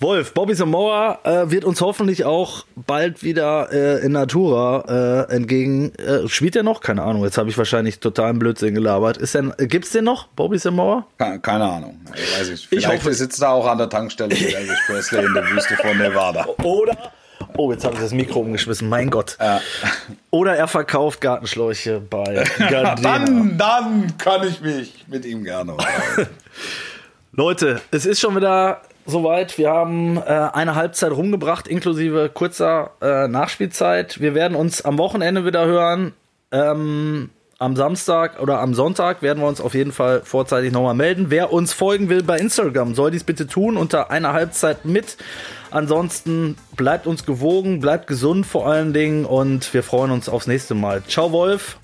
Wolf, 0.00 0.32
Bobby 0.32 0.54
Zamora 0.54 1.18
äh, 1.24 1.50
wird 1.50 1.66
uns 1.66 1.82
hoffentlich 1.82 2.24
auch 2.24 2.64
bald 2.74 3.22
wieder 3.22 3.70
äh, 3.70 4.06
in 4.06 4.12
Natura 4.12 5.26
äh, 5.28 5.34
entgegen. 5.34 5.94
Äh, 5.96 6.26
spielt 6.28 6.56
er 6.56 6.62
noch? 6.62 6.80
Keine 6.80 7.02
Ahnung. 7.02 7.24
Jetzt 7.24 7.36
habe 7.36 7.50
ich 7.50 7.58
wahrscheinlich 7.58 8.00
totalen 8.00 8.38
Blödsinn 8.38 8.74
gelabert. 8.74 9.18
Ist 9.18 9.34
denn, 9.34 9.52
gibt's 9.58 9.90
den 9.90 10.04
noch, 10.04 10.28
Bobby 10.28 10.58
Zamora? 10.58 11.06
Keine, 11.18 11.40
keine 11.40 11.64
Ahnung. 11.64 12.00
Ich 12.14 12.40
weiß 12.40 12.48
nicht. 12.48 12.66
Vielleicht 12.66 12.86
ich 12.86 12.92
hoffe, 12.94 13.12
sitzt 13.12 13.42
er 13.42 13.50
auch 13.50 13.66
an 13.66 13.76
der 13.76 13.90
Tankstelle 13.90 14.34
Elvis 14.34 14.78
Presley 14.86 15.25
in 15.26 15.34
der 15.34 15.48
Wüste 15.50 15.76
von 15.76 15.96
Nevada. 15.98 16.46
Oder 16.62 16.96
Oh, 17.58 17.72
jetzt 17.72 17.84
habe 17.84 17.94
ich 17.94 18.00
das 18.00 18.12
Mikro 18.12 18.40
umgeschmissen, 18.40 18.88
mein 18.88 19.08
Gott. 19.10 19.36
Ja. 19.40 19.60
Oder 20.30 20.56
er 20.56 20.68
verkauft 20.68 21.20
Gartenschläuche 21.20 22.00
bei 22.00 22.44
Gardena. 22.58 22.94
dann, 23.18 23.58
dann 23.58 24.18
kann 24.18 24.46
ich 24.46 24.60
mich 24.60 25.04
mit 25.06 25.24
ihm 25.24 25.44
gerne 25.44 25.74
Leute, 27.32 27.80
es 27.90 28.06
ist 28.06 28.20
schon 28.20 28.36
wieder 28.36 28.82
soweit. 29.04 29.56
Wir 29.58 29.70
haben 29.70 30.16
äh, 30.18 30.20
eine 30.52 30.74
Halbzeit 30.74 31.12
rumgebracht, 31.12 31.68
inklusive 31.68 32.30
kurzer 32.32 32.92
äh, 33.00 33.28
Nachspielzeit. 33.28 34.20
Wir 34.20 34.34
werden 34.34 34.54
uns 34.56 34.82
am 34.82 34.98
Wochenende 34.98 35.44
wieder 35.44 35.66
hören. 35.66 36.12
Ähm, 36.52 37.30
am 37.58 37.76
Samstag 37.76 38.40
oder 38.40 38.60
am 38.60 38.74
Sonntag 38.74 39.22
werden 39.22 39.42
wir 39.42 39.48
uns 39.48 39.60
auf 39.60 39.74
jeden 39.74 39.92
Fall 39.92 40.22
vorzeitig 40.22 40.72
nochmal 40.72 40.94
melden. 40.94 41.26
Wer 41.30 41.52
uns 41.52 41.72
folgen 41.72 42.08
will 42.08 42.22
bei 42.22 42.38
Instagram, 42.38 42.94
soll 42.94 43.10
dies 43.10 43.24
bitte 43.24 43.46
tun 43.46 43.76
unter 43.76 44.10
einer 44.10 44.32
Halbzeit 44.32 44.84
mit. 44.84 45.16
Ansonsten 45.70 46.56
bleibt 46.76 47.06
uns 47.06 47.24
gewogen, 47.24 47.80
bleibt 47.80 48.06
gesund 48.06 48.46
vor 48.46 48.66
allen 48.66 48.92
Dingen 48.92 49.24
und 49.24 49.72
wir 49.72 49.82
freuen 49.82 50.10
uns 50.10 50.28
aufs 50.28 50.46
nächste 50.46 50.74
Mal. 50.74 51.02
Ciao, 51.04 51.32
Wolf. 51.32 51.78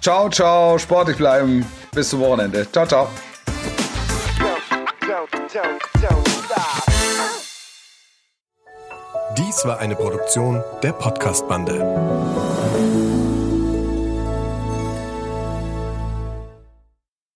Ciao, 0.00 0.28
ciao. 0.30 0.78
Sportlich 0.78 1.16
bleiben. 1.16 1.66
Bis 1.92 2.10
zum 2.10 2.20
Wochenende. 2.20 2.70
Ciao, 2.70 2.86
ciao. 2.86 3.08
Dies 9.36 9.64
war 9.64 9.78
eine 9.78 9.96
Produktion 9.96 10.62
der 10.82 10.92
Podcast-Bande. 10.92 13.17